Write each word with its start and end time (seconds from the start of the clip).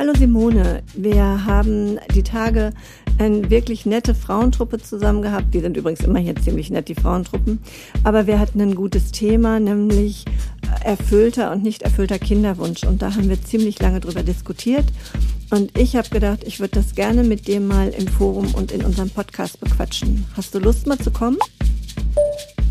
Hallo 0.00 0.14
Simone, 0.14 0.82
wir 0.94 1.44
haben 1.44 1.98
die 2.14 2.22
Tage 2.22 2.72
eine 3.18 3.50
wirklich 3.50 3.84
nette 3.84 4.14
Frauentruppe 4.14 4.78
zusammen 4.78 5.20
gehabt. 5.20 5.52
Die 5.52 5.60
sind 5.60 5.76
übrigens 5.76 6.00
immer 6.00 6.18
hier 6.18 6.34
ziemlich 6.36 6.70
nett, 6.70 6.88
die 6.88 6.94
Frauentruppen. 6.94 7.58
Aber 8.02 8.26
wir 8.26 8.38
hatten 8.38 8.62
ein 8.62 8.74
gutes 8.74 9.12
Thema, 9.12 9.60
nämlich 9.60 10.24
erfüllter 10.82 11.52
und 11.52 11.62
nicht 11.62 11.82
erfüllter 11.82 12.18
Kinderwunsch. 12.18 12.84
Und 12.84 13.02
da 13.02 13.14
haben 13.14 13.28
wir 13.28 13.44
ziemlich 13.44 13.78
lange 13.78 14.00
drüber 14.00 14.22
diskutiert. 14.22 14.86
Und 15.50 15.76
ich 15.78 15.96
habe 15.96 16.08
gedacht, 16.08 16.44
ich 16.46 16.60
würde 16.60 16.80
das 16.80 16.94
gerne 16.94 17.22
mit 17.22 17.46
dir 17.46 17.60
mal 17.60 17.90
im 17.90 18.08
Forum 18.08 18.54
und 18.54 18.72
in 18.72 18.82
unserem 18.82 19.10
Podcast 19.10 19.60
bequatschen. 19.60 20.24
Hast 20.34 20.54
du 20.54 20.60
Lust 20.60 20.86
mal 20.86 20.98
zu 20.98 21.10
kommen? 21.10 21.36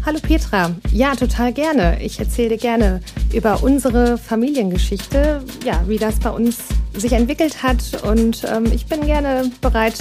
Hallo 0.06 0.20
Petra, 0.22 0.72
ja, 0.92 1.14
total 1.14 1.52
gerne. 1.54 2.02
Ich 2.02 2.20
erzähle 2.20 2.50
dir 2.50 2.58
gerne 2.58 3.02
über 3.34 3.62
unsere 3.62 4.18
Familiengeschichte, 4.18 5.44
ja, 5.66 5.84
wie 5.88 5.98
das 5.98 6.20
bei 6.20 6.30
uns 6.30 6.58
sich 6.94 7.14
entwickelt 7.14 7.62
hat 7.62 8.02
und 8.04 8.46
ähm, 8.50 8.66
ich 8.74 8.86
bin 8.86 9.06
gerne 9.06 9.52
bereit, 9.62 9.96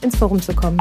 ins 0.00 0.16
Forum 0.16 0.40
zu 0.40 0.54
kommen. 0.54 0.78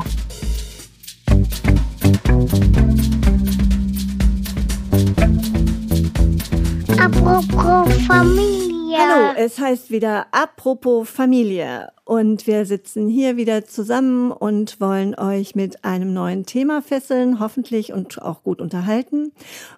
Apropos 6.98 7.94
Familie. 8.08 8.61
Hallo, 8.98 9.34
es 9.38 9.58
heißt 9.58 9.90
wieder 9.90 10.28
Apropos 10.32 11.10
Familie 11.10 11.94
und 12.04 12.46
wir 12.46 12.66
sitzen 12.66 13.08
hier 13.08 13.38
wieder 13.38 13.64
zusammen 13.64 14.32
und 14.32 14.82
wollen 14.82 15.16
euch 15.16 15.56
mit 15.56 15.86
einem 15.86 16.14
neuen 16.14 16.46
Thema 16.46 16.82
fesseln, 16.82 17.40
hoffentlich 17.40 17.94
und 17.94 18.22
auch 18.22 18.44
gut 18.44 18.60
unterhalten. 18.60 19.32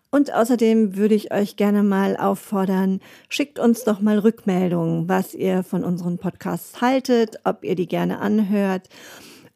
Und 0.09 0.34
außerdem 0.34 0.95
würde 0.95 1.13
ich 1.13 1.31
euch 1.31 1.58
gerne 1.58 1.84
mal 1.84 2.17
auffordern, 2.17 3.02
schickt 3.30 3.59
uns 3.59 3.84
doch 3.84 3.99
mal 3.99 4.17
Rückmeldungen, 4.17 5.08
was 5.08 5.36
ihr 5.36 5.64
von 5.64 5.84
unseren 5.84 6.17
Podcasts 6.17 6.81
haltet, 6.81 7.38
ob 7.44 7.64
ihr 7.64 7.75
die 7.75 7.88
gerne 7.88 8.20
anhört 8.20 8.89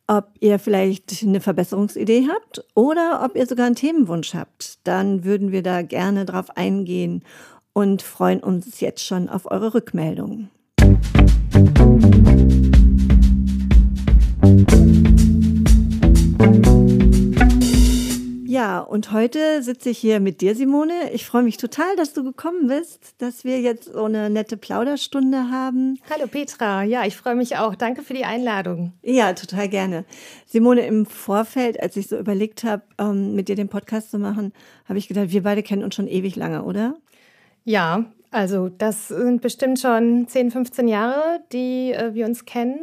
ob 0.10 0.30
ihr 0.40 0.58
vielleicht 0.58 1.22
eine 1.22 1.42
Verbesserungsidee 1.42 2.30
habt 2.32 2.64
oder 2.76 3.24
ob 3.26 3.36
ihr 3.36 3.46
sogar 3.46 3.66
einen 3.66 3.76
Themenwunsch 3.76 4.34
habt. 4.34 4.80
Dann 4.88 5.26
würden 5.26 5.52
wir 5.52 5.62
da 5.64 5.82
gerne 5.82 6.24
drauf 6.24 6.56
eingehen 6.56 7.26
und 7.78 8.02
freuen 8.02 8.40
uns 8.40 8.80
jetzt 8.80 9.06
schon 9.06 9.30
auf 9.30 9.52
eure 9.52 9.76
Rückmeldungen. 9.76 10.50
Ja, 18.48 18.80
und 18.80 19.12
heute 19.12 19.62
sitze 19.62 19.92
ich 19.92 20.00
hier 20.00 20.20
mit 20.20 20.42
dir, 20.42 20.56
Simone. 20.56 21.12
Ich 21.14 21.28
freue 21.28 21.44
mich 21.44 21.58
total, 21.58 21.96
dass 21.98 22.14
du 22.14 22.24
gekommen 22.24 22.66
bist, 22.66 23.14
dass 23.20 23.44
wir 23.44 23.62
jetzt 23.62 23.94
so 23.94 24.06
eine 24.06 24.32
nette 24.32 24.58
Plauderstunde 24.58 25.52
haben. 25.52 26.00
Hallo 26.10 26.26
Petra, 26.26 26.82
ja, 26.82 27.06
ich 27.06 27.16
freue 27.16 27.36
mich 27.36 27.58
auch. 27.58 27.76
Danke 27.76 28.02
für 28.02 28.16
die 28.16 28.26
Einladung. 28.26 28.94
Ja, 29.04 29.34
total 29.34 29.70
gerne. 29.70 30.04
Simone, 30.48 30.82
im 30.88 31.06
Vorfeld, 31.06 31.80
als 31.80 31.96
ich 31.96 32.08
so 32.08 32.18
überlegt 32.18 32.64
habe, 32.64 32.82
ähm, 32.98 33.36
mit 33.36 33.50
dir 33.50 33.56
den 33.56 33.70
Podcast 33.70 34.10
zu 34.10 34.18
machen, 34.18 34.52
habe 34.86 34.98
ich 34.98 35.08
gedacht, 35.08 35.30
wir 35.30 35.44
beide 35.44 35.62
kennen 35.62 35.84
uns 35.84 35.94
schon 35.94 36.08
ewig 36.08 36.36
lange, 36.36 36.64
oder? 36.64 36.96
Ja, 37.68 38.06
also 38.32 38.70
das 38.70 39.10
sind 39.10 39.42
bestimmt 39.42 39.78
schon 39.78 40.26
10, 40.26 40.52
15 40.52 40.88
Jahre, 40.88 41.42
die 41.52 41.92
äh, 41.92 42.14
wir 42.14 42.26
uns 42.26 42.46
kennen. 42.46 42.80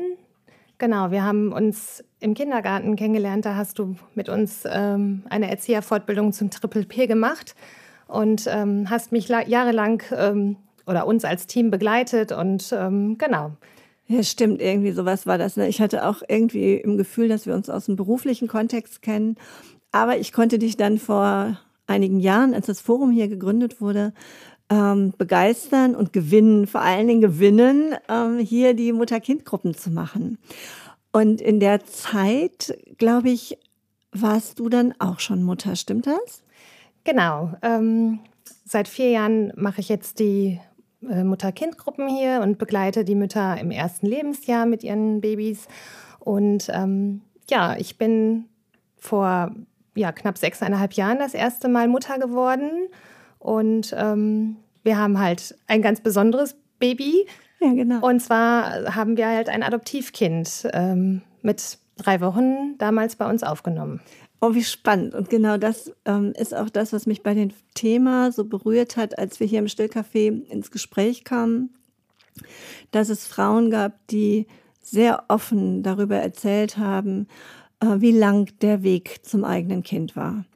Genau, 0.77 1.11
wir 1.11 1.23
haben 1.23 1.55
uns 1.55 2.05
im 2.21 2.35
Kindergarten 2.35 2.95
kennengelernt. 2.95 3.47
Da 3.47 3.57
hast 3.57 3.79
du 3.79 3.97
mit 4.15 4.29
uns 4.29 4.65
ähm, 4.67 5.23
eine 5.31 5.51
Erzieherfortbildung 5.51 6.35
zum 6.35 6.51
Triple 6.51 6.85
P 6.85 7.07
gemacht 7.07 7.55
und 8.09 8.47
ähm, 8.47 8.91
hast 8.91 9.11
mich 9.11 9.29
jahrelang 9.29 10.03
ähm, 10.15 10.57
oder 10.87 11.07
uns 11.07 11.25
als 11.25 11.47
Team 11.47 11.71
begleitet 11.71 12.31
und 12.33 12.71
ähm, 12.79 13.17
genau. 13.17 13.53
Ja, 14.07 14.23
stimmt, 14.23 14.61
irgendwie 14.61 14.93
sowas 14.93 15.27
war 15.27 15.39
das. 15.39 15.57
Ne? 15.57 15.67
Ich 15.67 15.81
hatte 15.81 16.07
auch 16.07 16.21
irgendwie 16.29 16.75
im 16.75 16.99
Gefühl, 16.99 17.29
dass 17.29 17.47
wir 17.47 17.55
uns 17.55 17.71
aus 17.71 17.87
dem 17.87 17.97
beruflichen 17.97 18.49
Kontext 18.49 19.01
kennen. 19.01 19.37
Aber 19.93 20.19
ich 20.19 20.35
konnte 20.35 20.59
dich 20.59 20.77
dann 20.77 20.99
vor 20.99 21.59
einigen 21.87 22.21
Jahren, 22.21 22.55
als 22.55 22.67
das 22.67 22.81
Forum 22.81 23.11
hier 23.11 23.29
gegründet 23.29 23.81
wurde, 23.81 24.13
ähm, 24.71 25.13
begeistern 25.17 25.95
und 25.95 26.13
gewinnen, 26.13 26.67
vor 26.67 26.81
allen 26.81 27.07
Dingen 27.07 27.21
gewinnen, 27.21 27.95
ähm, 28.09 28.39
hier 28.39 28.75
die 28.75 28.93
Mutter-Kind-Gruppen 28.93 29.75
zu 29.75 29.91
machen. 29.91 30.39
Und 31.13 31.41
in 31.41 31.61
der 31.61 31.85
Zeit, 31.85 32.77
glaube 32.99 33.31
ich, 33.31 33.59
warst 34.13 34.59
du 34.59 34.69
dann 34.69 34.95
auch 34.99 35.21
schon 35.21 35.43
Mutter, 35.43 35.77
stimmt 35.77 36.07
das? 36.07 36.43
Genau. 37.05 37.53
Ähm, 37.63 38.21
seit 38.65 38.89
vier 38.89 39.11
Jahren 39.11 39.53
mache 39.57 39.81
ich 39.81 39.89
jetzt 39.89 40.19
die 40.19 40.61
äh, 41.09 41.23
Mutter-Kind-Gruppen 41.23 42.09
hier 42.09 42.41
und 42.43 42.59
begleite 42.59 43.05
die 43.05 43.15
Mütter 43.15 43.59
im 43.61 43.71
ersten 43.71 44.07
Lebensjahr 44.07 44.67
mit 44.67 44.83
ihren 44.83 45.21
Babys. 45.21 45.69
Und 46.21 46.71
ähm, 46.73 47.21
ja, 47.51 47.77
ich 47.77 47.99
bin 47.99 48.47
vor 48.99 49.55
ja, 49.95 50.13
knapp 50.13 50.39
sechseinhalb 50.39 50.95
Jahren 50.95 51.19
das 51.19 51.35
erste 51.35 51.69
Mal 51.69 51.89
Mutter 51.89 52.19
geworden 52.19 52.89
und 53.45 53.95
ähm, 53.95 54.57
wir 54.85 54.97
haben 54.97 55.19
halt 55.19 55.55
ein 55.67 55.83
ganz 55.83 56.01
besonderes 56.01 56.57
Baby. 56.79 57.27
Ja, 57.61 57.75
genau. 57.75 58.01
Und 58.07 58.21
zwar 58.21 58.95
haben 58.95 59.19
wir 59.19 59.29
halt 59.29 59.51
ein 59.51 59.63
Adoptivkind 59.63 60.67
ähm, 60.73 61.21
mit 61.43 61.77
drei 61.99 62.23
Wochen 62.23 62.79
damals 62.79 63.17
bei 63.17 63.29
uns 63.29 63.43
aufgenommen. 63.43 64.01
Oh, 64.41 64.55
wie 64.55 64.65
spannend. 64.65 65.15
Und 65.15 65.29
genau 65.29 65.59
das 65.59 65.93
ähm, 66.07 66.33
ist 66.39 66.55
auch 66.55 66.71
das, 66.71 66.95
was 66.95 67.05
mich 67.05 67.23
bei 67.23 67.35
dem 67.35 67.51
Thema 67.75 68.33
so 68.33 68.47
berührt 68.47 68.97
hat, 68.97 69.19
als 69.19 69.41
wir 69.41 69.47
hier 69.47 69.59
im 69.59 69.67
Stillcafé 69.67 70.47
ins 70.49 70.71
Gespräch 70.71 71.23
kamen, 71.25 71.69
dass 72.93 73.11
es 73.11 73.27
Frauen 73.27 73.71
gab, 73.71 74.07
die 74.09 74.47
sehr 74.81 75.25
offen 75.29 75.83
darüber 75.83 76.17
erzählt 76.17 76.79
haben, 76.79 77.29
äh, 77.81 77.97
wie 77.99 78.13
lang 78.13 78.51
der 78.63 78.83
Weg 78.83 79.21
zum 79.23 79.45
eigenen 79.45 79.83
Kind 79.83 80.17
war. 80.17 80.47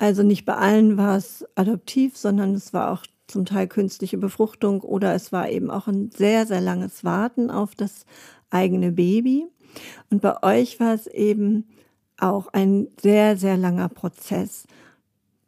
Also 0.00 0.22
nicht 0.22 0.46
bei 0.46 0.54
allen 0.54 0.96
war 0.96 1.18
es 1.18 1.44
adoptiv, 1.56 2.16
sondern 2.16 2.54
es 2.54 2.72
war 2.72 2.90
auch 2.90 3.04
zum 3.26 3.44
Teil 3.44 3.68
künstliche 3.68 4.16
Befruchtung 4.16 4.80
oder 4.80 5.14
es 5.14 5.30
war 5.30 5.50
eben 5.50 5.70
auch 5.70 5.88
ein 5.88 6.10
sehr, 6.10 6.46
sehr 6.46 6.62
langes 6.62 7.04
Warten 7.04 7.50
auf 7.50 7.74
das 7.74 8.06
eigene 8.48 8.92
Baby. 8.92 9.46
Und 10.08 10.22
bei 10.22 10.42
euch 10.42 10.80
war 10.80 10.94
es 10.94 11.06
eben 11.06 11.68
auch 12.16 12.48
ein 12.54 12.88
sehr, 12.98 13.36
sehr 13.36 13.58
langer 13.58 13.90
Prozess, 13.90 14.66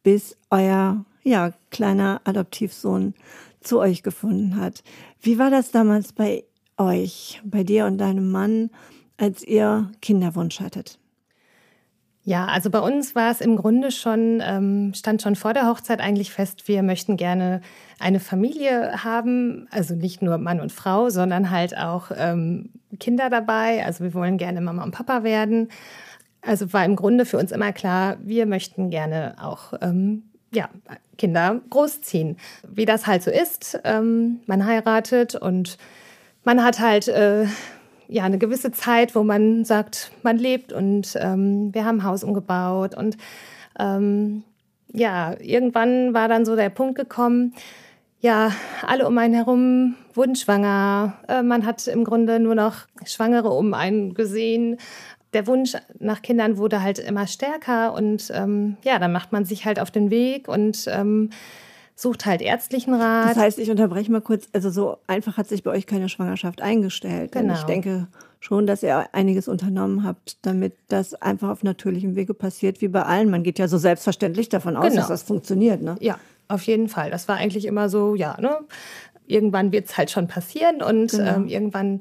bis 0.02 0.36
euer 0.50 1.06
ja, 1.22 1.54
kleiner 1.70 2.20
Adoptivsohn 2.24 3.14
zu 3.62 3.78
euch 3.78 4.02
gefunden 4.02 4.56
hat. 4.56 4.84
Wie 5.22 5.38
war 5.38 5.48
das 5.48 5.70
damals 5.70 6.12
bei 6.12 6.44
euch, 6.76 7.40
bei 7.42 7.64
dir 7.64 7.86
und 7.86 7.96
deinem 7.96 8.30
Mann, 8.30 8.68
als 9.16 9.42
ihr 9.42 9.90
Kinderwunsch 10.02 10.60
hattet? 10.60 10.98
Ja, 12.24 12.46
also 12.46 12.70
bei 12.70 12.78
uns 12.78 13.16
war 13.16 13.32
es 13.32 13.40
im 13.40 13.56
Grunde 13.56 13.90
schon, 13.90 14.40
ähm, 14.46 14.94
stand 14.94 15.22
schon 15.22 15.34
vor 15.34 15.54
der 15.54 15.66
Hochzeit 15.66 16.00
eigentlich 16.00 16.30
fest, 16.30 16.68
wir 16.68 16.84
möchten 16.84 17.16
gerne 17.16 17.62
eine 17.98 18.20
Familie 18.20 19.02
haben, 19.02 19.66
also 19.72 19.94
nicht 19.94 20.22
nur 20.22 20.38
Mann 20.38 20.60
und 20.60 20.70
Frau, 20.70 21.10
sondern 21.10 21.50
halt 21.50 21.76
auch 21.76 22.12
ähm, 22.16 22.70
Kinder 23.00 23.28
dabei. 23.28 23.84
Also 23.84 24.04
wir 24.04 24.14
wollen 24.14 24.38
gerne 24.38 24.60
Mama 24.60 24.84
und 24.84 24.92
Papa 24.92 25.24
werden. 25.24 25.68
Also 26.42 26.72
war 26.72 26.84
im 26.84 26.94
Grunde 26.94 27.26
für 27.26 27.38
uns 27.38 27.50
immer 27.50 27.72
klar, 27.72 28.16
wir 28.20 28.46
möchten 28.46 28.90
gerne 28.90 29.36
auch 29.40 29.72
ähm, 29.80 30.24
ja, 30.52 30.68
Kinder 31.18 31.60
großziehen. 31.70 32.36
Wie 32.68 32.84
das 32.84 33.06
halt 33.08 33.24
so 33.24 33.32
ist, 33.32 33.80
ähm, 33.82 34.40
man 34.46 34.64
heiratet 34.64 35.34
und 35.34 35.76
man 36.44 36.62
hat 36.62 36.78
halt 36.78 37.08
äh, 37.08 37.46
ja 38.12 38.24
eine 38.24 38.38
gewisse 38.38 38.72
Zeit, 38.72 39.14
wo 39.14 39.22
man 39.22 39.64
sagt, 39.64 40.12
man 40.22 40.38
lebt 40.38 40.72
und 40.72 41.16
ähm, 41.18 41.74
wir 41.74 41.84
haben 41.84 42.04
Haus 42.04 42.24
umgebaut 42.24 42.94
und 42.94 43.16
ähm, 43.78 44.44
ja, 44.92 45.34
irgendwann 45.40 46.12
war 46.12 46.28
dann 46.28 46.44
so 46.44 46.54
der 46.54 46.68
Punkt 46.68 46.96
gekommen, 46.96 47.54
ja, 48.20 48.52
alle 48.86 49.08
um 49.08 49.18
einen 49.18 49.34
herum 49.34 49.96
wurden 50.14 50.36
schwanger. 50.36 51.14
Äh, 51.26 51.42
man 51.42 51.66
hat 51.66 51.86
im 51.88 52.04
Grunde 52.04 52.38
nur 52.38 52.54
noch 52.54 52.86
Schwangere 53.04 53.50
um 53.50 53.74
einen 53.74 54.14
gesehen. 54.14 54.76
Der 55.32 55.46
Wunsch 55.46 55.72
nach 55.98 56.22
Kindern 56.22 56.56
wurde 56.58 56.82
halt 56.82 56.98
immer 56.98 57.26
stärker 57.26 57.94
und 57.94 58.30
ähm, 58.34 58.76
ja, 58.84 58.98
dann 58.98 59.12
macht 59.12 59.32
man 59.32 59.44
sich 59.44 59.64
halt 59.64 59.80
auf 59.80 59.90
den 59.90 60.10
Weg 60.10 60.46
und 60.46 60.84
ähm, 60.88 61.30
sucht 61.94 62.26
halt 62.26 62.42
ärztlichen 62.42 62.94
Rat. 62.94 63.30
Das 63.30 63.36
heißt, 63.36 63.58
ich 63.58 63.70
unterbreche 63.70 64.10
mal 64.10 64.20
kurz, 64.20 64.48
also 64.52 64.70
so 64.70 64.98
einfach 65.06 65.36
hat 65.36 65.48
sich 65.48 65.62
bei 65.62 65.70
euch 65.70 65.86
keine 65.86 66.08
Schwangerschaft 66.08 66.62
eingestellt. 66.62 67.32
Genau. 67.32 67.54
ich 67.54 67.62
denke 67.62 68.08
schon, 68.40 68.66
dass 68.66 68.82
ihr 68.82 69.06
einiges 69.12 69.46
unternommen 69.46 70.04
habt, 70.04 70.44
damit 70.44 70.74
das 70.88 71.14
einfach 71.14 71.48
auf 71.48 71.62
natürlichem 71.62 72.16
Wege 72.16 72.34
passiert, 72.34 72.80
wie 72.80 72.88
bei 72.88 73.02
allen. 73.02 73.30
Man 73.30 73.42
geht 73.42 73.58
ja 73.58 73.68
so 73.68 73.78
selbstverständlich 73.78 74.48
davon 74.48 74.76
aus, 74.76 74.88
genau. 74.88 74.96
dass 74.96 75.08
das 75.08 75.22
funktioniert. 75.22 75.80
Ne? 75.80 75.96
Ja, 76.00 76.18
auf 76.48 76.62
jeden 76.64 76.88
Fall. 76.88 77.10
Das 77.10 77.28
war 77.28 77.36
eigentlich 77.36 77.66
immer 77.66 77.88
so, 77.88 78.14
ja, 78.14 78.36
ne? 78.40 78.58
irgendwann 79.26 79.72
wird 79.72 79.86
es 79.86 79.96
halt 79.96 80.10
schon 80.10 80.28
passieren 80.28 80.82
und 80.82 81.12
genau. 81.12 81.36
ähm, 81.36 81.46
irgendwann 81.46 82.00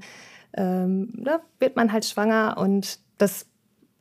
ähm, 0.54 1.14
ne, 1.16 1.40
wird 1.60 1.76
man 1.76 1.92
halt 1.92 2.06
schwanger 2.06 2.58
und 2.58 3.00
das 3.18 3.46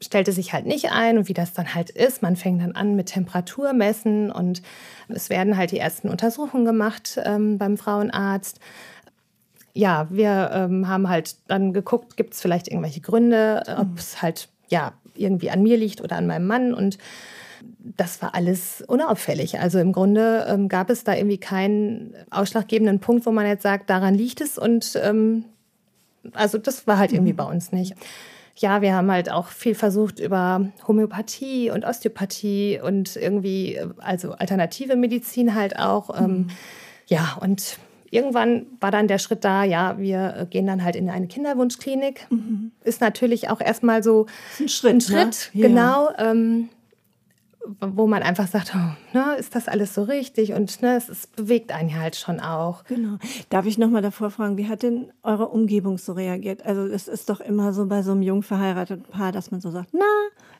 stellte 0.02 0.32
sich 0.32 0.52
halt 0.52 0.66
nicht 0.66 0.90
ein 0.92 1.18
und 1.18 1.28
wie 1.28 1.34
das 1.34 1.52
dann 1.52 1.74
halt 1.74 1.90
ist. 1.90 2.22
Man 2.22 2.36
fängt 2.36 2.62
dann 2.62 2.72
an 2.72 2.96
mit 2.96 3.06
Temperatur 3.06 3.72
messen 3.72 4.30
und 4.30 4.62
es 5.08 5.28
werden 5.30 5.56
halt 5.56 5.72
die 5.72 5.78
ersten 5.78 6.08
Untersuchungen 6.08 6.64
gemacht 6.64 7.20
ähm, 7.24 7.58
beim 7.58 7.76
Frauenarzt. 7.76 8.60
ja, 9.74 10.08
wir 10.10 10.50
ähm, 10.52 10.88
haben 10.88 11.08
halt 11.08 11.36
dann 11.48 11.72
geguckt, 11.72 12.16
gibt 12.16 12.34
es 12.34 12.40
vielleicht 12.40 12.68
irgendwelche 12.68 13.00
Gründe, 13.00 13.62
ob 13.78 13.98
es 13.98 14.22
halt 14.22 14.48
ja 14.68 14.92
irgendwie 15.14 15.50
an 15.50 15.62
mir 15.62 15.76
liegt 15.76 16.00
oder 16.00 16.16
an 16.16 16.26
meinem 16.26 16.46
Mann 16.46 16.74
und 16.74 16.98
das 17.78 18.22
war 18.22 18.34
alles 18.34 18.82
unauffällig. 18.86 19.60
Also 19.60 19.78
im 19.78 19.92
Grunde 19.92 20.46
ähm, 20.48 20.68
gab 20.68 20.90
es 20.90 21.04
da 21.04 21.14
irgendwie 21.14 21.38
keinen 21.38 22.14
ausschlaggebenden 22.30 23.00
Punkt, 23.00 23.26
wo 23.26 23.32
man 23.32 23.46
jetzt 23.46 23.62
sagt, 23.62 23.90
daran 23.90 24.14
liegt 24.14 24.40
es. 24.40 24.58
Und 24.58 24.98
ähm, 25.02 25.44
also 26.32 26.58
das 26.58 26.86
war 26.86 26.98
halt 26.98 27.12
irgendwie 27.12 27.32
mhm. 27.32 27.38
bei 27.38 27.44
uns 27.44 27.72
nicht. 27.72 27.94
Ja, 28.60 28.82
wir 28.82 28.94
haben 28.94 29.10
halt 29.10 29.30
auch 29.30 29.46
viel 29.46 29.74
versucht 29.74 30.18
über 30.18 30.70
Homöopathie 30.86 31.70
und 31.70 31.86
Osteopathie 31.86 32.78
und 32.82 33.16
irgendwie, 33.16 33.80
also 33.96 34.32
alternative 34.32 34.96
Medizin 34.96 35.54
halt 35.54 35.78
auch. 35.78 36.10
Ähm, 36.14 36.26
mhm. 36.26 36.50
ja, 37.06 37.38
und 37.40 37.78
irgendwann 38.10 38.66
war 38.78 38.90
dann 38.90 39.08
der 39.08 39.18
Schritt 39.18 39.46
da, 39.46 39.64
ja, 39.64 39.96
wir 39.96 40.46
gehen 40.50 40.66
dann 40.66 40.84
halt 40.84 40.94
in 40.94 41.08
eine 41.08 41.26
Kinderwunschklinik. 41.26 42.26
Mhm. 42.28 42.72
Ist 42.84 43.00
natürlich 43.00 43.48
auch 43.48 43.62
erstmal 43.62 44.02
so 44.02 44.26
ein 44.58 44.68
Schritt. 44.68 44.92
Ein 44.92 45.00
Schritt, 45.00 45.50
ne? 45.54 45.68
genau. 45.68 46.10
Ja. 46.10 46.30
Ähm, 46.30 46.68
wo 47.80 48.06
man 48.06 48.22
einfach 48.22 48.46
sagt, 48.46 48.72
oh, 48.74 49.16
ne, 49.16 49.36
ist 49.38 49.54
das 49.54 49.68
alles 49.68 49.94
so 49.94 50.02
richtig? 50.02 50.52
Und 50.52 50.80
ne, 50.82 50.96
es, 50.96 51.08
es 51.08 51.26
bewegt 51.26 51.72
einen 51.72 51.98
halt 51.98 52.16
schon 52.16 52.40
auch. 52.40 52.84
Genau. 52.84 53.18
Darf 53.50 53.66
ich 53.66 53.76
nochmal 53.76 54.02
davor 54.02 54.30
fragen, 54.30 54.56
wie 54.56 54.68
hat 54.68 54.82
denn 54.82 55.12
eure 55.22 55.48
Umgebung 55.48 55.98
so 55.98 56.12
reagiert? 56.12 56.64
Also 56.64 56.86
es 56.86 57.06
ist 57.06 57.28
doch 57.28 57.40
immer 57.40 57.72
so 57.72 57.86
bei 57.86 58.02
so 58.02 58.12
einem 58.12 58.22
jung 58.22 58.42
verheirateten 58.42 59.04
Paar, 59.04 59.32
dass 59.32 59.50
man 59.50 59.60
so 59.60 59.70
sagt, 59.70 59.90
na, 59.92 60.04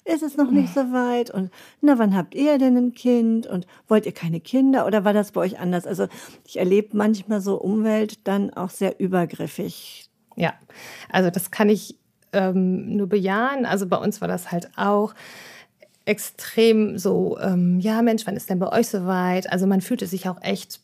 ist 0.04 0.22
es 0.22 0.36
noch 0.36 0.50
nicht 0.50 0.74
so 0.74 0.92
weit? 0.92 1.30
Und 1.30 1.50
na, 1.80 1.98
wann 1.98 2.14
habt 2.14 2.34
ihr 2.34 2.58
denn 2.58 2.76
ein 2.76 2.92
Kind? 2.92 3.46
Und 3.46 3.66
wollt 3.88 4.04
ihr 4.04 4.12
keine 4.12 4.40
Kinder? 4.40 4.86
Oder 4.86 5.04
war 5.04 5.14
das 5.14 5.32
bei 5.32 5.40
euch 5.40 5.58
anders? 5.58 5.86
Also 5.86 6.06
ich 6.46 6.58
erlebe 6.58 6.96
manchmal 6.96 7.40
so 7.40 7.56
Umwelt 7.56 8.26
dann 8.26 8.50
auch 8.52 8.70
sehr 8.70 9.00
übergriffig. 9.00 10.10
Ja, 10.36 10.52
also 11.10 11.30
das 11.30 11.50
kann 11.50 11.70
ich 11.70 11.98
ähm, 12.32 12.96
nur 12.96 13.08
bejahen. 13.08 13.64
Also 13.64 13.86
bei 13.86 13.96
uns 13.96 14.20
war 14.20 14.28
das 14.28 14.52
halt 14.52 14.70
auch 14.76 15.14
extrem 16.04 16.98
so, 16.98 17.38
ähm, 17.40 17.80
ja 17.80 18.02
Mensch, 18.02 18.26
wann 18.26 18.36
ist 18.36 18.50
denn 18.50 18.58
bei 18.58 18.72
euch 18.72 18.88
soweit? 18.88 19.50
Also 19.52 19.66
man 19.66 19.80
fühlte 19.80 20.06
sich 20.06 20.28
auch 20.28 20.40
echt 20.42 20.80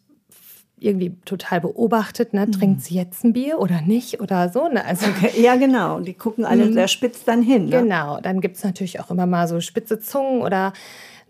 irgendwie 0.79 1.17
total 1.25 1.63
beobachtet, 1.63 2.35
ne? 2.35 2.51
Trinkt 2.51 2.83
sie 2.83 2.95
jetzt 2.95 3.25
ein 3.25 3.33
Bier 3.33 3.59
oder 3.59 3.81
nicht 3.81 4.21
oder 4.21 4.51
so? 4.51 4.69
Ne? 4.69 4.85
Also, 4.85 5.07
okay, 5.17 5.41
ja, 5.41 5.57
genau. 5.57 6.01
Die 6.01 6.15
gucken 6.15 6.45
alle 6.45 6.67
mhm. 6.67 6.75
sehr 6.75 6.89
spitz 6.89 7.25
dann 7.25 7.43
hin. 7.43 7.67
Ne? 7.67 7.83
Genau, 7.83 8.21
dann 8.21 8.41
gibt 8.41 8.57
es 8.57 8.65
natürlich 8.65 9.01
auch 9.01 9.11
immer 9.11 9.27
mal 9.27 9.49
so 9.49 9.61
spitze 9.61 9.99
Zungen 10.01 10.43
oder 10.43 10.75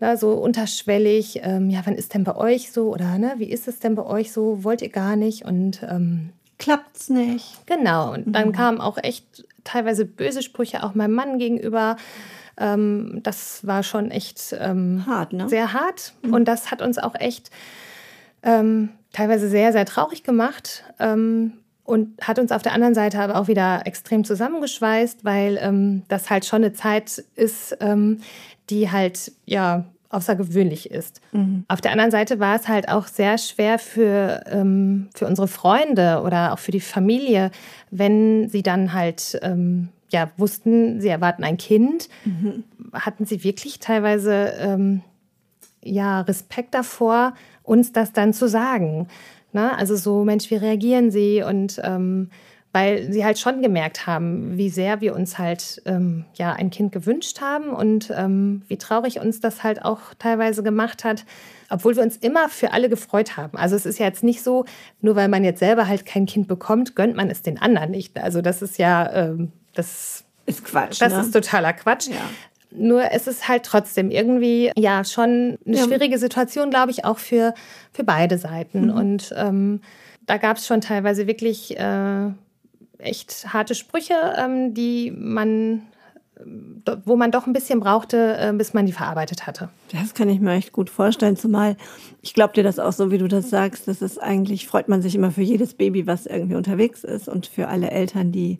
ne, 0.01 0.17
so 0.17 0.33
unterschwellig. 0.33 1.39
Ähm, 1.43 1.69
ja, 1.69 1.81
wann 1.85 1.95
ist 1.95 2.13
denn 2.13 2.25
bei 2.25 2.35
euch 2.35 2.71
so? 2.71 2.93
Oder 2.93 3.17
ne, 3.17 3.35
wie 3.37 3.49
ist 3.49 3.67
es 3.67 3.79
denn 3.79 3.95
bei 3.95 4.05
euch 4.05 4.33
so? 4.33 4.63
Wollt 4.65 4.81
ihr 4.81 4.89
gar 4.89 5.15
nicht? 5.15 5.45
Und 5.45 5.81
ähm, 5.89 6.31
klappt's 6.59 7.09
nicht. 7.09 7.65
Genau. 7.67 8.13
Und 8.13 8.33
dann 8.33 8.49
mhm. 8.49 8.53
kamen 8.53 8.81
auch 8.81 8.97
echt 9.01 9.45
teilweise 9.63 10.05
böse 10.05 10.41
Sprüche 10.41 10.83
auch 10.83 10.93
meinem 10.93 11.13
Mann 11.13 11.39
gegenüber. 11.39 11.95
Ähm, 12.57 13.19
das 13.23 13.65
war 13.65 13.83
schon 13.83 14.11
echt 14.11 14.55
ähm, 14.59 15.05
hart, 15.05 15.33
ne? 15.33 15.49
sehr 15.49 15.73
hart. 15.73 16.13
Mhm. 16.23 16.33
Und 16.33 16.45
das 16.45 16.71
hat 16.71 16.81
uns 16.81 16.97
auch 16.97 17.15
echt 17.15 17.51
ähm, 18.43 18.89
teilweise 19.13 19.49
sehr, 19.49 19.71
sehr 19.71 19.85
traurig 19.85 20.23
gemacht. 20.23 20.83
Ähm, 20.99 21.53
und 21.83 22.19
hat 22.21 22.37
uns 22.37 22.51
auf 22.51 22.61
der 22.61 22.73
anderen 22.73 22.93
Seite 22.93 23.19
aber 23.19 23.39
auch 23.39 23.47
wieder 23.47 23.83
extrem 23.85 24.25
zusammengeschweißt, 24.25 25.23
weil 25.23 25.57
ähm, 25.61 26.03
das 26.09 26.29
halt 26.29 26.45
schon 26.45 26.63
eine 26.63 26.73
Zeit 26.73 27.23
ist, 27.35 27.77
ähm, 27.79 28.19
die 28.69 28.91
halt 28.91 29.31
ja 29.45 29.85
außergewöhnlich 30.09 30.91
ist. 30.91 31.21
Mhm. 31.31 31.65
Auf 31.67 31.81
der 31.81 31.91
anderen 31.91 32.11
Seite 32.11 32.39
war 32.39 32.55
es 32.55 32.67
halt 32.67 32.89
auch 32.89 33.07
sehr 33.07 33.37
schwer 33.37 33.79
für, 33.79 34.43
ähm, 34.47 35.09
für 35.13 35.27
unsere 35.27 35.47
Freunde 35.47 36.21
oder 36.23 36.53
auch 36.53 36.59
für 36.59 36.71
die 36.71 36.81
Familie, 36.81 37.51
wenn 37.89 38.49
sie 38.49 38.63
dann 38.63 38.93
halt 38.93 39.39
ähm, 39.41 39.89
ja, 40.09 40.31
wussten, 40.37 41.01
sie 41.01 41.09
erwarten 41.09 41.43
ein 41.43 41.57
Kind, 41.57 42.09
mhm. 42.25 42.63
hatten 42.93 43.25
sie 43.25 43.43
wirklich 43.43 43.79
teilweise 43.79 44.53
ähm, 44.59 45.01
ja, 45.83 46.21
Respekt 46.21 46.73
davor, 46.73 47.33
uns 47.63 47.91
das 47.91 48.13
dann 48.13 48.33
zu 48.33 48.47
sagen. 48.47 49.07
Ne? 49.53 49.77
Also 49.77 49.95
so, 49.95 50.23
Mensch, 50.23 50.49
wie 50.49 50.55
reagieren 50.55 51.11
sie? 51.11 51.43
Und 51.43 51.81
ähm, 51.83 52.29
weil 52.73 53.11
sie 53.11 53.25
halt 53.25 53.39
schon 53.39 53.61
gemerkt 53.61 54.05
haben, 54.05 54.57
wie 54.57 54.69
sehr 54.69 55.01
wir 55.01 55.15
uns 55.15 55.39
halt 55.39 55.81
ähm, 55.85 56.25
ja 56.35 56.53
ein 56.53 56.69
Kind 56.69 56.91
gewünscht 56.91 57.41
haben 57.41 57.69
und 57.69 58.13
ähm, 58.15 58.61
wie 58.67 58.77
traurig 58.77 59.19
uns 59.19 59.39
das 59.39 59.63
halt 59.63 59.83
auch 59.83 60.13
teilweise 60.19 60.61
gemacht 60.61 61.03
hat, 61.03 61.25
obwohl 61.69 61.95
wir 61.95 62.03
uns 62.03 62.17
immer 62.17 62.49
für 62.49 62.73
alle 62.73 62.87
gefreut 62.87 63.35
haben. 63.35 63.57
Also 63.57 63.75
es 63.75 63.85
ist 63.85 63.97
ja 63.99 64.05
jetzt 64.05 64.23
nicht 64.23 64.43
so, 64.43 64.65
nur 65.01 65.15
weil 65.15 65.27
man 65.27 65.43
jetzt 65.43 65.59
selber 65.59 65.87
halt 65.87 66.05
kein 66.05 66.25
Kind 66.25 66.47
bekommt, 66.47 66.95
gönnt 66.95 67.15
man 67.15 67.31
es 67.31 67.41
den 67.41 67.59
anderen 67.59 67.91
nicht. 67.91 68.15
Also 68.19 68.41
das 68.41 68.61
ist 68.61 68.77
ja 68.77 69.11
ähm, 69.11 69.51
das 69.77 70.23
ist 70.45 70.65
Quatsch. 70.65 71.01
Das 71.01 71.13
ne? 71.13 71.21
ist 71.21 71.31
totaler 71.31 71.73
Quatsch. 71.73 72.07
Ja. 72.07 72.15
Nur 72.71 73.11
es 73.11 73.27
ist 73.27 73.47
halt 73.47 73.63
trotzdem 73.63 74.11
irgendwie 74.11 74.71
ja 74.77 75.03
schon 75.03 75.57
eine 75.65 75.77
ja. 75.77 75.83
schwierige 75.83 76.17
Situation, 76.17 76.69
glaube 76.69 76.91
ich, 76.91 77.05
auch 77.05 77.17
für, 77.17 77.53
für 77.93 78.03
beide 78.03 78.37
Seiten. 78.37 78.85
Mhm. 78.85 78.91
Und 78.91 79.33
ähm, 79.37 79.81
da 80.25 80.37
gab 80.37 80.57
es 80.57 80.67
schon 80.67 80.81
teilweise 80.81 81.27
wirklich 81.27 81.77
äh, 81.77 82.29
echt 82.97 83.53
harte 83.53 83.75
Sprüche, 83.75 84.15
ähm, 84.37 84.73
die 84.73 85.11
man 85.11 85.83
wo 87.05 87.15
man 87.15 87.31
doch 87.31 87.47
ein 87.47 87.53
bisschen 87.53 87.79
brauchte, 87.79 88.37
äh, 88.39 88.53
bis 88.53 88.73
man 88.73 88.85
die 88.85 88.91
verarbeitet 88.91 89.47
hatte. 89.47 89.69
Das 89.91 90.13
kann 90.13 90.29
ich 90.29 90.39
mir 90.39 90.53
echt 90.53 90.71
gut 90.71 90.89
vorstellen, 90.89 91.35
zumal 91.35 91.77
ich 92.21 92.33
glaube 92.33 92.53
dir 92.53 92.63
das 92.63 92.79
auch 92.79 92.91
so, 92.91 93.11
wie 93.11 93.17
du 93.17 93.27
das 93.27 93.49
sagst, 93.49 93.87
das 93.87 94.01
ist 94.01 94.21
eigentlich, 94.21 94.67
freut 94.67 94.87
man 94.87 95.01
sich 95.01 95.15
immer 95.15 95.31
für 95.31 95.41
jedes 95.41 95.73
Baby, 95.73 96.05
was 96.05 96.25
irgendwie 96.25 96.55
unterwegs 96.55 97.03
ist 97.03 97.27
und 97.27 97.47
für 97.47 97.67
alle 97.67 97.89
Eltern, 97.89 98.31
die 98.31 98.59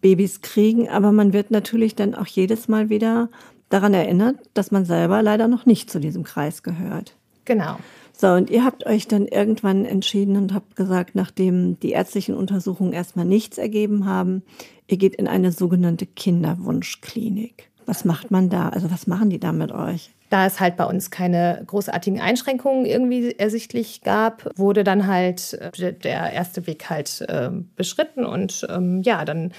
Babys 0.00 0.40
kriegen, 0.40 0.88
aber 0.88 1.12
man 1.12 1.32
wird 1.32 1.50
natürlich 1.50 1.94
dann 1.94 2.14
auch 2.14 2.26
jedes 2.26 2.68
Mal 2.68 2.88
wieder 2.88 3.28
daran 3.68 3.94
erinnert, 3.94 4.36
dass 4.54 4.70
man 4.70 4.84
selber 4.84 5.22
leider 5.22 5.48
noch 5.48 5.66
nicht 5.66 5.90
zu 5.90 6.00
diesem 6.00 6.24
Kreis 6.24 6.62
gehört. 6.62 7.16
Genau. 7.44 7.76
So, 8.20 8.28
und 8.28 8.50
ihr 8.50 8.64
habt 8.64 8.84
euch 8.84 9.08
dann 9.08 9.26
irgendwann 9.26 9.86
entschieden 9.86 10.36
und 10.36 10.52
habt 10.52 10.76
gesagt, 10.76 11.14
nachdem 11.14 11.80
die 11.80 11.92
ärztlichen 11.92 12.34
Untersuchungen 12.34 12.92
erstmal 12.92 13.24
nichts 13.24 13.56
ergeben 13.56 14.04
haben, 14.04 14.42
ihr 14.88 14.98
geht 14.98 15.14
in 15.14 15.26
eine 15.26 15.52
sogenannte 15.52 16.04
Kinderwunschklinik. 16.04 17.70
Was 17.86 18.04
macht 18.04 18.30
man 18.30 18.50
da? 18.50 18.68
Also 18.68 18.90
was 18.90 19.06
machen 19.06 19.30
die 19.30 19.40
da 19.40 19.52
mit 19.52 19.72
euch? 19.72 20.10
Da 20.28 20.46
es 20.46 20.60
halt 20.60 20.76
bei 20.76 20.84
uns 20.84 21.10
keine 21.10 21.62
großartigen 21.66 22.20
Einschränkungen 22.20 22.84
irgendwie 22.84 23.32
ersichtlich 23.32 24.02
gab, 24.02 24.50
wurde 24.56 24.84
dann 24.84 25.06
halt 25.06 25.54
äh, 25.54 25.92
der 25.92 26.32
erste 26.32 26.66
Weg 26.66 26.90
halt 26.90 27.22
äh, 27.22 27.50
beschritten 27.74 28.24
und 28.24 28.66
ähm, 28.68 29.02
ja, 29.02 29.24
dann 29.24 29.52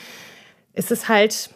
ist 0.73 0.91
es 0.91 1.07
halt, 1.09 1.49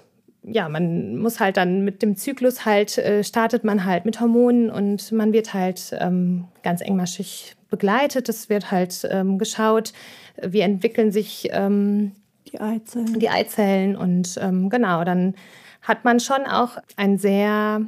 ja, 0.43 0.69
man 0.69 1.17
muss 1.17 1.39
halt 1.39 1.57
dann 1.57 1.83
mit 1.83 2.01
dem 2.01 2.15
Zyklus 2.15 2.65
halt, 2.65 2.97
äh, 2.97 3.23
startet 3.23 3.63
man 3.63 3.85
halt 3.85 4.05
mit 4.05 4.19
Hormonen 4.19 4.69
und 4.69 5.11
man 5.11 5.33
wird 5.33 5.53
halt 5.53 5.95
ähm, 5.99 6.45
ganz 6.63 6.81
engmaschig 6.81 7.55
begleitet. 7.69 8.29
Es 8.29 8.49
wird 8.49 8.71
halt 8.71 9.07
ähm, 9.09 9.37
geschaut, 9.37 9.93
wie 10.41 10.61
entwickeln 10.61 11.11
sich 11.11 11.49
ähm, 11.51 12.11
die 12.51 12.59
Eizellen. 12.59 13.19
Die 13.19 13.29
Eizellen 13.29 13.95
und 13.95 14.37
ähm, 14.41 14.69
genau, 14.69 15.03
dann 15.03 15.35
hat 15.81 16.03
man 16.03 16.19
schon 16.19 16.45
auch 16.45 16.77
ein 16.95 17.17
sehr 17.17 17.81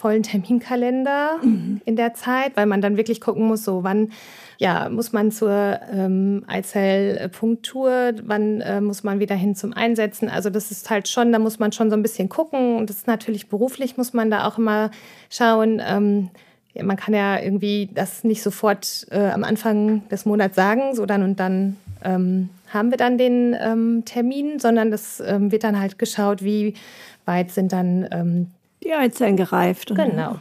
vollen 0.00 0.22
Terminkalender 0.22 1.38
mhm. 1.42 1.82
in 1.84 1.96
der 1.96 2.14
Zeit, 2.14 2.56
weil 2.56 2.66
man 2.66 2.80
dann 2.80 2.96
wirklich 2.96 3.20
gucken 3.20 3.46
muss, 3.46 3.64
so 3.64 3.84
wann 3.84 4.10
ja, 4.56 4.90
muss 4.90 5.12
man 5.12 5.30
zur 5.30 5.80
ähm, 5.90 6.44
Eizellpunktur, 6.46 8.12
wann 8.24 8.60
äh, 8.60 8.82
muss 8.82 9.02
man 9.02 9.18
wieder 9.18 9.34
hin 9.34 9.54
zum 9.54 9.72
Einsetzen. 9.72 10.28
Also 10.28 10.50
das 10.50 10.70
ist 10.70 10.90
halt 10.90 11.08
schon, 11.08 11.32
da 11.32 11.38
muss 11.38 11.58
man 11.58 11.72
schon 11.72 11.88
so 11.88 11.96
ein 11.96 12.02
bisschen 12.02 12.28
gucken. 12.28 12.76
Und 12.76 12.90
das 12.90 12.98
ist 12.98 13.06
natürlich 13.06 13.48
beruflich, 13.48 13.96
muss 13.96 14.12
man 14.12 14.30
da 14.30 14.46
auch 14.46 14.58
immer 14.58 14.90
schauen. 15.30 15.80
Ähm, 15.82 16.28
ja, 16.74 16.84
man 16.84 16.98
kann 16.98 17.14
ja 17.14 17.40
irgendwie 17.40 17.88
das 17.94 18.22
nicht 18.22 18.42
sofort 18.42 19.06
äh, 19.10 19.30
am 19.30 19.44
Anfang 19.44 20.06
des 20.10 20.26
Monats 20.26 20.56
sagen, 20.56 20.94
so 20.94 21.06
dann 21.06 21.22
und 21.22 21.40
dann 21.40 21.78
ähm, 22.04 22.50
haben 22.68 22.90
wir 22.90 22.98
dann 22.98 23.16
den 23.16 23.56
ähm, 23.58 24.02
Termin, 24.04 24.58
sondern 24.58 24.90
das 24.90 25.20
ähm, 25.26 25.52
wird 25.52 25.64
dann 25.64 25.80
halt 25.80 25.98
geschaut, 25.98 26.44
wie 26.44 26.74
weit 27.24 27.50
sind 27.50 27.72
dann 27.72 28.06
ähm, 28.10 28.46
die 28.82 28.92
Eizellen 28.92 29.36
gereift. 29.36 29.94
genau. 29.94 30.36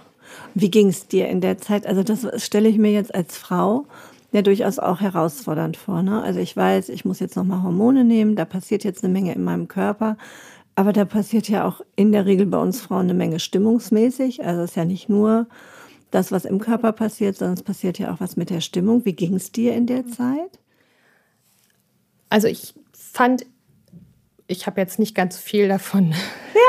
Wie 0.53 0.69
ging 0.69 0.89
es 0.89 1.07
dir 1.07 1.27
in 1.27 1.41
der 1.41 1.57
Zeit? 1.57 1.85
Also 1.87 2.03
das 2.03 2.27
stelle 2.43 2.69
ich 2.69 2.77
mir 2.77 2.91
jetzt 2.91 3.13
als 3.13 3.37
Frau 3.37 3.85
ja 4.31 4.41
durchaus 4.41 4.79
auch 4.79 5.01
herausfordernd 5.01 5.75
vor. 5.77 6.03
Ne? 6.03 6.21
Also 6.21 6.39
ich 6.39 6.55
weiß, 6.55 6.89
ich 6.89 7.05
muss 7.05 7.19
jetzt 7.19 7.35
nochmal 7.35 7.63
Hormone 7.63 8.03
nehmen, 8.03 8.35
da 8.35 8.45
passiert 8.45 8.83
jetzt 8.83 9.03
eine 9.03 9.11
Menge 9.11 9.33
in 9.33 9.43
meinem 9.43 9.67
Körper. 9.67 10.17
Aber 10.75 10.93
da 10.93 11.03
passiert 11.03 11.49
ja 11.49 11.67
auch 11.67 11.81
in 11.95 12.11
der 12.11 12.25
Regel 12.25 12.45
bei 12.45 12.57
uns 12.57 12.79
Frauen 12.79 13.01
eine 13.01 13.13
Menge 13.13 13.39
stimmungsmäßig. 13.39 14.45
Also 14.45 14.61
es 14.61 14.71
ist 14.71 14.75
ja 14.75 14.85
nicht 14.85 15.09
nur 15.09 15.47
das, 16.11 16.31
was 16.31 16.45
im 16.45 16.59
Körper 16.59 16.91
passiert, 16.91 17.37
sondern 17.37 17.55
es 17.55 17.63
passiert 17.63 17.99
ja 17.99 18.13
auch 18.13 18.19
was 18.19 18.37
mit 18.37 18.49
der 18.49 18.61
Stimmung. 18.61 19.03
Wie 19.03 19.13
ging 19.13 19.35
es 19.35 19.51
dir 19.51 19.73
in 19.73 19.87
der 19.87 20.07
Zeit? 20.07 20.59
Also 22.29 22.47
ich 22.47 22.73
fand, 22.93 23.45
ich 24.49 24.65
habe 24.65 24.81
jetzt 24.81 24.99
nicht 24.99 25.15
ganz 25.15 25.37
viel 25.37 25.67
davon 25.67 26.13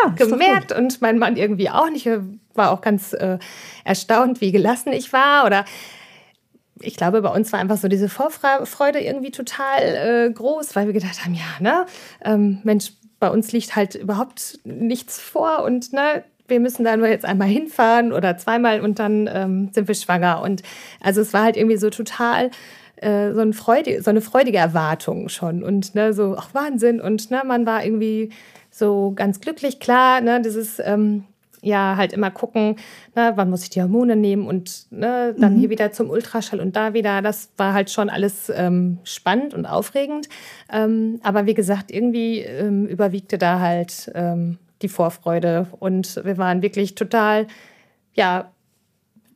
ja, 0.04 0.10
gemerkt 0.16 0.70
und 0.70 1.00
mein 1.00 1.18
Mann 1.18 1.36
irgendwie 1.36 1.70
auch 1.70 1.90
nicht. 1.90 2.08
War 2.54 2.72
auch 2.72 2.82
ganz 2.82 3.14
äh, 3.14 3.38
erstaunt, 3.84 4.40
wie 4.40 4.52
gelassen 4.52 4.92
ich 4.92 5.12
war 5.12 5.46
oder 5.46 5.64
ich 6.82 6.96
glaube, 6.96 7.22
bei 7.22 7.30
uns 7.30 7.52
war 7.52 7.60
einfach 7.60 7.76
so 7.76 7.88
diese 7.88 8.08
Vorfreude 8.08 9.00
irgendwie 9.00 9.30
total 9.30 9.80
äh, 9.82 10.32
groß, 10.32 10.76
weil 10.76 10.86
wir 10.86 10.92
gedacht 10.92 11.24
haben, 11.24 11.34
ja, 11.34 11.42
ne, 11.60 11.86
ähm, 12.24 12.60
Mensch, 12.64 12.92
bei 13.18 13.28
uns 13.28 13.52
liegt 13.52 13.76
halt 13.76 13.94
überhaupt 13.94 14.60
nichts 14.64 15.20
vor 15.20 15.62
und 15.62 15.92
ne, 15.92 16.24
wir 16.48 16.60
müssen 16.60 16.84
da 16.84 16.96
nur 16.96 17.08
jetzt 17.08 17.24
einmal 17.24 17.48
hinfahren 17.48 18.12
oder 18.12 18.36
zweimal 18.36 18.80
und 18.80 18.98
dann 18.98 19.28
ähm, 19.32 19.70
sind 19.72 19.88
wir 19.88 19.94
schwanger. 19.94 20.42
Und 20.42 20.62
also 21.00 21.20
es 21.20 21.32
war 21.32 21.44
halt 21.44 21.56
irgendwie 21.56 21.76
so 21.76 21.90
total 21.90 22.50
äh, 23.00 23.32
so, 23.32 23.40
ein 23.40 23.52
Freude, 23.52 24.02
so 24.02 24.10
eine 24.10 24.20
freudige 24.20 24.58
Erwartung 24.58 25.28
schon 25.28 25.62
und 25.62 25.94
ne, 25.94 26.12
so, 26.12 26.36
ach 26.38 26.54
Wahnsinn. 26.54 27.00
Und 27.00 27.30
ne, 27.30 27.42
man 27.46 27.66
war 27.66 27.84
irgendwie 27.84 28.30
so 28.70 29.12
ganz 29.14 29.40
glücklich, 29.40 29.80
klar, 29.80 30.20
ne, 30.20 30.40
dieses 30.40 30.78
ähm, 30.78 31.24
ja 31.62 31.96
halt 31.96 32.12
immer 32.12 32.30
gucken, 32.30 32.76
ne, 33.14 33.32
wann 33.34 33.50
muss 33.50 33.62
ich 33.62 33.70
die 33.70 33.82
Hormone 33.82 34.16
nehmen 34.16 34.46
und 34.46 34.86
ne, 34.90 35.34
dann 35.38 35.54
mhm. 35.54 35.60
hier 35.60 35.70
wieder 35.70 35.92
zum 35.92 36.10
Ultraschall 36.10 36.60
und 36.60 36.76
da 36.76 36.94
wieder. 36.94 37.22
Das 37.22 37.50
war 37.56 37.74
halt 37.74 37.90
schon 37.90 38.10
alles 38.10 38.50
ähm, 38.54 38.98
spannend 39.04 39.54
und 39.54 39.66
aufregend. 39.66 40.28
Ähm, 40.72 41.20
aber 41.22 41.46
wie 41.46 41.54
gesagt, 41.54 41.90
irgendwie 41.90 42.40
ähm, 42.40 42.86
überwiegte 42.86 43.38
da 43.38 43.60
halt 43.60 44.10
ähm, 44.14 44.58
die 44.82 44.88
Vorfreude 44.88 45.66
und 45.78 46.20
wir 46.24 46.38
waren 46.38 46.62
wirklich 46.62 46.94
total, 46.94 47.46
ja, 48.14 48.50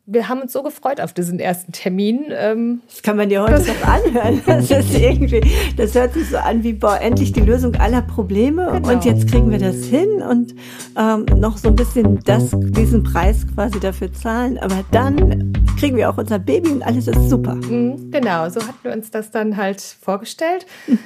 wir 0.06 0.28
haben 0.28 0.42
uns 0.42 0.52
so 0.52 0.62
gefreut 0.62 1.00
auf 1.00 1.14
diesen 1.14 1.38
ersten 1.38 1.72
Termin. 1.72 2.26
Ähm, 2.28 2.82
das 2.88 3.02
kann 3.02 3.16
man 3.16 3.30
dir 3.30 3.42
heute 3.42 3.60
noch 3.60 3.88
anhören. 3.88 4.42
Das 4.46 4.70
ist 4.70 4.98
irgendwie, 4.98 5.40
das 5.76 5.94
hört 5.94 6.12
sich 6.12 6.28
so 6.28 6.36
an 6.36 6.62
wie, 6.62 6.74
boah, 6.74 7.00
endlich 7.00 7.32
die 7.32 7.40
Lösung 7.40 7.74
aller 7.76 8.02
Probleme 8.02 8.70
genau. 8.72 8.92
und 8.92 9.04
jetzt 9.04 9.28
kriegen 9.28 9.50
wir 9.50 9.58
das 9.58 9.84
hin 9.86 10.22
und 10.22 10.54
ähm, 10.96 11.24
noch 11.38 11.56
so 11.56 11.68
ein 11.68 11.76
bisschen 11.76 12.20
das, 12.24 12.50
diesen 12.52 13.02
Preis 13.02 13.46
quasi 13.54 13.80
dafür 13.80 14.12
zahlen. 14.12 14.58
Aber 14.58 14.84
dann 14.90 15.52
kriegen 15.78 15.96
wir 15.96 16.10
auch 16.10 16.18
unser 16.18 16.38
Baby 16.38 16.70
und 16.70 16.82
alles 16.82 17.08
ist 17.08 17.30
super. 17.30 17.54
Mhm, 17.54 18.10
genau, 18.10 18.48
so 18.50 18.60
hatten 18.60 18.78
wir 18.82 18.92
uns 18.92 19.10
das 19.10 19.30
dann 19.30 19.56
halt 19.56 19.80
vorgestellt. 19.80 20.66
Mhm. 20.86 20.98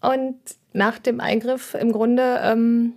Und 0.00 0.36
nach 0.72 0.98
dem 0.98 1.20
Eingriff 1.20 1.74
im 1.74 1.92
Grunde 1.92 2.38
ähm, 2.42 2.92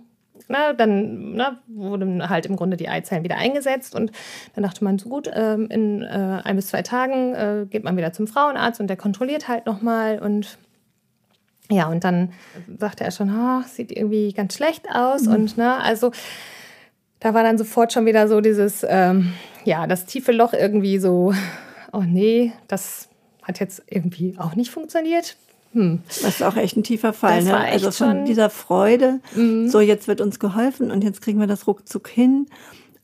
na, 0.48 0.72
dann 0.72 1.34
na, 1.34 1.58
wurden 1.66 2.28
halt 2.28 2.46
im 2.46 2.56
Grunde 2.56 2.76
die 2.76 2.88
Eizellen 2.88 3.24
wieder 3.24 3.36
eingesetzt 3.36 3.94
und 3.94 4.12
dann 4.54 4.64
dachte 4.64 4.82
man 4.82 4.98
so 4.98 5.08
gut, 5.08 5.30
ähm, 5.32 5.68
in 5.70 6.02
äh, 6.02 6.40
ein 6.42 6.56
bis 6.56 6.68
zwei 6.68 6.82
Tagen 6.82 7.34
äh, 7.34 7.66
geht 7.68 7.84
man 7.84 7.96
wieder 7.96 8.12
zum 8.12 8.26
Frauenarzt 8.26 8.80
und 8.80 8.88
der 8.88 8.96
kontrolliert 8.96 9.48
halt 9.48 9.66
nochmal 9.66 10.18
und 10.18 10.58
ja, 11.70 11.88
und 11.88 12.02
dann 12.02 12.32
sagte 12.78 13.04
er 13.04 13.10
schon, 13.10 13.30
oh, 13.30 13.62
sieht 13.66 13.92
irgendwie 13.92 14.32
ganz 14.32 14.54
schlecht 14.54 14.86
aus 14.90 15.22
mhm. 15.22 15.34
und 15.34 15.58
ne, 15.58 15.76
also 15.76 16.12
da 17.20 17.34
war 17.34 17.42
dann 17.42 17.58
sofort 17.58 17.92
schon 17.92 18.06
wieder 18.06 18.28
so 18.28 18.40
dieses, 18.40 18.86
ähm, 18.88 19.32
ja, 19.64 19.86
das 19.86 20.06
tiefe 20.06 20.32
Loch 20.32 20.52
irgendwie 20.52 20.98
so, 20.98 21.34
oh 21.92 22.02
nee, 22.06 22.52
das 22.68 23.08
hat 23.42 23.60
jetzt 23.60 23.82
irgendwie 23.86 24.36
auch 24.38 24.54
nicht 24.54 24.70
funktioniert. 24.70 25.36
Hm. 25.72 26.00
Das 26.06 26.22
ist 26.24 26.42
auch 26.42 26.56
echt 26.56 26.76
ein 26.76 26.82
tiefer 26.82 27.12
Fall. 27.12 27.42
Ne? 27.44 27.56
Also 27.56 27.90
von 27.90 28.24
dieser 28.24 28.50
Freude, 28.50 29.20
mhm. 29.34 29.68
so 29.68 29.80
jetzt 29.80 30.08
wird 30.08 30.20
uns 30.20 30.38
geholfen 30.38 30.90
und 30.90 31.04
jetzt 31.04 31.20
kriegen 31.20 31.40
wir 31.40 31.46
das 31.46 31.66
ruckzuck 31.66 32.08
hin, 32.08 32.46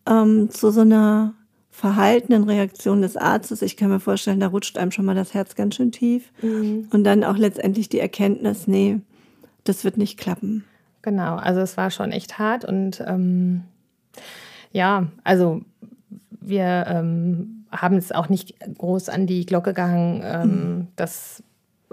ähm, 0.07 0.51
zu 0.51 0.71
so 0.71 0.81
einer 0.81 1.35
verhaltenen 1.71 2.45
Reaktion 2.45 3.03
des 3.03 3.17
Arztes. 3.17 3.61
Ich 3.61 3.77
kann 3.77 3.89
mir 3.89 4.01
vorstellen, 4.01 4.41
da 4.41 4.47
rutscht 4.47 4.79
einem 4.79 4.93
schon 4.93 5.05
mal 5.05 5.15
das 5.15 5.35
Herz 5.35 5.57
ganz 5.57 5.75
schön 5.75 5.93
tief. 5.93 6.33
Mhm. 6.41 6.89
Und 6.93 7.05
dann 7.05 7.25
auch 7.25 7.37
letztendlich 7.37 7.89
die 7.89 7.99
Erkenntnis, 7.99 8.67
nee, 8.67 9.01
das 9.65 9.85
wird 9.85 9.97
nicht 9.97 10.19
klappen. 10.19 10.65
Genau, 11.03 11.37
also 11.37 11.61
es 11.61 11.77
war 11.77 11.91
schon 11.91 12.13
echt 12.13 12.39
hart 12.39 12.65
und 12.65 13.03
ähm, 13.07 13.65
ja, 14.73 15.09
also 15.23 15.61
wir 16.31 16.87
ähm, 16.89 17.67
haben 17.71 17.97
es 17.97 18.13
auch 18.13 18.29
nicht 18.29 18.55
groß 18.79 19.09
an 19.09 19.27
die 19.27 19.45
Glocke 19.45 19.75
gehangen, 19.75 20.23
ähm, 20.25 20.49
mhm. 20.49 20.89
dass 20.97 21.43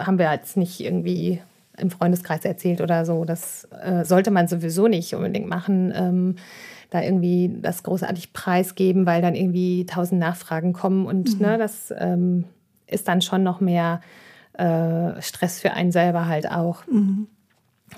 haben 0.06 0.20
wir 0.20 0.32
jetzt 0.32 0.58
nicht 0.58 0.80
irgendwie 0.80 1.42
im 1.78 1.90
Freundeskreis 1.90 2.46
erzählt 2.46 2.82
oder 2.82 3.06
so. 3.06 3.26
Das 3.26 3.68
äh, 3.82 4.04
sollte 4.06 4.32
man 4.32 4.48
sowieso 4.48 4.88
nicht 4.88 5.16
unbedingt 5.16 5.48
machen. 5.48 5.94
Ähm, 5.96 6.36
da 6.92 7.02
irgendwie 7.02 7.50
das 7.62 7.84
großartig 7.84 8.34
preisgeben, 8.34 9.06
weil 9.06 9.22
dann 9.22 9.34
irgendwie 9.34 9.86
tausend 9.86 10.20
Nachfragen 10.20 10.74
kommen 10.74 11.06
und 11.06 11.40
mhm. 11.40 11.46
ne, 11.46 11.58
das 11.58 11.92
ähm, 11.98 12.44
ist 12.86 13.08
dann 13.08 13.22
schon 13.22 13.44
noch 13.44 13.62
mehr 13.62 14.02
äh, 14.54 15.22
Stress 15.22 15.62
für 15.62 15.72
einen 15.72 15.94
selber 15.94 16.28
halt 16.28 16.52
auch. 16.52 16.86
Mhm. 16.88 17.28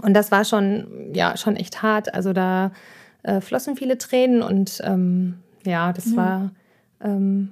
Und 0.01 0.13
das 0.13 0.31
war 0.31 0.45
schon, 0.45 1.11
ja, 1.13 1.37
schon 1.37 1.55
echt 1.55 1.81
hart. 1.81 2.13
Also 2.13 2.33
da 2.33 2.71
äh, 3.23 3.41
flossen 3.41 3.75
viele 3.75 3.97
Tränen 3.97 4.43
und 4.43 4.79
ähm, 4.83 5.39
ja, 5.65 5.91
das 5.91 6.07
mhm. 6.07 6.15
war 6.15 6.51
ähm, 7.01 7.51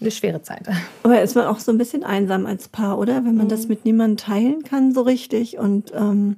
eine 0.00 0.10
schwere 0.10 0.42
Zeit. 0.42 0.62
Aber 1.02 1.22
ist 1.22 1.34
man 1.34 1.46
auch 1.46 1.58
so 1.58 1.72
ein 1.72 1.78
bisschen 1.78 2.04
einsam 2.04 2.46
als 2.46 2.68
Paar, 2.68 2.98
oder? 2.98 3.24
Wenn 3.24 3.36
man 3.36 3.46
mhm. 3.46 3.50
das 3.50 3.68
mit 3.68 3.84
niemandem 3.84 4.16
teilen 4.16 4.62
kann 4.64 4.92
so 4.92 5.02
richtig 5.02 5.58
und 5.58 5.92
ähm, 5.94 6.36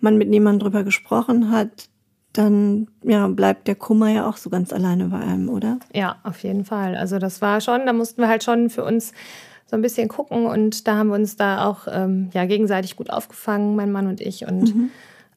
man 0.00 0.16
mit 0.18 0.28
niemandem 0.28 0.60
drüber 0.60 0.84
gesprochen 0.84 1.50
hat, 1.50 1.88
dann 2.32 2.88
ja, 3.02 3.26
bleibt 3.28 3.68
der 3.68 3.76
Kummer 3.76 4.08
ja 4.08 4.28
auch 4.28 4.36
so 4.36 4.50
ganz 4.50 4.72
alleine 4.72 5.06
bei 5.06 5.20
einem, 5.20 5.48
oder? 5.48 5.78
Ja, 5.92 6.16
auf 6.24 6.42
jeden 6.42 6.64
Fall. 6.64 6.96
Also 6.96 7.18
das 7.18 7.40
war 7.40 7.60
schon, 7.60 7.86
da 7.86 7.92
mussten 7.92 8.20
wir 8.20 8.28
halt 8.28 8.42
schon 8.42 8.70
für 8.70 8.84
uns 8.84 9.12
so 9.66 9.76
ein 9.76 9.82
bisschen 9.82 10.08
gucken 10.08 10.46
und 10.46 10.86
da 10.86 10.96
haben 10.96 11.08
wir 11.08 11.14
uns 11.14 11.36
da 11.36 11.66
auch 11.66 11.86
ähm, 11.90 12.30
ja, 12.34 12.44
gegenseitig 12.44 12.96
gut 12.96 13.10
aufgefangen, 13.10 13.76
mein 13.76 13.92
Mann 13.92 14.08
und 14.08 14.20
ich, 14.20 14.46
und 14.46 14.74
mhm. 14.74 14.90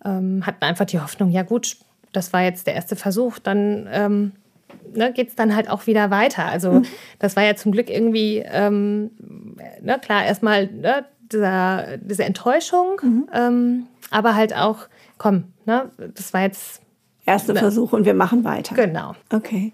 ähm, 0.03 0.45
hatten 0.45 0.63
einfach 0.63 0.85
die 0.85 0.99
Hoffnung, 0.99 1.29
ja 1.29 1.43
gut, 1.43 1.77
das 2.13 2.33
war 2.33 2.41
jetzt 2.41 2.67
der 2.67 2.73
erste 2.73 2.95
Versuch, 2.95 3.37
dann 3.39 3.87
ähm, 3.91 4.31
ne, 4.93 5.13
geht 5.13 5.29
es 5.29 5.35
dann 5.35 5.55
halt 5.55 5.69
auch 5.69 5.87
wieder 5.87 6.09
weiter. 6.09 6.45
Also 6.45 6.71
mhm. 6.71 6.85
das 7.19 7.35
war 7.35 7.43
ja 7.43 7.55
zum 7.55 7.71
Glück 7.71 7.89
irgendwie, 7.89 8.43
ähm, 8.45 9.11
ne, 9.81 9.99
klar, 9.99 10.25
erstmal 10.25 10.67
ne, 10.67 11.05
dieser, 11.31 11.97
diese 11.97 12.23
Enttäuschung, 12.23 12.99
mhm. 13.01 13.29
ähm, 13.33 13.87
aber 14.11 14.35
halt 14.35 14.55
auch, 14.55 14.87
komm, 15.17 15.45
ne, 15.65 15.91
das 16.15 16.33
war 16.33 16.41
jetzt. 16.41 16.81
Erster 17.25 17.53
ne, 17.53 17.59
Versuch 17.59 17.91
und 17.91 18.05
wir 18.05 18.13
machen 18.13 18.43
weiter. 18.45 18.73
Genau. 18.75 19.13
Okay. 19.33 19.73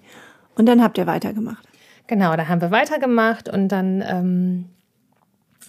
Und 0.56 0.66
dann 0.66 0.82
habt 0.82 0.98
ihr 0.98 1.06
weitergemacht. 1.06 1.68
Genau, 2.08 2.36
da 2.36 2.48
haben 2.48 2.62
wir 2.62 2.72
weitergemacht 2.72 3.48
und 3.48 3.70
dann 3.70 4.02
ähm, 4.02 4.66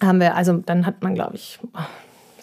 haben 0.01 0.19
wir, 0.19 0.35
also 0.35 0.53
dann 0.53 0.85
hat 0.85 1.03
man, 1.03 1.15
glaube 1.15 1.35
ich, 1.35 1.59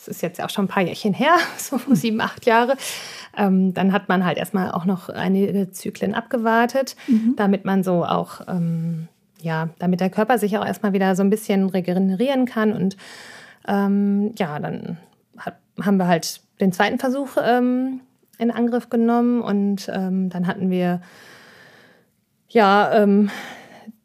das 0.04 0.16
ist 0.16 0.22
jetzt 0.22 0.42
auch 0.42 0.50
schon 0.50 0.64
ein 0.64 0.68
paar 0.68 0.82
Jährchen 0.82 1.14
her, 1.14 1.36
so 1.56 1.78
sieben, 1.92 2.20
acht 2.20 2.44
Jahre, 2.44 2.76
ähm, 3.36 3.72
dann 3.72 3.92
hat 3.92 4.08
man 4.08 4.24
halt 4.24 4.36
erstmal 4.36 4.72
auch 4.72 4.84
noch 4.84 5.08
einige 5.08 5.70
Zyklen 5.70 6.14
abgewartet, 6.14 6.96
mhm. 7.06 7.34
damit 7.36 7.64
man 7.64 7.84
so 7.84 8.04
auch, 8.04 8.40
ähm, 8.48 9.06
ja, 9.40 9.68
damit 9.78 10.00
der 10.00 10.10
Körper 10.10 10.38
sich 10.38 10.58
auch 10.58 10.66
erstmal 10.66 10.92
wieder 10.92 11.14
so 11.14 11.22
ein 11.22 11.30
bisschen 11.30 11.68
regenerieren 11.68 12.46
kann. 12.46 12.72
Und 12.72 12.96
ähm, 13.66 14.34
ja, 14.36 14.58
dann 14.58 14.98
hat, 15.36 15.56
haben 15.80 15.96
wir 15.96 16.08
halt 16.08 16.40
den 16.60 16.72
zweiten 16.72 16.98
Versuch 16.98 17.36
ähm, 17.42 18.00
in 18.38 18.50
Angriff 18.50 18.90
genommen 18.90 19.40
und 19.40 19.88
ähm, 19.92 20.30
dann 20.30 20.46
hatten 20.46 20.70
wir 20.70 21.00
ja 22.48 22.92
ähm, 23.02 23.30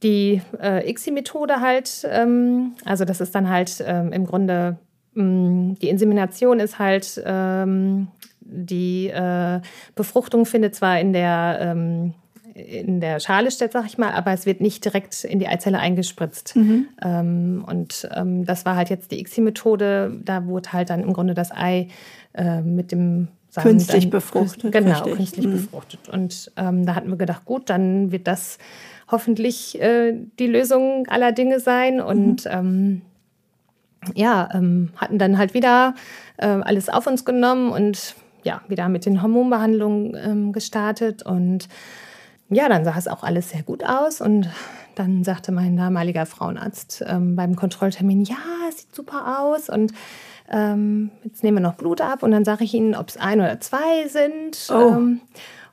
die 0.04 0.42
äh, 0.62 0.88
ICSI-Methode 0.90 1.60
halt, 1.60 2.08
ähm, 2.10 2.76
also 2.86 3.04
das 3.04 3.20
ist 3.20 3.34
dann 3.34 3.50
halt 3.50 3.84
ähm, 3.86 4.14
im 4.14 4.26
Grunde, 4.26 4.78
die 5.18 5.90
Insemination 5.90 6.60
ist 6.60 6.78
halt 6.78 7.22
ähm, 7.26 8.08
die 8.50 9.08
äh, 9.08 9.62
Befruchtung 9.96 10.46
findet 10.46 10.76
zwar 10.76 11.00
in 11.00 11.14
der, 11.14 11.58
ähm, 11.62 12.14
in 12.54 13.02
der 13.02 13.20
Schale 13.20 13.52
statt, 13.52 13.72
sag 13.74 13.86
ich 13.86 13.98
mal, 13.98 14.12
aber 14.12 14.32
es 14.32 14.46
wird 14.46 14.62
nicht 14.62 14.84
direkt 14.86 15.24
in 15.24 15.40
die 15.40 15.48
Eizelle 15.48 15.80
eingespritzt. 15.80 16.56
Mhm. 16.56 16.88
Ähm, 17.04 17.66
und 17.68 18.08
ähm, 18.16 18.46
das 18.46 18.66
war 18.66 18.76
halt 18.76 18.90
jetzt 18.90 19.12
die 19.12 19.20
ICSI-Methode. 19.20 20.20
Da 20.24 20.46
wurde 20.46 20.74
halt 20.74 20.90
dann 20.90 21.02
im 21.02 21.14
Grunde 21.14 21.34
das 21.34 21.52
Ei 21.52 21.90
äh, 22.34 22.62
mit 22.62 22.92
dem 22.92 23.28
Samen 23.50 23.70
künstlich 23.70 24.06
dann, 24.06 24.12
befruchtet. 24.12 24.72
Genau, 24.72 24.92
richtig. 24.92 25.16
künstlich 25.16 25.48
mhm. 25.48 25.52
befruchtet. 25.52 26.10
Und 26.10 26.52
ähm, 26.58 26.86
da 26.86 26.96
hatten 26.96 27.10
wir 27.10 27.18
gedacht, 27.18 27.46
gut, 27.46 27.70
dann 27.70 28.12
wird 28.12 28.28
das 28.28 28.58
hoffentlich 29.10 29.80
äh, 29.82 30.14
die 30.40 30.48
Lösung 30.48 31.08
aller 31.08 31.32
Dinge 31.32 31.60
sein. 31.60 32.02
Und 32.02 32.46
mhm. 32.46 33.02
Ähm, 34.08 34.14
ja, 34.16 34.50
ähm, 34.54 34.90
hatten 34.98 35.18
dann 35.18 35.38
halt 35.38 35.54
wieder 35.54 35.96
äh, 36.38 36.48
alles 36.48 36.90
auf 36.90 37.08
uns 37.08 37.26
genommen 37.26 37.72
und 37.72 38.16
ja, 38.44 38.62
wieder 38.68 38.90
mit 38.90 39.06
den 39.06 39.22
Hormonbehandlungen 39.22 40.16
ähm, 40.16 40.54
gestartet 40.54 41.24
und 41.24 41.68
ja, 42.50 42.70
dann 42.70 42.86
sah 42.86 42.96
es 42.98 43.08
auch 43.08 43.24
alles 43.24 43.50
sehr 43.50 43.64
gut 43.64 43.84
aus 43.84 44.22
und 44.22 44.50
dann 44.96 45.24
sagte 45.24 45.52
mein 45.52 45.76
damaliger 45.76 46.26
Frauenarzt 46.26 47.04
ähm, 47.08 47.36
beim 47.36 47.56
Kontrolltermin, 47.56 48.24
ja, 48.24 48.38
es 48.70 48.80
sieht 48.80 48.96
super 48.96 49.42
aus 49.42 49.70
und 49.70 49.92
ähm, 50.50 51.12
jetzt 51.24 51.44
nehmen 51.44 51.58
wir 51.58 51.62
noch 51.62 51.76
Blut 51.76 52.00
ab 52.00 52.24
und 52.24 52.32
dann 52.32 52.46
sage 52.46 52.64
ich 52.64 52.74
Ihnen, 52.74 52.96
ob 52.96 53.10
es 53.10 53.18
ein 53.18 53.40
oder 53.40 53.60
zwei 53.60 54.08
sind. 54.08 54.70
Oh. 54.72 54.98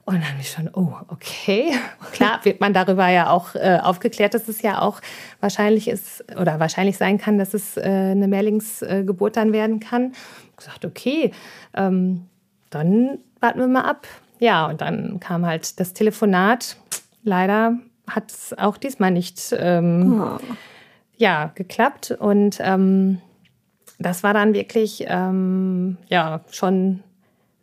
Und 0.06 0.16
dann 0.16 0.32
bin 0.32 0.40
ich 0.40 0.50
schon, 0.50 0.68
oh, 0.74 0.92
okay. 1.08 1.72
Klar 2.12 2.40
wird 2.44 2.60
man 2.60 2.74
darüber 2.74 3.08
ja 3.08 3.30
auch 3.30 3.54
äh, 3.54 3.78
aufgeklärt, 3.82 4.34
dass 4.34 4.48
es 4.48 4.60
ja 4.60 4.82
auch 4.82 5.00
wahrscheinlich 5.40 5.88
ist 5.88 6.24
oder 6.38 6.60
wahrscheinlich 6.60 6.98
sein 6.98 7.16
kann, 7.16 7.38
dass 7.38 7.54
es 7.54 7.78
äh, 7.78 7.82
eine 7.82 8.28
Mehrlingsgeburt 8.28 9.36
dann 9.36 9.52
werden 9.54 9.80
kann. 9.80 10.12
Ich 10.50 10.56
gesagt, 10.56 10.84
okay, 10.84 11.32
ähm, 11.74 12.26
dann 12.68 13.18
warten 13.40 13.60
wir 13.60 13.68
mal 13.68 13.84
ab. 13.84 14.06
Ja, 14.40 14.66
und 14.66 14.82
dann 14.82 15.20
kam 15.20 15.46
halt 15.46 15.80
das 15.80 15.94
Telefonat. 15.94 16.76
Leider 17.22 17.78
hat 18.06 18.30
es 18.30 18.58
auch 18.58 18.76
diesmal 18.76 19.10
nicht 19.10 19.54
ähm, 19.58 20.22
oh. 20.22 20.38
ja 21.16 21.50
geklappt 21.54 22.10
und 22.10 22.58
ähm, 22.60 23.22
das 23.98 24.22
war 24.22 24.34
dann 24.34 24.52
wirklich 24.52 25.04
ähm, 25.08 25.96
ja 26.08 26.40
schon 26.50 27.02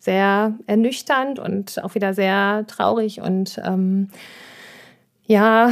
sehr 0.01 0.55
ernüchternd 0.65 1.37
und 1.37 1.83
auch 1.83 1.93
wieder 1.95 2.13
sehr 2.13 2.65
traurig 2.67 3.21
und 3.21 3.61
ähm, 3.63 4.09
ja, 5.27 5.71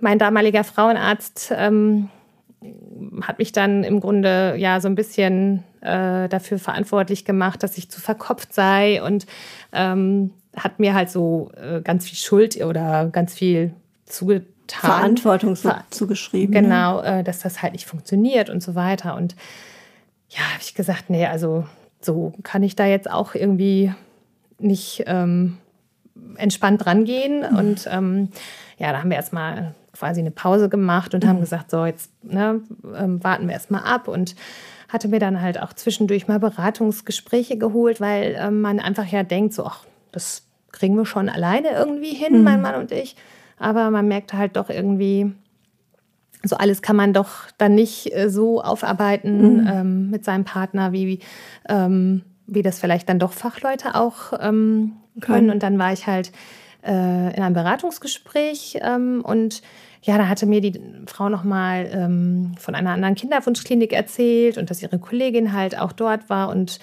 mein 0.00 0.18
damaliger 0.18 0.64
Frauenarzt 0.64 1.52
ähm, 1.56 2.10
hat 3.22 3.38
mich 3.38 3.52
dann 3.52 3.84
im 3.84 4.00
Grunde 4.00 4.56
ja 4.58 4.80
so 4.80 4.88
ein 4.88 4.96
bisschen 4.96 5.62
äh, 5.80 6.28
dafür 6.28 6.58
verantwortlich 6.58 7.24
gemacht, 7.24 7.62
dass 7.62 7.78
ich 7.78 7.88
zu 7.88 8.00
verkopft 8.00 8.52
sei 8.52 9.00
und 9.02 9.26
ähm, 9.72 10.32
hat 10.56 10.80
mir 10.80 10.94
halt 10.94 11.08
so 11.08 11.52
äh, 11.56 11.80
ganz 11.80 12.08
viel 12.08 12.18
Schuld 12.18 12.56
oder 12.62 13.06
ganz 13.06 13.32
viel 13.32 13.72
zugetan. 14.04 14.46
Verantwortung 14.66 15.54
so 15.54 15.68
Ver 15.68 15.84
zugeschrieben. 15.90 16.52
Genau, 16.52 17.00
äh, 17.00 17.22
dass 17.22 17.38
das 17.38 17.62
halt 17.62 17.72
nicht 17.72 17.86
funktioniert 17.86 18.50
und 18.50 18.62
so 18.62 18.74
weiter. 18.74 19.14
Und 19.16 19.36
ja, 20.28 20.40
habe 20.40 20.60
ich 20.60 20.74
gesagt, 20.74 21.10
nee, 21.10 21.26
also 21.26 21.64
so 22.04 22.32
kann 22.42 22.62
ich 22.62 22.76
da 22.76 22.86
jetzt 22.86 23.10
auch 23.10 23.34
irgendwie 23.34 23.92
nicht 24.58 25.04
ähm, 25.06 25.58
entspannt 26.36 26.86
rangehen. 26.86 27.40
Mhm. 27.50 27.56
Und 27.56 27.88
ähm, 27.90 28.28
ja, 28.78 28.92
da 28.92 28.98
haben 28.98 29.10
wir 29.10 29.16
erstmal 29.16 29.74
quasi 29.92 30.20
eine 30.20 30.30
Pause 30.30 30.68
gemacht 30.68 31.14
und 31.14 31.24
mhm. 31.24 31.28
haben 31.28 31.40
gesagt, 31.40 31.70
so 31.70 31.84
jetzt 31.84 32.10
ne, 32.22 32.60
ähm, 32.96 33.22
warten 33.22 33.46
wir 33.46 33.54
erstmal 33.54 33.82
ab 33.84 34.08
und 34.08 34.34
hatte 34.88 35.08
mir 35.08 35.18
dann 35.18 35.40
halt 35.40 35.60
auch 35.60 35.72
zwischendurch 35.72 36.28
mal 36.28 36.38
Beratungsgespräche 36.38 37.56
geholt, 37.56 38.00
weil 38.00 38.36
ähm, 38.38 38.60
man 38.60 38.78
einfach 38.78 39.06
ja 39.06 39.22
denkt, 39.22 39.54
so, 39.54 39.64
ach, 39.64 39.84
das 40.10 40.46
kriegen 40.70 40.96
wir 40.96 41.06
schon 41.06 41.28
alleine 41.28 41.70
irgendwie 41.70 42.14
hin, 42.14 42.38
mhm. 42.38 42.44
mein 42.44 42.62
Mann 42.62 42.74
und 42.74 42.92
ich. 42.92 43.16
Aber 43.58 43.90
man 43.90 44.08
merkt 44.08 44.32
halt 44.32 44.56
doch 44.56 44.68
irgendwie, 44.68 45.32
so 46.44 46.56
alles 46.56 46.82
kann 46.82 46.96
man 46.96 47.12
doch 47.12 47.48
dann 47.58 47.74
nicht 47.74 48.14
äh, 48.14 48.28
so 48.28 48.62
aufarbeiten 48.62 49.62
mhm. 49.62 49.66
ähm, 49.66 50.10
mit 50.10 50.24
seinem 50.24 50.44
Partner, 50.44 50.92
wie, 50.92 51.20
ähm, 51.68 52.22
wie 52.46 52.62
das 52.62 52.80
vielleicht 52.80 53.08
dann 53.08 53.18
doch 53.18 53.32
Fachleute 53.32 53.94
auch 53.94 54.32
ähm, 54.40 54.92
können. 55.20 55.50
Und 55.50 55.62
dann 55.62 55.78
war 55.78 55.92
ich 55.92 56.06
halt 56.06 56.32
äh, 56.84 57.36
in 57.36 57.42
einem 57.42 57.54
Beratungsgespräch 57.54 58.78
ähm, 58.82 59.22
und 59.24 59.62
ja, 60.04 60.18
da 60.18 60.26
hatte 60.26 60.46
mir 60.46 60.60
die 60.60 60.80
Frau 61.06 61.28
nochmal 61.28 61.88
ähm, 61.92 62.54
von 62.58 62.74
einer 62.74 62.90
anderen 62.90 63.14
Kinderwunschklinik 63.14 63.92
erzählt 63.92 64.58
und 64.58 64.68
dass 64.68 64.82
ihre 64.82 64.98
Kollegin 64.98 65.52
halt 65.52 65.78
auch 65.78 65.92
dort 65.92 66.28
war 66.28 66.48
und 66.48 66.80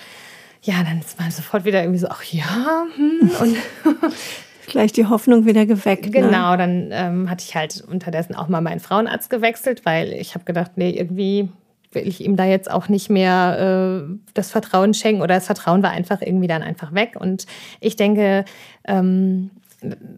ja, 0.62 0.84
dann 0.84 1.00
ist 1.00 1.20
man 1.20 1.32
sofort 1.32 1.66
wieder 1.66 1.82
irgendwie 1.82 2.00
so, 2.00 2.08
ach 2.10 2.24
ja, 2.24 2.86
hm, 2.96 3.32
und 3.42 3.58
gleich 4.69 4.91
die 4.93 5.07
Hoffnung 5.07 5.45
wieder 5.45 5.65
geweckt. 5.65 6.05
Ne? 6.05 6.11
Genau, 6.11 6.51
ne? 6.51 6.57
dann 6.57 6.89
ähm, 6.91 7.29
hatte 7.29 7.43
ich 7.47 7.55
halt 7.55 7.81
unterdessen 7.81 8.35
auch 8.35 8.47
mal 8.47 8.61
meinen 8.61 8.79
Frauenarzt 8.79 9.29
gewechselt, 9.29 9.85
weil 9.85 10.13
ich 10.13 10.35
habe 10.35 10.45
gedacht, 10.45 10.71
nee, 10.75 10.91
irgendwie 10.91 11.49
will 11.91 12.07
ich 12.07 12.23
ihm 12.23 12.35
da 12.35 12.45
jetzt 12.45 12.69
auch 12.69 12.88
nicht 12.88 13.09
mehr 13.09 14.05
äh, 14.07 14.15
das 14.33 14.51
Vertrauen 14.51 14.93
schenken 14.93 15.21
oder 15.21 15.35
das 15.35 15.47
Vertrauen 15.47 15.81
war 15.81 15.91
einfach 15.91 16.21
irgendwie 16.21 16.47
dann 16.47 16.61
einfach 16.61 16.93
weg. 16.93 17.17
Und 17.19 17.47
ich 17.79 17.95
denke, 17.95 18.45
ähm, 18.88 19.49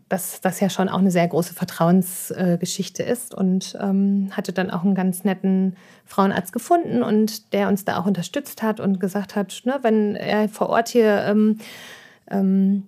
dass 0.10 0.42
das 0.42 0.60
ja 0.60 0.70
schon 0.70 0.90
auch 0.90 0.98
eine 0.98 1.12
sehr 1.12 1.28
große 1.28 1.54
Vertrauensgeschichte 1.54 3.04
äh, 3.04 3.12
ist 3.12 3.34
und 3.34 3.78
ähm, 3.80 4.30
hatte 4.32 4.54
dann 4.54 4.72
auch 4.72 4.84
einen 4.84 4.96
ganz 4.96 5.24
netten 5.24 5.76
Frauenarzt 6.06 6.52
gefunden 6.52 7.04
und 7.04 7.54
der 7.54 7.68
uns 7.68 7.86
da 7.86 8.00
auch 8.00 8.06
unterstützt 8.06 8.64
hat 8.64 8.80
und 8.80 9.00
gesagt 9.00 9.36
hat, 9.36 9.62
ne, 9.66 9.80
wenn 9.82 10.16
er 10.16 10.50
vor 10.50 10.70
Ort 10.70 10.90
hier 10.90 11.24
ähm, 11.28 11.60
ähm, 12.30 12.88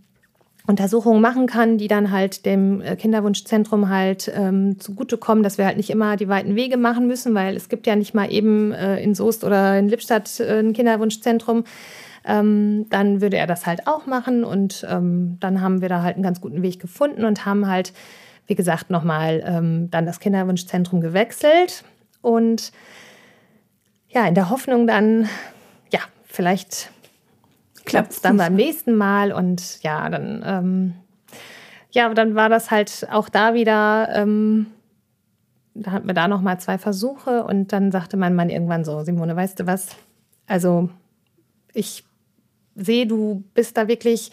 Untersuchungen 0.66 1.20
machen 1.20 1.46
kann, 1.46 1.78
die 1.78 1.90
dann 1.90 2.12
halt 2.12 2.46
dem 2.46 2.80
äh, 2.82 2.96
Kinderwunschzentrum 2.96 3.90
halt 3.90 4.32
ähm, 4.34 4.80
zugutekommen, 4.80 5.44
dass 5.44 5.58
wir 5.58 5.66
halt 5.66 5.76
nicht 5.76 5.90
immer 5.90 6.16
die 6.16 6.30
weiten 6.30 6.56
Wege 6.56 6.78
machen 6.78 7.06
müssen, 7.06 7.36
weil 7.36 7.58
es 7.58 7.68
gibt 7.68 7.86
ja 7.86 7.98
nicht 7.98 8.14
mal 8.14 8.32
eben 8.32 8.72
äh, 8.72 9.02
in 9.02 9.14
Soest 9.14 9.44
oder 9.44 9.78
in 9.78 9.90
Lippstadt 9.90 10.40
äh, 10.40 10.60
ein 10.60 10.72
Kinderwunschzentrum. 10.72 11.66
Ähm, 12.26 12.86
dann 12.90 13.20
würde 13.20 13.36
er 13.36 13.48
das 13.48 13.66
halt 13.66 13.88
auch 13.88 14.06
machen 14.06 14.46
und 14.46 14.86
ähm, 14.90 15.36
dann 15.42 15.60
haben 15.60 15.82
wir 15.82 15.90
da 15.90 16.02
halt 16.02 16.16
einen 16.16 16.24
ganz 16.24 16.40
guten 16.40 16.62
Weg 16.62 16.80
gefunden 16.80 17.26
und 17.26 17.46
haben 17.46 17.68
halt, 17.68 17.92
wie 18.48 18.56
gesagt, 18.56 18.90
nochmal 18.90 19.44
ähm, 19.46 19.92
dann 19.92 20.06
das 20.06 20.22
Kinderwunschzentrum 20.22 21.02
gewechselt 21.02 21.84
und 22.22 22.72
ja, 24.08 24.26
in 24.26 24.36
der 24.36 24.50
Hoffnung 24.50 24.88
dann, 24.88 25.28
ja, 25.92 26.00
vielleicht 26.24 26.92
klappt 27.86 28.12
es 28.12 28.22
dann 28.22 28.38
beim 28.38 28.56
nächsten 28.56 28.96
Mal. 28.96 29.32
Und 29.32 29.82
ja, 29.84 30.10
dann, 30.10 30.44
ähm, 30.46 30.94
ja, 31.92 32.14
dann 32.14 32.36
war 32.36 32.50
das 32.50 32.72
halt 32.72 33.08
auch 33.12 33.30
da 33.30 33.54
wieder, 33.54 34.10
ähm, 34.14 34.68
da 35.74 35.92
hatten 35.92 36.08
wir 36.08 36.14
da 36.14 36.28
nochmal 36.28 36.60
zwei 36.60 36.78
Versuche 36.78 37.44
und 37.44 37.74
dann 37.74 37.92
sagte 37.92 38.18
mein 38.18 38.36
Mann 38.36 38.50
irgendwann 38.50 38.86
so, 38.86 39.04
Simone, 39.04 39.36
weißt 39.36 39.60
du 39.60 39.68
was? 39.68 39.96
Also 40.48 40.90
ich 41.74 42.04
sehe, 42.76 43.08
du 43.08 43.44
bist 43.54 43.78
da 43.78 43.88
wirklich, 43.88 44.32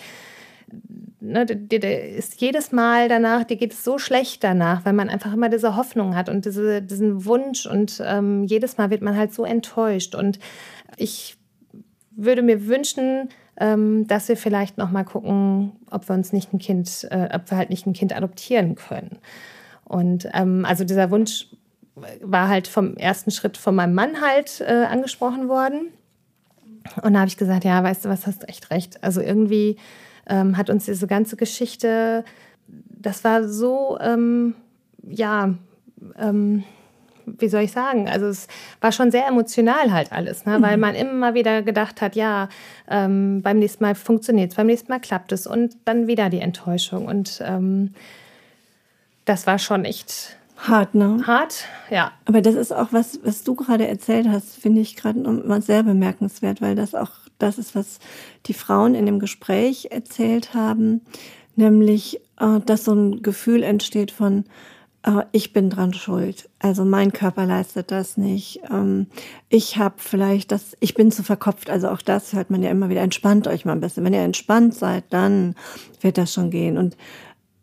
ne, 1.20 1.46
dir, 1.46 1.80
dir 1.80 2.02
ist 2.02 2.40
jedes 2.40 2.72
Mal 2.72 3.08
danach, 3.08 3.44
dir 3.44 3.56
geht 3.56 3.72
es 3.72 3.84
so 3.84 3.98
schlecht 3.98 4.44
danach, 4.44 4.84
weil 4.84 4.92
man 4.92 5.08
einfach 5.08 5.32
immer 5.32 5.48
diese 5.48 5.76
Hoffnung 5.76 6.14
hat 6.14 6.28
und 6.28 6.44
diese, 6.44 6.82
diesen 6.82 7.24
Wunsch 7.24 7.66
und 7.66 8.02
ähm, 8.04 8.44
jedes 8.44 8.76
Mal 8.76 8.90
wird 8.90 9.02
man 9.02 9.16
halt 9.16 9.32
so 9.32 9.44
enttäuscht 9.44 10.14
und 10.14 10.38
ich 10.96 11.36
würde 12.10 12.42
mir 12.42 12.66
wünschen, 12.66 13.30
ähm, 13.60 14.06
dass 14.06 14.28
wir 14.28 14.36
vielleicht 14.36 14.78
noch 14.78 14.90
mal 14.90 15.04
gucken, 15.04 15.72
ob 15.90 16.08
wir 16.08 16.14
uns 16.14 16.32
nicht 16.32 16.52
ein 16.52 16.58
Kind, 16.58 17.06
äh, 17.10 17.28
ob 17.32 17.50
wir 17.50 17.58
halt 17.58 17.70
nicht 17.70 17.86
ein 17.86 17.92
Kind 17.92 18.16
adoptieren 18.16 18.74
können. 18.74 19.18
Und 19.84 20.28
ähm, 20.32 20.64
also 20.64 20.84
dieser 20.84 21.10
Wunsch 21.10 21.48
war 22.22 22.48
halt 22.48 22.66
vom 22.66 22.96
ersten 22.96 23.30
Schritt 23.30 23.58
von 23.58 23.74
meinem 23.74 23.94
Mann 23.94 24.20
halt 24.22 24.62
äh, 24.62 24.86
angesprochen 24.88 25.48
worden. 25.48 25.88
Und 27.02 27.12
da 27.12 27.20
habe 27.20 27.28
ich 27.28 27.36
gesagt, 27.36 27.64
ja, 27.64 27.84
weißt 27.84 28.06
du 28.06 28.08
was, 28.08 28.26
hast 28.26 28.48
echt 28.48 28.70
recht. 28.70 29.04
Also 29.04 29.20
irgendwie 29.20 29.76
ähm, 30.26 30.56
hat 30.56 30.70
uns 30.70 30.86
diese 30.86 31.06
ganze 31.06 31.36
Geschichte, 31.36 32.24
das 32.66 33.24
war 33.24 33.46
so, 33.46 33.98
ähm, 34.00 34.54
ja, 35.06 35.54
ähm, 36.16 36.64
wie 37.26 37.48
soll 37.48 37.62
ich 37.62 37.72
sagen, 37.72 38.08
also 38.08 38.26
es 38.26 38.46
war 38.80 38.92
schon 38.92 39.10
sehr 39.10 39.26
emotional 39.26 39.92
halt 39.92 40.12
alles, 40.12 40.46
ne? 40.46 40.58
weil 40.60 40.76
mhm. 40.76 40.80
man 40.80 40.94
immer 40.94 41.34
wieder 41.34 41.62
gedacht 41.62 42.00
hat, 42.00 42.16
ja, 42.16 42.48
ähm, 42.88 43.42
beim 43.42 43.58
nächsten 43.58 43.84
Mal 43.84 43.94
funktioniert 43.94 44.50
es, 44.50 44.56
beim 44.56 44.66
nächsten 44.66 44.90
Mal 44.90 45.00
klappt 45.00 45.32
es 45.32 45.46
und 45.46 45.76
dann 45.84 46.06
wieder 46.06 46.30
die 46.30 46.40
Enttäuschung. 46.40 47.06
Und 47.06 47.42
ähm, 47.44 47.94
das 49.24 49.46
war 49.46 49.58
schon 49.58 49.84
echt 49.84 50.36
hart, 50.56 50.94
ne? 50.94 51.22
Hart, 51.26 51.64
ja. 51.90 52.12
Aber 52.24 52.42
das 52.42 52.54
ist 52.54 52.72
auch 52.72 52.88
was, 52.92 53.20
was 53.24 53.44
du 53.44 53.54
gerade 53.54 53.86
erzählt 53.86 54.28
hast, 54.28 54.56
finde 54.56 54.80
ich 54.80 54.96
gerade 54.96 55.20
immer 55.20 55.60
sehr 55.60 55.82
bemerkenswert, 55.82 56.60
weil 56.60 56.74
das 56.74 56.94
auch 56.94 57.10
das 57.38 57.58
ist, 57.58 57.74
was 57.74 57.98
die 58.46 58.54
Frauen 58.54 58.94
in 58.94 59.06
dem 59.06 59.18
Gespräch 59.18 59.88
erzählt 59.90 60.54
haben, 60.54 61.00
nämlich, 61.56 62.20
äh, 62.38 62.60
dass 62.64 62.84
so 62.84 62.92
ein 62.92 63.22
Gefühl 63.22 63.62
entsteht 63.62 64.10
von, 64.10 64.44
ich 65.32 65.54
bin 65.54 65.70
dran 65.70 65.94
schuld. 65.94 66.50
Also 66.58 66.84
mein 66.84 67.12
Körper 67.12 67.46
leistet 67.46 67.90
das 67.90 68.18
nicht. 68.18 68.60
Ähm, 68.70 69.06
ich 69.48 69.78
habe 69.78 69.94
vielleicht 69.96 70.52
das, 70.52 70.76
ich 70.80 70.94
bin 70.94 71.10
zu 71.10 71.22
verkopft. 71.22 71.70
Also 71.70 71.88
auch 71.88 72.02
das 72.02 72.34
hört 72.34 72.50
man 72.50 72.62
ja 72.62 72.70
immer 72.70 72.90
wieder. 72.90 73.00
Entspannt 73.00 73.48
euch 73.48 73.64
mal 73.64 73.72
ein 73.72 73.80
bisschen. 73.80 74.04
Wenn 74.04 74.12
ihr 74.12 74.20
entspannt 74.20 74.74
seid, 74.74 75.04
dann 75.10 75.54
wird 76.02 76.18
das 76.18 76.34
schon 76.34 76.50
gehen. 76.50 76.76
Und 76.76 76.98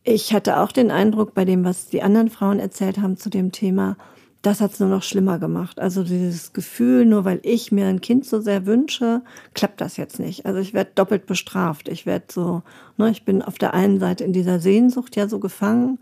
ich 0.04 0.34
hatte 0.34 0.60
auch 0.60 0.72
den 0.72 0.90
Eindruck 0.90 1.36
bei 1.36 1.46
dem, 1.46 1.64
was 1.64 1.88
die 1.88 2.02
anderen 2.02 2.30
Frauen 2.30 2.60
erzählt 2.60 2.98
haben 2.98 3.18
zu 3.18 3.30
dem 3.30 3.52
Thema, 3.52 3.98
das 4.42 4.62
hat 4.62 4.72
es 4.72 4.80
nur 4.80 4.90
noch 4.90 5.04
schlimmer 5.04 5.40
gemacht. 5.40 5.80
Also 5.80 6.04
dieses 6.04 6.54
Gefühl, 6.54 7.06
nur 7.06 7.26
weil 7.26 7.40
ich 7.44 7.72
mir 7.72 7.88
ein 7.88 8.02
Kind 8.02 8.26
so 8.26 8.40
sehr 8.40 8.66
wünsche, 8.66 9.22
klappt 9.54 9.82
das 9.82 9.98
jetzt 9.98 10.20
nicht. 10.20 10.46
Also 10.46 10.60
ich 10.60 10.74
werde 10.74 10.92
doppelt 10.96 11.26
bestraft. 11.26 11.88
Ich 11.88 12.06
werde 12.06 12.26
so, 12.32 12.64
ne, 12.98 13.10
ich 13.12 13.26
bin 13.26 13.42
auf 13.42 13.58
der 13.58 13.74
einen 13.74 14.00
Seite 14.00 14.24
in 14.24 14.34
dieser 14.34 14.60
Sehnsucht 14.60 15.16
ja 15.16 15.28
so 15.28 15.40
gefangen 15.40 16.00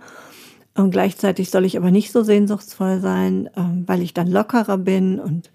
und 0.76 0.92
gleichzeitig 0.92 1.50
soll 1.50 1.66
ich 1.66 1.78
aber 1.78 1.92
nicht 1.92 2.12
so 2.12 2.24
sehnsuchtsvoll 2.24 3.00
sein, 3.00 3.50
ähm, 3.56 3.84
weil 3.88 4.02
ich 4.02 4.14
dann 4.14 4.28
lockerer 4.28 4.78
bin 4.78 5.20
und 5.20 5.50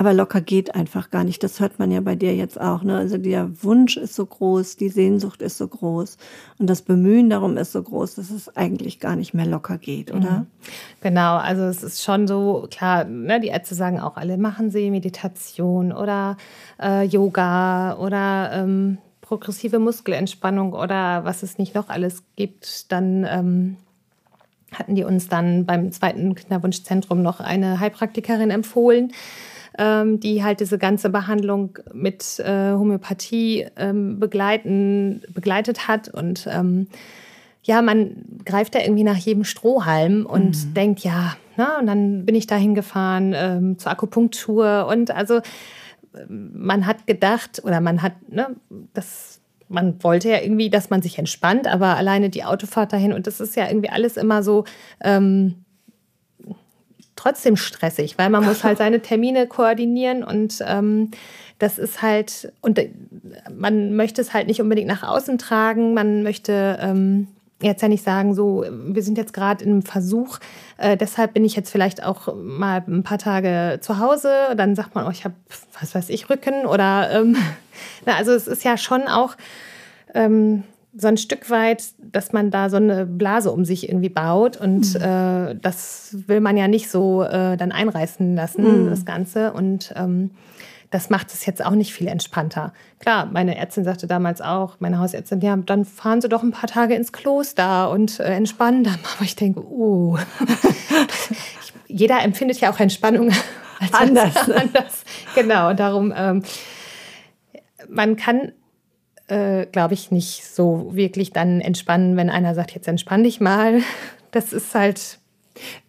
aber 0.00 0.14
locker 0.14 0.40
geht 0.40 0.76
einfach 0.76 1.10
gar 1.10 1.24
nicht. 1.24 1.42
Das 1.42 1.58
hört 1.58 1.80
man 1.80 1.90
ja 1.90 2.00
bei 2.00 2.14
dir 2.14 2.32
jetzt 2.36 2.60
auch. 2.60 2.84
Ne? 2.84 2.96
Also 2.96 3.18
der 3.18 3.50
Wunsch 3.64 3.96
ist 3.96 4.14
so 4.14 4.24
groß, 4.24 4.76
die 4.76 4.90
Sehnsucht 4.90 5.42
ist 5.42 5.58
so 5.58 5.66
groß 5.66 6.18
und 6.58 6.70
das 6.70 6.82
Bemühen 6.82 7.28
darum 7.28 7.56
ist 7.56 7.72
so 7.72 7.82
groß, 7.82 8.14
dass 8.14 8.30
es 8.30 8.56
eigentlich 8.56 9.00
gar 9.00 9.16
nicht 9.16 9.34
mehr 9.34 9.44
locker 9.46 9.76
geht, 9.76 10.12
oder? 10.12 10.30
Mhm. 10.30 10.46
Genau, 11.00 11.38
also 11.38 11.64
es 11.64 11.82
ist 11.82 12.04
schon 12.04 12.28
so, 12.28 12.68
klar, 12.70 13.04
ne, 13.04 13.40
die 13.40 13.48
Ärzte 13.48 13.74
sagen 13.74 13.98
auch 13.98 14.16
alle, 14.16 14.38
machen 14.38 14.70
Sie 14.70 14.88
Meditation 14.90 15.92
oder 15.92 16.36
äh, 16.80 17.02
Yoga 17.04 17.96
oder 17.96 18.52
ähm, 18.52 18.98
progressive 19.20 19.80
Muskelentspannung 19.80 20.74
oder 20.74 21.24
was 21.24 21.42
es 21.42 21.58
nicht 21.58 21.74
noch 21.74 21.88
alles 21.88 22.22
gibt, 22.36 22.92
dann 22.92 23.26
ähm, 23.28 23.76
hatten 24.72 24.94
die 24.94 25.04
uns 25.04 25.28
dann 25.28 25.64
beim 25.64 25.92
zweiten 25.92 26.34
Kinderwunschzentrum 26.34 27.22
noch 27.22 27.40
eine 27.40 27.80
Heilpraktikerin 27.80 28.50
empfohlen, 28.50 29.12
ähm, 29.78 30.20
die 30.20 30.42
halt 30.42 30.60
diese 30.60 30.78
ganze 30.78 31.10
Behandlung 31.10 31.78
mit 31.92 32.38
äh, 32.40 32.72
Homöopathie 32.72 33.66
ähm, 33.76 34.18
begleiten, 34.18 35.22
begleitet 35.32 35.88
hat. 35.88 36.08
Und 36.08 36.48
ähm, 36.50 36.88
ja, 37.62 37.82
man 37.82 38.24
greift 38.44 38.74
da 38.74 38.80
irgendwie 38.80 39.04
nach 39.04 39.16
jedem 39.16 39.44
Strohhalm 39.44 40.26
und 40.26 40.66
mhm. 40.66 40.74
denkt, 40.74 41.00
ja, 41.00 41.36
ne? 41.56 41.68
Und 41.80 41.86
dann 41.86 42.24
bin 42.24 42.34
ich 42.34 42.46
dahin 42.46 42.74
gefahren 42.74 43.34
ähm, 43.36 43.78
zur 43.78 43.92
Akupunktur 43.92 44.86
und 44.88 45.10
also 45.10 45.40
man 46.28 46.86
hat 46.86 47.06
gedacht 47.06 47.62
oder 47.64 47.80
man 47.80 48.02
hat, 48.02 48.12
ne, 48.28 48.56
das, 48.94 49.37
man 49.68 50.02
wollte 50.02 50.30
ja 50.30 50.40
irgendwie, 50.40 50.70
dass 50.70 50.90
man 50.90 51.02
sich 51.02 51.18
entspannt, 51.18 51.66
aber 51.66 51.96
alleine 51.96 52.30
die 52.30 52.44
Autofahrt 52.44 52.92
dahin 52.92 53.12
und 53.12 53.26
das 53.26 53.40
ist 53.40 53.56
ja 53.56 53.68
irgendwie 53.68 53.90
alles 53.90 54.16
immer 54.16 54.42
so 54.42 54.64
ähm, 55.00 55.64
trotzdem 57.16 57.56
stressig, 57.56 58.16
weil 58.18 58.30
man 58.30 58.44
muss 58.44 58.64
halt 58.64 58.78
seine 58.78 59.00
Termine 59.00 59.46
koordinieren 59.46 60.24
und 60.24 60.62
ähm, 60.66 61.10
das 61.58 61.78
ist 61.78 62.02
halt, 62.02 62.52
und 62.60 62.80
man 63.52 63.96
möchte 63.96 64.20
es 64.20 64.32
halt 64.32 64.46
nicht 64.46 64.60
unbedingt 64.60 64.86
nach 64.86 65.02
außen 65.02 65.38
tragen, 65.38 65.92
man 65.92 66.22
möchte 66.22 66.78
ähm, 66.80 67.26
jetzt 67.60 67.82
ja 67.82 67.88
nicht 67.88 68.04
sagen, 68.04 68.34
so, 68.34 68.64
wir 68.70 69.02
sind 69.02 69.18
jetzt 69.18 69.32
gerade 69.32 69.64
in 69.64 69.70
einem 69.70 69.82
Versuch, 69.82 70.38
äh, 70.76 70.96
deshalb 70.96 71.34
bin 71.34 71.44
ich 71.44 71.56
jetzt 71.56 71.70
vielleicht 71.70 72.04
auch 72.04 72.34
mal 72.34 72.82
ein 72.86 73.02
paar 73.02 73.18
Tage 73.18 73.78
zu 73.80 73.98
Hause. 73.98 74.32
Dann 74.56 74.76
sagt 74.76 74.94
man, 74.94 75.06
oh, 75.06 75.10
ich 75.10 75.24
habe, 75.24 75.34
was 75.80 75.94
weiß 75.94 76.08
ich, 76.10 76.30
Rücken 76.30 76.66
oder, 76.66 77.10
ähm, 77.10 77.36
na, 78.06 78.16
also 78.16 78.32
es 78.32 78.46
ist 78.46 78.64
ja 78.64 78.76
schon 78.76 79.08
auch 79.08 79.36
ähm, 80.14 80.62
so 80.96 81.08
ein 81.08 81.16
Stück 81.16 81.50
weit, 81.50 81.84
dass 81.98 82.32
man 82.32 82.50
da 82.50 82.70
so 82.70 82.76
eine 82.76 83.06
Blase 83.06 83.50
um 83.52 83.64
sich 83.64 83.88
irgendwie 83.88 84.08
baut 84.08 84.56
und 84.56 84.94
mhm. 84.94 85.00
äh, 85.00 85.54
das 85.56 86.16
will 86.26 86.40
man 86.40 86.56
ja 86.56 86.66
nicht 86.68 86.90
so 86.90 87.22
äh, 87.22 87.56
dann 87.56 87.72
einreißen 87.72 88.34
lassen, 88.34 88.84
mhm. 88.84 88.90
das 88.90 89.04
Ganze 89.04 89.52
und 89.52 89.92
ähm, 89.96 90.30
das 90.90 91.10
macht 91.10 91.28
es 91.28 91.44
jetzt 91.44 91.64
auch 91.64 91.72
nicht 91.72 91.92
viel 91.92 92.08
entspannter. 92.08 92.72
Klar, 92.98 93.26
meine 93.26 93.56
Ärztin 93.56 93.84
sagte 93.84 94.06
damals 94.06 94.40
auch, 94.40 94.76
meine 94.80 94.98
Hausärztin, 94.98 95.40
ja, 95.40 95.56
dann 95.56 95.84
fahren 95.84 96.20
Sie 96.20 96.28
doch 96.28 96.42
ein 96.42 96.50
paar 96.50 96.68
Tage 96.68 96.94
ins 96.94 97.12
Kloster 97.12 97.90
und 97.90 98.20
äh, 98.20 98.34
entspannen 98.34 98.84
dann. 98.84 98.98
Aber 99.16 99.24
ich 99.24 99.36
denke, 99.36 99.60
uh, 99.60 100.18
jeder 101.86 102.22
empfindet 102.22 102.60
ja 102.60 102.72
auch 102.72 102.80
Entspannung 102.80 103.30
als 103.80 103.92
anders. 103.92 104.46
Ne? 104.46 104.56
anders. 104.56 105.04
Genau, 105.34 105.74
darum, 105.74 106.12
ähm, 106.16 106.42
man 107.88 108.16
kann 108.16 108.52
äh, 109.28 109.66
glaube 109.66 109.94
ich, 109.94 110.10
nicht 110.10 110.44
so 110.46 110.88
wirklich 110.92 111.32
dann 111.32 111.60
entspannen, 111.60 112.16
wenn 112.16 112.30
einer 112.30 112.54
sagt, 112.54 112.72
jetzt 112.72 112.88
entspann 112.88 113.22
dich 113.22 113.40
mal. 113.40 113.82
Das 114.30 114.52
ist 114.52 114.74
halt. 114.74 115.18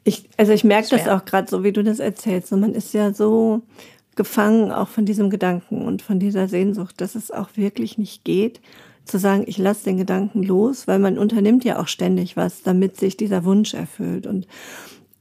Ich, 0.04 0.30
also 0.38 0.52
ich 0.52 0.64
merke 0.64 0.90
das 0.90 1.08
auch 1.08 1.26
gerade 1.26 1.48
so, 1.48 1.64
wie 1.64 1.72
du 1.72 1.84
das 1.84 2.00
erzählst. 2.00 2.52
Und 2.52 2.60
man 2.60 2.74
ist 2.74 2.94
ja 2.94 3.14
so 3.14 3.62
gefangen 4.20 4.74
auch 4.74 4.90
von 4.90 5.06
diesem 5.06 5.30
Gedanken 5.30 5.82
und 5.82 6.02
von 6.02 6.20
dieser 6.20 6.50
Sehnsucht, 6.50 7.00
dass 7.00 7.16
es 7.16 7.32
auch 7.32 7.52
wirklich 7.56 7.98
nicht 7.98 8.26
geht, 8.26 8.60
zu 9.06 9.18
sagen, 9.18 9.46
ich 9.48 9.58
lasse 9.58 9.86
den 9.86 9.96
Gedanken 9.96 10.44
los, 10.44 10.90
weil 10.90 11.00
man 11.00 11.18
unternimmt 11.18 11.64
ja 11.64 11.80
auch 11.80 11.88
ständig 11.88 12.36
was, 12.36 12.62
damit 12.62 12.98
sich 12.98 13.16
dieser 13.16 13.46
Wunsch 13.46 13.74
erfüllt. 13.74 14.28
Und 14.28 14.46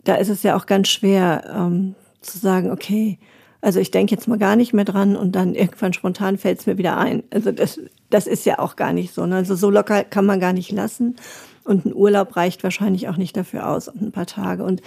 da 0.02 0.16
ist 0.16 0.30
es 0.30 0.42
ja 0.42 0.56
auch 0.56 0.66
ganz 0.66 0.88
schwer 0.88 1.44
ähm, 1.54 1.94
zu 2.22 2.38
sagen, 2.38 2.72
okay, 2.72 3.20
also 3.60 3.78
ich 3.78 3.92
denke 3.92 4.16
jetzt 4.16 4.26
mal 4.26 4.36
gar 4.36 4.56
nicht 4.56 4.74
mehr 4.74 4.84
dran 4.84 5.14
und 5.14 5.36
dann 5.36 5.54
irgendwann 5.54 5.92
spontan 5.92 6.36
fällt 6.36 6.58
es 6.58 6.66
mir 6.66 6.76
wieder 6.76 6.96
ein. 6.96 7.22
Also 7.30 7.52
das, 7.52 7.78
das 8.10 8.26
ist 8.26 8.46
ja 8.46 8.58
auch 8.58 8.74
gar 8.74 8.92
nicht 8.92 9.14
so. 9.14 9.26
Ne? 9.26 9.36
Also 9.36 9.54
so 9.54 9.70
locker 9.70 10.02
kann 10.02 10.26
man 10.26 10.40
gar 10.40 10.52
nicht 10.52 10.72
lassen. 10.72 11.14
Und 11.62 11.86
ein 11.86 11.94
Urlaub 11.94 12.34
reicht 12.34 12.64
wahrscheinlich 12.64 13.08
auch 13.08 13.16
nicht 13.16 13.36
dafür 13.36 13.68
aus 13.68 13.86
und 13.86 14.02
ein 14.02 14.12
paar 14.12 14.26
Tage. 14.26 14.64
Und 14.64 14.82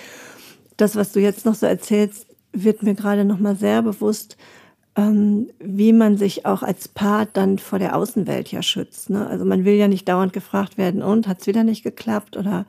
das, 0.76 0.98
was 0.98 1.14
du 1.14 1.22
jetzt 1.22 1.46
noch 1.46 1.56
so 1.56 1.66
erzählst, 1.66 2.28
wird 2.54 2.84
mir 2.84 2.96
gerade 2.96 3.26
noch 3.26 3.40
mal 3.40 3.56
sehr 3.56 3.82
bewusst, 3.82 4.38
ähm, 4.96 5.50
wie 5.60 5.94
man 5.94 6.18
sich 6.18 6.46
auch 6.46 6.64
als 6.64 6.88
Paar 6.90 7.26
dann 7.26 7.60
vor 7.60 7.80
der 7.80 7.96
Außenwelt 7.96 8.52
ja 8.52 8.62
schützt. 8.62 9.10
Ne? 9.10 9.26
Also 9.26 9.46
man 9.46 9.64
will 9.64 9.76
ja 9.76 9.88
nicht 9.88 10.08
dauernd 10.08 10.34
gefragt 10.34 10.78
werden, 10.78 11.02
und 11.02 11.28
hat's 11.28 11.48
wieder 11.48 11.64
nicht 11.64 11.84
geklappt 11.84 12.36
oder 12.36 12.66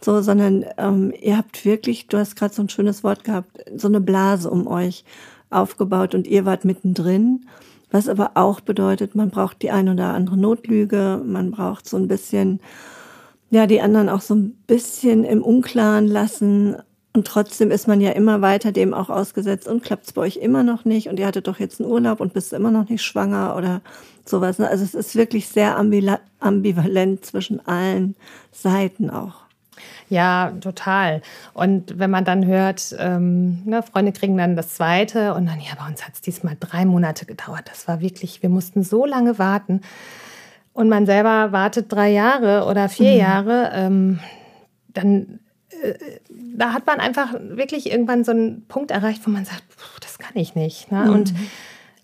so, 0.00 0.22
sondern 0.22 0.64
ähm, 0.78 1.12
ihr 1.20 1.36
habt 1.36 1.64
wirklich, 1.64 2.06
du 2.06 2.16
hast 2.18 2.36
gerade 2.36 2.54
so 2.54 2.62
ein 2.62 2.70
schönes 2.70 3.04
Wort 3.04 3.24
gehabt, 3.24 3.64
so 3.76 3.88
eine 3.88 4.00
Blase 4.00 4.50
um 4.50 4.66
euch 4.66 5.04
aufgebaut 5.50 6.14
und 6.14 6.26
ihr 6.26 6.44
wart 6.44 6.64
mittendrin. 6.64 7.46
Was 7.90 8.08
aber 8.08 8.32
auch 8.34 8.60
bedeutet, 8.60 9.14
man 9.14 9.30
braucht 9.30 9.62
die 9.62 9.70
ein 9.70 9.88
oder 9.88 10.12
andere 10.14 10.36
Notlüge, 10.36 11.22
man 11.24 11.50
braucht 11.50 11.88
so 11.88 11.96
ein 11.96 12.08
bisschen, 12.08 12.60
ja, 13.50 13.66
die 13.66 13.80
anderen 13.80 14.10
auch 14.10 14.20
so 14.20 14.34
ein 14.34 14.52
bisschen 14.66 15.24
im 15.24 15.42
Unklaren 15.42 16.06
lassen, 16.06 16.76
und 17.18 17.26
trotzdem 17.26 17.72
ist 17.72 17.88
man 17.88 18.00
ja 18.00 18.12
immer 18.12 18.42
weiter 18.42 18.70
dem 18.70 18.94
auch 18.94 19.10
ausgesetzt 19.10 19.66
und 19.66 19.82
klappt 19.82 20.06
es 20.06 20.12
bei 20.12 20.20
euch 20.20 20.36
immer 20.36 20.62
noch 20.62 20.84
nicht 20.84 21.08
und 21.08 21.18
ihr 21.18 21.26
hattet 21.26 21.48
doch 21.48 21.58
jetzt 21.58 21.80
einen 21.80 21.90
Urlaub 21.90 22.20
und 22.20 22.32
bist 22.32 22.52
immer 22.52 22.70
noch 22.70 22.88
nicht 22.88 23.02
schwanger 23.02 23.56
oder 23.56 23.80
sowas. 24.24 24.60
Ne? 24.60 24.68
Also 24.68 24.84
es 24.84 24.94
ist 24.94 25.16
wirklich 25.16 25.48
sehr 25.48 25.76
ambivalent 25.76 27.26
zwischen 27.26 27.66
allen 27.66 28.14
Seiten 28.52 29.10
auch. 29.10 29.34
Ja, 30.08 30.52
total. 30.60 31.20
Und 31.54 31.98
wenn 31.98 32.08
man 32.08 32.24
dann 32.24 32.46
hört, 32.46 32.94
ähm, 33.00 33.64
ne, 33.64 33.82
Freunde 33.82 34.12
kriegen 34.12 34.36
dann 34.36 34.54
das 34.54 34.74
zweite 34.74 35.34
und 35.34 35.46
dann, 35.46 35.58
ja, 35.58 35.72
bei 35.76 35.88
uns 35.88 36.06
hat 36.06 36.14
es 36.14 36.20
diesmal 36.20 36.56
drei 36.60 36.84
Monate 36.84 37.26
gedauert. 37.26 37.64
Das 37.68 37.88
war 37.88 38.00
wirklich, 38.00 38.44
wir 38.44 38.48
mussten 38.48 38.84
so 38.84 39.06
lange 39.06 39.40
warten. 39.40 39.80
Und 40.72 40.88
man 40.88 41.04
selber 41.04 41.50
wartet 41.50 41.92
drei 41.92 42.10
Jahre 42.10 42.64
oder 42.66 42.88
vier 42.88 43.10
mhm. 43.10 43.18
Jahre, 43.18 43.72
ähm, 43.74 44.20
dann 44.86 45.40
da 46.30 46.72
hat 46.72 46.86
man 46.86 47.00
einfach 47.00 47.34
wirklich 47.40 47.90
irgendwann 47.90 48.24
so 48.24 48.32
einen 48.32 48.66
Punkt 48.66 48.90
erreicht, 48.90 49.26
wo 49.26 49.30
man 49.30 49.44
sagt, 49.44 49.62
das 50.00 50.18
kann 50.18 50.32
ich 50.34 50.54
nicht. 50.54 50.90
Ne? 50.90 51.04
Mhm. 51.04 51.12
Und 51.12 51.34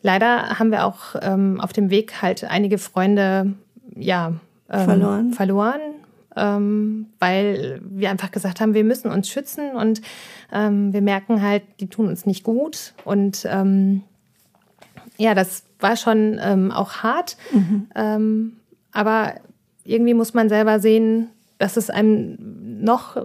leider 0.03 0.59
haben 0.59 0.70
wir 0.70 0.85
auch 0.85 1.16
ähm, 1.22 1.61
auf 1.61 1.72
dem 1.72 1.90
Weg 1.90 2.22
halt 2.22 2.44
einige 2.44 2.79
Freunde 2.79 3.55
ja, 3.96 4.35
ähm, 4.70 4.85
verloren, 4.85 5.33
verloren 5.33 5.81
ähm, 6.37 7.07
weil 7.18 7.81
wir 7.85 8.11
einfach 8.11 8.31
gesagt 8.31 8.61
haben, 8.61 8.74
wir 8.74 8.85
müssen 8.85 9.11
uns 9.11 9.29
schützen 9.29 9.70
und 9.70 10.03
ähm, 10.53 10.92
wir 10.92 11.03
merken 11.03 11.42
halt, 11.42 11.62
die 11.81 11.88
tun 11.88 12.09
uns 12.09 12.27
nicht 12.27 12.44
gut. 12.44 12.94
Und 13.05 13.46
ähm, 13.48 14.03
ja, 15.16 15.35
das 15.35 15.64
war 15.81 15.96
schon 15.96 16.40
ähm, 16.42 16.72
auch 16.72 17.03
hart. 17.03 17.37
Mhm. 17.53 18.57
aber 18.92 19.35
irgendwie 19.85 20.14
muss 20.14 20.35
man 20.35 20.48
selber 20.48 20.81
sehen, 20.81 21.29
dass 21.59 21.77
es 21.77 21.90
einem 21.90 22.37
noch 22.83 23.17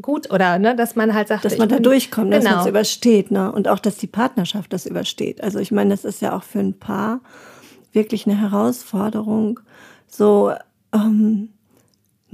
gut 0.00 0.30
oder 0.32 0.58
ne, 0.58 0.74
dass 0.74 0.96
man 0.96 1.14
halt 1.14 1.28
sagt, 1.28 1.44
dass 1.44 1.58
man 1.58 1.68
da 1.68 1.78
durchkommt, 1.78 2.30
genau. 2.30 2.42
dass 2.42 2.52
man 2.52 2.60
es 2.60 2.66
übersteht, 2.66 3.30
ne? 3.30 3.52
Und 3.52 3.68
auch, 3.68 3.78
dass 3.78 3.96
die 3.96 4.06
Partnerschaft 4.06 4.72
das 4.72 4.86
übersteht. 4.86 5.42
Also 5.42 5.58
ich 5.58 5.70
meine, 5.70 5.90
das 5.90 6.04
ist 6.04 6.20
ja 6.22 6.36
auch 6.36 6.42
für 6.42 6.60
ein 6.60 6.78
Paar 6.78 7.20
wirklich 7.92 8.26
eine 8.26 8.40
Herausforderung, 8.40 9.60
so 10.06 10.52
ähm, 10.92 11.53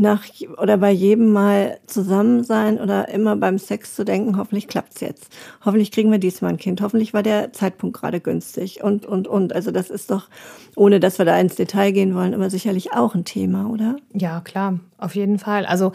nach 0.00 0.24
oder 0.56 0.78
bei 0.78 0.90
jedem 0.90 1.30
Mal 1.32 1.78
zusammen 1.86 2.42
sein 2.42 2.80
oder 2.80 3.08
immer 3.08 3.36
beim 3.36 3.58
Sex 3.58 3.94
zu 3.94 4.04
denken, 4.04 4.36
hoffentlich 4.36 4.66
klappt's 4.66 5.00
jetzt. 5.00 5.28
Hoffentlich 5.64 5.92
kriegen 5.92 6.10
wir 6.10 6.18
diesmal 6.18 6.52
ein 6.52 6.56
Kind. 6.56 6.80
Hoffentlich 6.80 7.12
war 7.14 7.22
der 7.22 7.52
Zeitpunkt 7.52 7.98
gerade 7.98 8.20
günstig 8.20 8.82
und 8.82 9.06
und 9.06 9.28
und. 9.28 9.54
Also 9.54 9.70
das 9.70 9.90
ist 9.90 10.10
doch, 10.10 10.28
ohne 10.74 11.00
dass 11.00 11.18
wir 11.18 11.26
da 11.26 11.38
ins 11.38 11.54
Detail 11.54 11.92
gehen 11.92 12.14
wollen, 12.14 12.32
immer 12.32 12.50
sicherlich 12.50 12.92
auch 12.92 13.14
ein 13.14 13.24
Thema, 13.24 13.68
oder? 13.68 13.96
Ja, 14.12 14.40
klar, 14.40 14.80
auf 14.98 15.14
jeden 15.14 15.38
Fall. 15.38 15.66
Also 15.66 15.92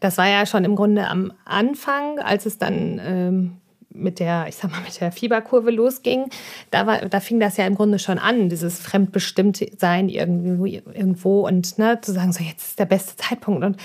das 0.00 0.18
war 0.18 0.28
ja 0.28 0.46
schon 0.46 0.64
im 0.64 0.74
Grunde 0.74 1.06
am 1.06 1.32
Anfang, 1.44 2.18
als 2.18 2.46
es 2.46 2.58
dann 2.58 3.00
ähm, 3.04 3.52
mit 3.94 4.18
der, 4.18 4.46
ich 4.48 4.56
sag 4.56 4.70
mal, 4.70 4.80
mit 4.80 5.00
der 5.00 5.12
Fieberkurve 5.12 5.70
losging, 5.70 6.26
da, 6.70 6.86
war, 6.86 6.98
da 6.98 7.20
fing 7.20 7.40
das 7.40 7.56
ja 7.56 7.66
im 7.66 7.74
Grunde 7.74 7.98
schon 7.98 8.18
an, 8.18 8.48
dieses 8.48 8.78
Fremdbestimmtsein 8.80 10.08
irgendwo, 10.08 10.66
irgendwo 10.66 11.46
und 11.46 11.78
ne, 11.78 12.00
zu 12.00 12.12
sagen, 12.12 12.32
so 12.32 12.42
jetzt 12.42 12.68
ist 12.68 12.78
der 12.78 12.86
beste 12.86 13.16
Zeitpunkt. 13.16 13.64
Und 13.64 13.76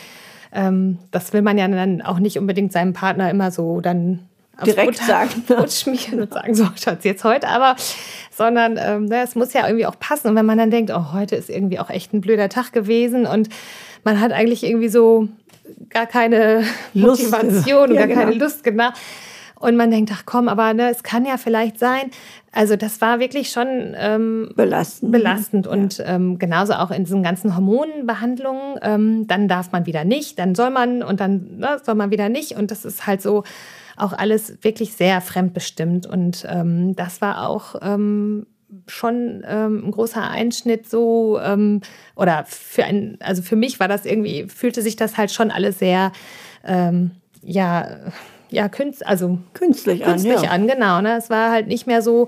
ähm, 0.54 1.00
das 1.12 1.34
will 1.34 1.41
man 1.41 1.58
ja 1.58 1.67
dann 1.67 2.02
auch 2.02 2.20
nicht 2.20 2.38
unbedingt 2.38 2.72
seinem 2.72 2.93
Partner 2.93 3.30
immer 3.30 3.52
so 3.52 3.82
dann 3.82 4.28
direkt 4.65 4.98
sagen. 4.98 5.43
Schmieren 5.70 6.22
und 6.22 6.34
sagen, 6.34 6.56
so, 6.56 6.67
Schatz, 6.76 7.04
jetzt 7.04 7.24
heute, 7.24 7.48
aber, 7.48 7.76
sondern 8.32 8.80
ähm, 8.82 9.06
ne, 9.06 9.22
es 9.24 9.36
muss 9.36 9.54
ja 9.54 9.67
irgendwie 9.67 9.86
auch 9.86 10.00
passen. 10.00 10.30
Und 10.30 10.36
wenn 10.36 10.46
man 10.46 10.58
dann 10.58 10.72
denkt, 10.72 10.91
oh, 10.93 11.13
heute 11.13 11.36
ist 11.36 11.50
irgendwie 11.50 11.80
auch 11.80 11.89
echt 11.89 12.13
ein 12.13 12.22
blöder 12.22 12.50
Tag 12.50 12.72
gewesen 12.72 13.26
und 13.26 13.50
man 14.04 14.20
hat 14.20 14.32
eigentlich 14.32 14.63
irgendwie 14.63 14.89
so 14.89 15.28
gar 15.89 16.06
keine 16.06 16.63
Lust. 16.93 17.30
Motivation, 17.30 17.93
ja, 17.93 18.00
gar 18.00 18.08
genau. 18.08 18.22
keine 18.22 18.36
Lust, 18.36 18.63
genau 18.63 18.89
und 19.60 19.76
man 19.76 19.91
denkt, 19.91 20.12
ach 20.13 20.24
komm, 20.26 20.48
aber 20.48 20.74
ne, 20.74 20.89
es 20.89 21.04
kann 21.04 21.26
ja 21.26 21.38
vielleicht 21.38 21.80
sein. 21.80 22.12
Also 22.52 22.76
das 22.76 23.02
war 23.02 23.20
wirklich 23.20 23.50
schon 23.50 23.96
ähm, 23.98 24.52
belastend. 24.56 25.12
belastend. 25.12 25.65
Ja. 25.65 25.72
Und 25.72 26.04
ähm, 26.06 26.39
genauso 26.39 26.74
auch 26.74 26.91
in 26.91 27.04
diesen 27.04 27.24
ganzen 27.24 27.56
Hormonbehandlungen, 27.56 28.80
ähm, 28.82 29.28
dann 29.28 29.48
darf 29.48 29.72
man 29.72 29.86
wieder 29.86 30.06
nicht, 30.06 30.39
dann 30.39 30.56
soll 30.56 30.70
man 30.70 31.04
und 31.04 31.20
dann 31.20 31.58
ne, 31.58 31.80
soll 31.84 31.96
man 31.96 32.12
wieder 32.12 32.30
nicht. 32.30 32.54
Und 32.54 32.72
das 32.72 32.86
ist 32.86 33.08
halt 33.08 33.22
so 33.22 33.43
auch 33.96 34.13
alles 34.13 34.63
wirklich 34.63 34.93
sehr 34.93 35.22
fremdbestimmt. 35.22 36.06
Und 36.06 36.46
ähm, 36.50 36.96
das 36.96 37.22
war 37.22 37.48
auch 37.48 37.76
ähm, 37.82 38.46
schon 38.88 39.43
ähm, 39.48 39.88
ein 39.88 39.91
großer 39.91 40.30
Einschnitt 40.30 40.89
so 40.89 41.39
ähm, 41.41 41.82
oder 42.15 42.46
für 42.48 42.84
ein 42.84 43.17
also 43.22 43.41
für 43.41 43.56
mich 43.56 43.80
war 43.80 43.88
das 43.88 44.06
irgendwie 44.06 44.48
fühlte 44.50 44.82
sich 44.82 44.98
das 44.98 45.17
halt 45.17 45.32
schon 45.32 45.52
alles 45.52 45.80
sehr 45.80 46.12
ähm, 46.65 47.12
ja 47.41 48.12
ja, 48.49 48.69
künst, 48.69 49.05
also 49.05 49.38
künstlich, 49.53 50.03
künstlich 50.03 50.38
an, 50.38 50.43
ja. 50.43 50.49
an, 50.51 50.67
genau. 50.67 51.01
Ne? 51.01 51.17
Es 51.17 51.29
war 51.29 51.51
halt 51.51 51.67
nicht 51.67 51.88
mehr 51.88 52.01
so 52.01 52.27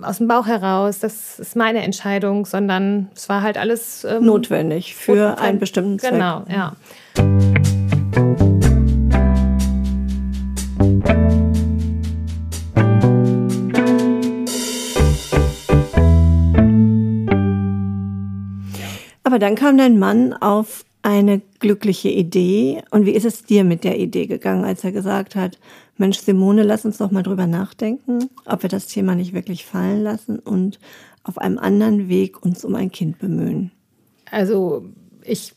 aus 0.00 0.18
dem 0.18 0.28
Bauch 0.28 0.46
heraus, 0.46 1.00
das 1.00 1.38
ist 1.38 1.54
meine 1.54 1.82
Entscheidung, 1.82 2.46
sondern 2.46 3.10
es 3.14 3.28
war 3.28 3.42
halt 3.42 3.58
alles 3.58 4.04
ähm, 4.04 4.24
notwendig 4.24 4.94
für 4.94 5.14
notwendig. 5.14 5.40
einen 5.40 5.58
bestimmten 5.58 5.98
Zweck. 5.98 6.12
Genau, 6.12 6.44
ja. 6.48 6.74
Aber 19.24 19.38
dann 19.38 19.56
kam 19.56 19.76
dein 19.76 19.98
Mann 19.98 20.32
auf 20.32 20.85
eine 21.06 21.40
glückliche 21.60 22.08
Idee. 22.08 22.82
Und 22.90 23.06
wie 23.06 23.12
ist 23.12 23.24
es 23.24 23.44
dir 23.44 23.62
mit 23.62 23.84
der 23.84 23.96
Idee 23.96 24.26
gegangen, 24.26 24.64
als 24.64 24.82
er 24.82 24.90
gesagt 24.90 25.36
hat, 25.36 25.56
Mensch, 25.96 26.18
Simone, 26.18 26.64
lass 26.64 26.84
uns 26.84 26.98
doch 26.98 27.12
mal 27.12 27.22
drüber 27.22 27.46
nachdenken, 27.46 28.28
ob 28.44 28.64
wir 28.64 28.68
das 28.68 28.88
Thema 28.88 29.14
nicht 29.14 29.32
wirklich 29.32 29.64
fallen 29.64 30.02
lassen 30.02 30.40
und 30.40 30.80
auf 31.22 31.38
einem 31.38 31.58
anderen 31.58 32.08
Weg 32.08 32.44
uns 32.44 32.64
um 32.64 32.74
ein 32.74 32.90
Kind 32.90 33.20
bemühen? 33.20 33.70
Also 34.32 34.84
ich 35.22 35.54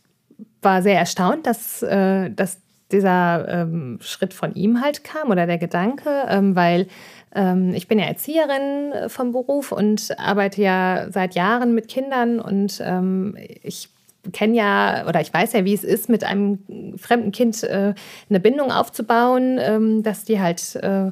war 0.62 0.84
sehr 0.84 1.00
erstaunt, 1.00 1.48
dass, 1.48 1.82
äh, 1.82 2.30
dass 2.30 2.60
dieser 2.92 3.48
ähm, 3.50 3.98
Schritt 4.02 4.36
von 4.36 4.54
ihm 4.54 4.82
halt 4.82 5.04
kam 5.04 5.32
oder 5.32 5.48
der 5.48 5.58
Gedanke, 5.58 6.28
ähm, 6.28 6.56
weil 6.56 6.86
ähm, 7.34 7.74
ich 7.74 7.88
bin 7.88 7.98
ja 7.98 8.06
Erzieherin 8.06 8.92
äh, 8.92 9.10
vom 9.10 9.32
Beruf 9.32 9.72
und 9.72 10.16
arbeite 10.20 10.62
ja 10.62 11.08
seit 11.10 11.34
Jahren 11.34 11.74
mit 11.74 11.88
Kindern 11.88 12.40
und 12.40 12.80
ähm, 12.86 13.36
ich 13.64 13.90
kenne 14.32 14.56
ja 14.56 15.08
oder 15.08 15.22
ich 15.22 15.34
weiß 15.34 15.54
ja, 15.54 15.66
wie 15.66 15.74
es 15.74 15.84
ist, 15.84 16.10
mit 16.10 16.24
einem 16.24 16.60
fremden 16.98 17.32
Kind 17.32 17.64
äh, 17.64 17.94
eine 18.30 18.40
Bindung 18.40 18.72
aufzubauen, 18.72 19.60
ähm, 19.62 20.04
dass 20.04 20.26
die 20.26 20.40
halt 20.40 20.76
äh, 20.76 21.12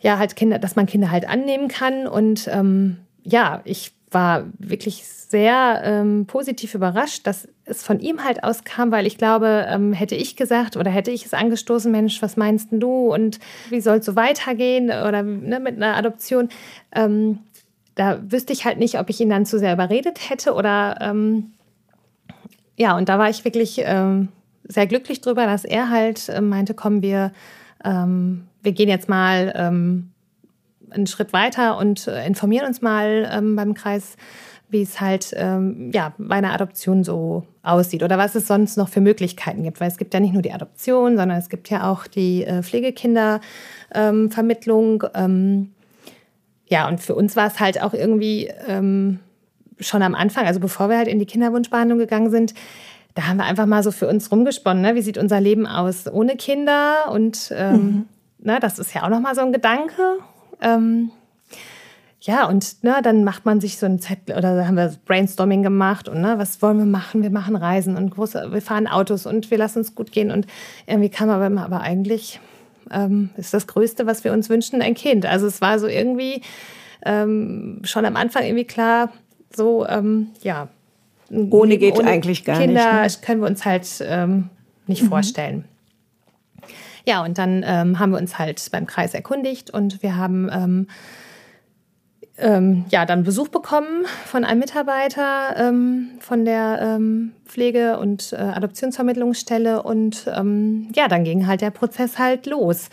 ja 0.00 0.18
halt 0.18 0.36
Kinder, 0.36 0.58
dass 0.58 0.76
man 0.76 0.86
Kinder 0.86 1.10
halt 1.10 1.28
annehmen 1.28 1.68
kann. 1.68 2.06
Und 2.06 2.48
ähm, 2.52 2.98
ja, 3.22 3.60
ich 3.64 3.92
war 4.10 4.44
wirklich 4.58 5.04
sehr 5.04 5.82
ähm, 5.84 6.26
positiv 6.26 6.74
überrascht, 6.74 7.26
dass 7.26 7.48
es 7.64 7.82
von 7.82 7.98
ihm 7.98 8.24
halt 8.24 8.44
auskam, 8.44 8.92
weil 8.92 9.06
ich 9.06 9.18
glaube, 9.18 9.66
ähm, 9.68 9.92
hätte 9.92 10.14
ich 10.14 10.36
gesagt 10.36 10.76
oder 10.76 10.90
hätte 10.90 11.10
ich 11.10 11.26
es 11.26 11.34
angestoßen, 11.34 11.90
Mensch, 11.90 12.22
was 12.22 12.36
meinst 12.36 12.68
du? 12.70 13.12
Und 13.12 13.40
wie 13.70 13.80
soll 13.80 13.98
es 13.98 14.06
so 14.06 14.14
weitergehen 14.14 14.86
oder 14.86 15.22
ne, 15.22 15.58
mit 15.58 15.76
einer 15.76 15.96
Adoption, 15.96 16.48
ähm, 16.94 17.40
da 17.96 18.20
wüsste 18.30 18.52
ich 18.52 18.64
halt 18.64 18.78
nicht, 18.78 18.98
ob 18.98 19.10
ich 19.10 19.20
ihn 19.20 19.30
dann 19.30 19.46
zu 19.46 19.58
sehr 19.58 19.72
überredet 19.72 20.30
hätte 20.30 20.54
oder 20.54 20.98
ähm, 21.00 21.52
ja, 22.76 22.96
und 22.96 23.08
da 23.08 23.18
war 23.18 23.30
ich 23.30 23.44
wirklich 23.44 23.80
ähm, 23.84 24.28
sehr 24.68 24.86
glücklich 24.86 25.20
drüber, 25.20 25.46
dass 25.46 25.64
er 25.64 25.90
halt 25.90 26.28
äh, 26.28 26.40
meinte, 26.40 26.74
komm, 26.74 27.02
wir, 27.02 27.32
ähm, 27.84 28.46
wir 28.62 28.70
gehen 28.72 28.88
jetzt 28.88 29.08
mal 29.08 29.52
ähm, 29.56 30.10
einen 30.90 31.06
Schritt 31.06 31.32
weiter 31.32 31.78
und 31.78 32.06
äh, 32.06 32.26
informieren 32.26 32.66
uns 32.66 32.82
mal 32.82 33.28
ähm, 33.32 33.56
beim 33.56 33.72
Kreis, 33.74 34.16
wie 34.68 34.82
es 34.82 35.00
halt 35.00 35.32
ähm, 35.36 35.90
ja, 35.92 36.12
bei 36.18 36.36
einer 36.36 36.52
Adoption 36.52 37.04
so 37.04 37.46
aussieht 37.62 38.02
oder 38.02 38.18
was 38.18 38.34
es 38.34 38.48
sonst 38.48 38.76
noch 38.76 38.88
für 38.88 39.00
Möglichkeiten 39.00 39.62
gibt. 39.62 39.80
Weil 39.80 39.88
es 39.88 39.96
gibt 39.96 40.12
ja 40.12 40.20
nicht 40.20 40.32
nur 40.32 40.42
die 40.42 40.52
Adoption, 40.52 41.16
sondern 41.16 41.38
es 41.38 41.48
gibt 41.48 41.70
ja 41.70 41.90
auch 41.90 42.06
die 42.06 42.44
äh, 42.44 42.62
Pflegekindervermittlung. 42.62 45.04
Ähm, 45.14 45.70
ja, 46.68 46.88
und 46.88 47.00
für 47.00 47.14
uns 47.14 47.36
war 47.36 47.46
es 47.46 47.60
halt 47.60 47.80
auch 47.80 47.94
irgendwie 47.94 48.50
schon 49.80 50.02
am 50.02 50.14
Anfang, 50.14 50.46
also 50.46 50.60
bevor 50.60 50.88
wir 50.88 50.98
halt 50.98 51.08
in 51.08 51.18
die 51.18 51.26
Kinderwunschbehandlung 51.26 51.98
gegangen 51.98 52.30
sind, 52.30 52.54
da 53.14 53.26
haben 53.26 53.38
wir 53.38 53.44
einfach 53.44 53.66
mal 53.66 53.82
so 53.82 53.90
für 53.90 54.08
uns 54.08 54.30
rumgesponnen, 54.30 54.82
ne? 54.82 54.94
wie 54.94 55.02
sieht 55.02 55.18
unser 55.18 55.40
Leben 55.40 55.66
aus 55.66 56.06
ohne 56.06 56.36
Kinder 56.36 57.10
und 57.10 57.52
ähm, 57.56 57.74
mhm. 57.74 58.04
ne, 58.38 58.58
das 58.60 58.78
ist 58.78 58.94
ja 58.94 59.04
auch 59.04 59.08
nochmal 59.08 59.34
so 59.34 59.40
ein 59.40 59.52
Gedanke. 59.52 60.18
Ähm, 60.60 61.10
ja, 62.20 62.46
und 62.48 62.82
ne, 62.82 62.96
dann 63.02 63.24
macht 63.24 63.46
man 63.46 63.60
sich 63.60 63.78
so 63.78 63.86
ein 63.86 64.00
Zettel 64.00 64.36
oder 64.36 64.66
haben 64.66 64.76
wir 64.76 64.92
Brainstorming 65.06 65.62
gemacht 65.62 66.08
und 66.08 66.20
ne, 66.20 66.34
was 66.38 66.60
wollen 66.60 66.78
wir 66.78 66.84
machen? 66.84 67.22
Wir 67.22 67.30
machen 67.30 67.56
Reisen 67.56 67.96
und 67.96 68.10
große, 68.10 68.48
wir 68.52 68.62
fahren 68.62 68.86
Autos 68.86 69.26
und 69.26 69.50
wir 69.50 69.58
lassen 69.58 69.78
uns 69.78 69.94
gut 69.94 70.12
gehen 70.12 70.30
und 70.30 70.46
irgendwie 70.86 71.08
kam 71.08 71.30
aber 71.30 71.46
immer, 71.46 71.64
aber 71.64 71.80
eigentlich 71.80 72.40
ähm, 72.90 73.30
ist 73.36 73.54
das 73.54 73.66
Größte, 73.66 74.06
was 74.06 74.24
wir 74.24 74.32
uns 74.32 74.50
wünschen, 74.50 74.82
ein 74.82 74.94
Kind. 74.94 75.24
Also 75.24 75.46
es 75.46 75.60
war 75.60 75.78
so 75.78 75.86
irgendwie 75.86 76.42
ähm, 77.04 77.80
schon 77.84 78.04
am 78.04 78.16
Anfang 78.16 78.44
irgendwie 78.44 78.66
klar, 78.66 79.10
so, 79.56 79.86
ähm, 79.86 80.28
ja. 80.42 80.68
Ohne 81.30 81.76
geht 81.76 81.98
ohne 81.98 82.08
eigentlich 82.08 82.44
gar 82.44 82.58
Kinder 82.58 83.02
nicht. 83.02 83.14
Kinder 83.14 83.26
können 83.26 83.40
wir 83.40 83.48
uns 83.48 83.64
halt 83.64 83.88
ähm, 84.06 84.50
nicht 84.86 85.02
mhm. 85.02 85.08
vorstellen. 85.08 85.64
Ja, 87.04 87.24
und 87.24 87.38
dann 87.38 87.64
ähm, 87.66 87.98
haben 87.98 88.10
wir 88.10 88.18
uns 88.18 88.38
halt 88.38 88.64
beim 88.70 88.86
Kreis 88.86 89.14
erkundigt 89.14 89.70
und 89.70 90.02
wir 90.02 90.16
haben 90.16 90.48
ähm, 90.52 90.86
ähm, 92.38 92.84
ja 92.90 93.06
dann 93.06 93.24
Besuch 93.24 93.48
bekommen 93.48 94.04
von 94.24 94.44
einem 94.44 94.60
Mitarbeiter 94.60 95.56
ähm, 95.56 96.10
von 96.20 96.44
der 96.44 97.00
Pflege- 97.44 97.98
und 97.98 98.32
äh, 98.32 98.36
Adoptionsvermittlungsstelle 98.36 99.82
und 99.82 100.26
ja, 100.26 101.08
dann 101.08 101.24
ging 101.24 101.46
halt 101.46 101.60
der 101.60 101.70
Prozess 101.70 102.18
halt 102.18 102.46
los. 102.46 102.88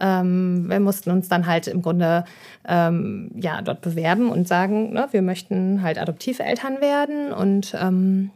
Ähm, 0.00 0.66
wir 0.68 0.80
mussten 0.80 1.10
uns 1.10 1.28
dann 1.28 1.46
halt 1.46 1.66
im 1.66 1.82
Grunde 1.82 2.24
ähm, 2.66 3.30
ja 3.34 3.62
dort 3.62 3.80
bewerben 3.80 4.30
und 4.30 4.46
sagen, 4.46 4.92
ne, 4.92 5.08
wir 5.10 5.22
möchten 5.22 5.82
halt 5.82 5.98
Adoptiveltern 5.98 6.80
werden 6.80 7.32
und 7.32 7.76
ähm, 7.80 8.30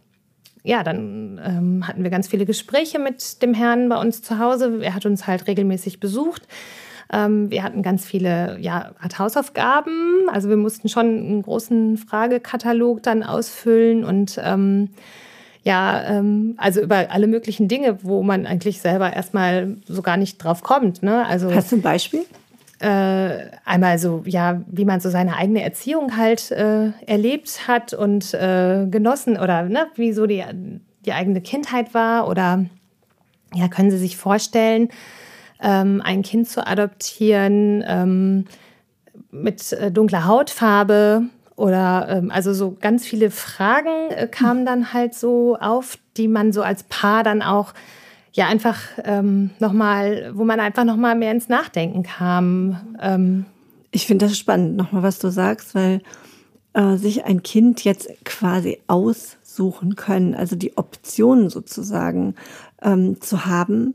ja, 0.62 0.83
dann 0.83 1.40
ähm, 1.42 1.88
hatten 1.88 2.03
wir 2.03 2.11
ganz 2.11 2.29
viele 2.29 2.44
Gespräche 2.44 2.99
mit 2.99 3.42
dem 3.42 3.55
Herrn 3.55 3.88
bei 3.88 3.96
uns 3.96 4.23
zu 4.23 4.38
Hause. 4.38 4.81
Er 4.83 4.94
hat 4.94 5.07
uns 5.07 5.27
halt 5.27 5.46
regelmäßig 5.46 6.01
besucht. 6.01 6.46
Ähm, 7.12 7.51
wir 7.51 7.62
hatten 7.62 7.83
ganz 7.83 8.05
viele 8.05 8.59
ja, 8.61 8.92
Art 9.01 9.18
Hausaufgaben. 9.18 10.29
Also 10.31 10.49
wir 10.49 10.57
mussten 10.57 10.88
schon 10.88 11.07
einen 11.07 11.42
großen 11.42 11.96
Fragekatalog 11.96 13.03
dann 13.03 13.23
ausfüllen 13.23 14.05
und 14.05 14.38
ähm, 14.42 14.90
ja, 15.62 16.03
ähm, 16.05 16.55
also 16.57 16.81
über 16.81 17.11
alle 17.11 17.27
möglichen 17.27 17.68
Dinge, 17.68 18.03
wo 18.03 18.23
man 18.23 18.46
eigentlich 18.46 18.81
selber 18.81 19.12
erstmal 19.12 19.77
so 19.87 20.03
gar 20.03 20.16
nicht 20.16 20.38
drauf 20.38 20.62
kommt. 20.62 21.03
Ne? 21.03 21.27
Also, 21.27 21.53
Hast 21.55 21.73
du 21.73 21.77
ein 21.77 21.83
Beispiel? 21.83 22.25
Äh, 22.79 23.51
einmal 23.66 23.99
so, 23.99 24.23
ja, 24.25 24.62
wie 24.66 24.87
man 24.87 25.01
so 25.01 25.11
seine 25.11 25.37
eigene 25.37 25.62
Erziehung 25.62 26.16
halt 26.16 26.51
äh, 26.51 26.92
erlebt 27.07 27.68
hat 27.68 27.92
und 27.92 28.33
äh, 28.33 28.87
genossen 28.90 29.37
oder 29.37 29.64
ne, 29.64 29.87
wie 29.96 30.14
so 30.14 30.25
die, 30.25 30.42
die 31.05 31.12
eigene 31.12 31.42
Kindheit 31.42 31.92
war 31.92 32.27
oder 32.27 32.64
ja, 33.55 33.68
können 33.68 33.90
Sie 33.90 33.99
sich 33.99 34.16
vorstellen, 34.16 34.88
ähm, 35.61 36.01
ein 36.03 36.23
Kind 36.23 36.49
zu 36.49 36.66
adoptieren 36.66 37.85
ähm, 37.87 38.46
mit 39.31 39.73
äh, 39.73 39.90
dunkler 39.90 40.25
Hautfarbe 40.25 41.25
oder 41.57 42.09
ähm, 42.09 42.31
also 42.31 42.55
so 42.55 42.77
ganz 42.81 43.05
viele 43.05 43.31
Fragen 43.31 44.11
äh, 44.11 44.27
kamen 44.27 44.65
dann 44.65 44.93
halt 44.93 45.15
so 45.15 45.57
auf, 45.59 45.99
die 46.17 46.29
man 46.29 46.53
so 46.53 46.63
als 46.63 46.85
Paar 46.85 47.23
dann 47.23 47.43
auch 47.43 47.75
ja 48.33 48.47
einfach 48.47 48.79
ähm, 49.05 49.51
nochmal, 49.59 50.31
wo 50.35 50.45
man 50.45 50.61
einfach 50.61 50.85
nochmal 50.85 51.17
mehr 51.17 51.33
ins 51.33 51.49
Nachdenken 51.49 52.03
kam. 52.03 52.97
Ähm. 53.01 53.47
Ich 53.91 54.07
finde 54.07 54.27
das 54.27 54.39
spannend, 54.39 54.77
nochmal, 54.77 55.03
was 55.03 55.19
du 55.19 55.31
sagst, 55.31 55.75
weil 55.75 56.01
äh, 56.75 56.97
sich 56.97 57.25
ein 57.25 57.43
Kind 57.43 57.83
jetzt 57.85 58.09
quasi 58.25 58.79
aussuchen 58.87 59.97
können, 59.97 60.35
also 60.35 60.55
die 60.55 60.77
Optionen 60.77 61.51
sozusagen 61.51 62.37
ähm, 62.83 63.21
zu 63.21 63.47
haben, 63.47 63.95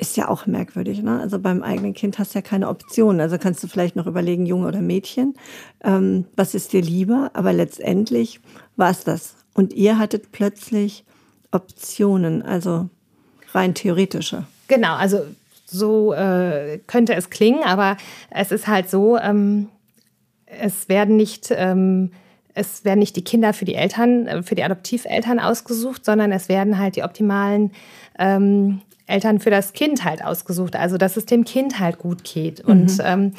ist 0.00 0.16
ja 0.16 0.28
auch 0.28 0.46
merkwürdig. 0.46 1.02
Ne? 1.02 1.20
Also 1.20 1.38
beim 1.38 1.62
eigenen 1.62 1.94
Kind 1.94 2.18
hast 2.18 2.34
du 2.34 2.38
ja 2.38 2.42
keine 2.42 2.68
Option. 2.68 3.20
Also 3.20 3.38
kannst 3.38 3.62
du 3.62 3.68
vielleicht 3.68 3.96
noch 3.96 4.06
überlegen, 4.06 4.46
Junge 4.46 4.66
oder 4.66 4.80
Mädchen, 4.80 5.34
ähm, 5.84 6.24
was 6.36 6.54
ist 6.54 6.72
dir 6.72 6.82
lieber? 6.82 7.30
Aber 7.34 7.52
letztendlich 7.52 8.40
war 8.76 8.90
es 8.90 9.04
das. 9.04 9.36
Und 9.54 9.72
ihr 9.72 9.98
hattet 9.98 10.32
plötzlich 10.32 11.04
Optionen, 11.52 12.42
also 12.42 12.88
rein 13.52 13.74
theoretische. 13.74 14.44
Genau, 14.68 14.94
also 14.94 15.20
so 15.66 16.12
äh, 16.12 16.78
könnte 16.86 17.14
es 17.14 17.30
klingen, 17.30 17.62
aber 17.64 17.96
es 18.30 18.52
ist 18.52 18.66
halt 18.66 18.88
so, 18.88 19.18
ähm, 19.18 19.68
es 20.46 20.88
werden 20.88 21.16
nicht 21.16 21.48
ähm, 21.50 22.10
es 22.54 22.84
werden 22.84 22.98
nicht 22.98 23.16
die 23.16 23.24
Kinder 23.24 23.52
für 23.52 23.64
die 23.64 23.74
Eltern, 23.74 24.26
äh, 24.26 24.42
für 24.42 24.54
die 24.54 24.64
Adoptiveltern 24.64 25.38
ausgesucht, 25.38 26.04
sondern 26.04 26.32
es 26.32 26.48
werden 26.48 26.78
halt 26.78 26.96
die 26.96 27.02
optimalen 27.02 27.72
ähm, 28.18 28.80
Eltern 29.10 29.40
für 29.40 29.50
das 29.50 29.72
Kind 29.72 30.04
halt 30.04 30.24
ausgesucht, 30.24 30.76
also 30.76 30.96
dass 30.96 31.16
es 31.16 31.26
dem 31.26 31.44
Kind 31.44 31.78
halt 31.78 31.98
gut 31.98 32.24
geht. 32.24 32.64
Mhm. 32.64 32.70
Und 32.70 32.98
ähm, 33.04 33.32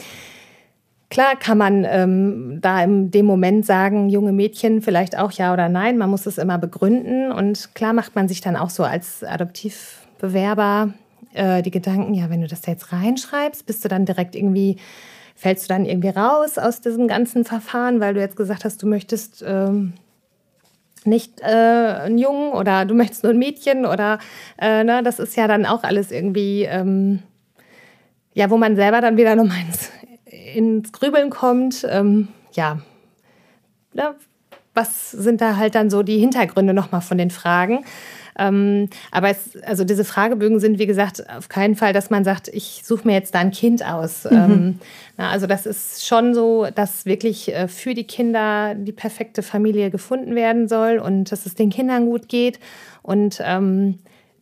klar 1.09 1.35
kann 1.35 1.57
man 1.57 1.85
ähm, 1.85 2.59
da 2.61 2.83
in 2.83 3.11
dem 3.11 3.25
Moment 3.25 3.65
sagen, 3.65 4.09
junge 4.09 4.31
Mädchen 4.31 4.81
vielleicht 4.81 5.17
auch 5.17 5.31
ja 5.31 5.53
oder 5.53 5.69
nein, 5.69 5.97
man 5.97 6.09
muss 6.09 6.25
es 6.25 6.37
immer 6.37 6.57
begründen. 6.57 7.31
Und 7.31 7.73
klar 7.73 7.93
macht 7.93 8.15
man 8.15 8.27
sich 8.27 8.41
dann 8.41 8.55
auch 8.55 8.69
so 8.69 8.83
als 8.83 9.23
Adoptivbewerber 9.23 10.93
äh, 11.33 11.61
die 11.61 11.71
Gedanken, 11.71 12.13
ja, 12.13 12.29
wenn 12.29 12.41
du 12.41 12.47
das 12.47 12.65
jetzt 12.65 12.91
reinschreibst, 12.91 13.65
bist 13.65 13.83
du 13.83 13.89
dann 13.89 14.05
direkt 14.05 14.35
irgendwie 14.35 14.77
fällst 15.41 15.63
du 15.63 15.73
dann 15.73 15.85
irgendwie 15.85 16.09
raus 16.09 16.59
aus 16.59 16.81
diesem 16.81 17.07
ganzen 17.07 17.45
Verfahren, 17.45 17.99
weil 17.99 18.13
du 18.13 18.19
jetzt 18.19 18.35
gesagt 18.35 18.63
hast, 18.63 18.83
du 18.83 18.87
möchtest 18.87 19.43
ähm, 19.43 19.93
nicht 21.05 21.41
äh, 21.41 22.05
ein 22.05 22.17
Jungen 22.17 22.53
oder 22.53 22.85
du 22.85 22.93
möchtest 22.93 23.23
nur 23.23 23.33
ein 23.33 23.39
Mädchen 23.39 23.85
oder 23.85 24.19
äh, 24.59 24.83
ne, 24.83 25.01
das 25.03 25.19
ist 25.19 25.35
ja 25.35 25.47
dann 25.47 25.65
auch 25.65 25.83
alles 25.83 26.11
irgendwie, 26.11 26.63
ähm, 26.63 27.23
ja, 28.33 28.49
wo 28.49 28.57
man 28.57 28.75
selber 28.75 29.01
dann 29.01 29.17
wieder 29.17 29.35
nochmal 29.35 29.61
ins, 29.67 29.91
ins 30.55 30.91
Grübeln 30.91 31.29
kommt. 31.29 31.85
Ähm, 31.89 32.29
ja, 32.53 32.79
ne, 33.93 34.15
was 34.73 35.11
sind 35.11 35.41
da 35.41 35.57
halt 35.57 35.75
dann 35.75 35.89
so 35.89 36.03
die 36.03 36.19
Hintergründe 36.19 36.73
nochmal 36.73 37.01
von 37.01 37.17
den 37.17 37.31
Fragen? 37.31 37.83
Ähm, 38.37 38.89
aber 39.11 39.29
es, 39.29 39.57
also 39.63 39.83
diese 39.83 40.05
Fragebögen 40.05 40.59
sind, 40.59 40.79
wie 40.79 40.87
gesagt, 40.87 41.23
auf 41.29 41.49
keinen 41.49 41.75
Fall, 41.75 41.93
dass 41.93 42.09
man 42.09 42.23
sagt, 42.23 42.47
ich 42.47 42.81
suche 42.83 43.07
mir 43.07 43.13
jetzt 43.13 43.35
da 43.35 43.39
ein 43.39 43.51
Kind 43.51 43.85
aus. 43.85 44.25
Mhm. 44.25 44.31
Ähm, 44.31 44.79
na, 45.17 45.29
also 45.29 45.47
das 45.47 45.65
ist 45.65 46.05
schon 46.05 46.33
so, 46.33 46.67
dass 46.73 47.05
wirklich 47.05 47.53
äh, 47.53 47.67
für 47.67 47.93
die 47.93 48.05
Kinder 48.05 48.75
die 48.75 48.91
perfekte 48.91 49.43
Familie 49.43 49.91
gefunden 49.91 50.35
werden 50.35 50.67
soll 50.67 50.97
und 50.97 51.31
dass 51.31 51.45
es 51.45 51.55
den 51.55 51.69
Kindern 51.69 52.05
gut 52.05 52.29
geht. 52.29 52.59
Und 53.03 53.41
ähm, 53.43 53.99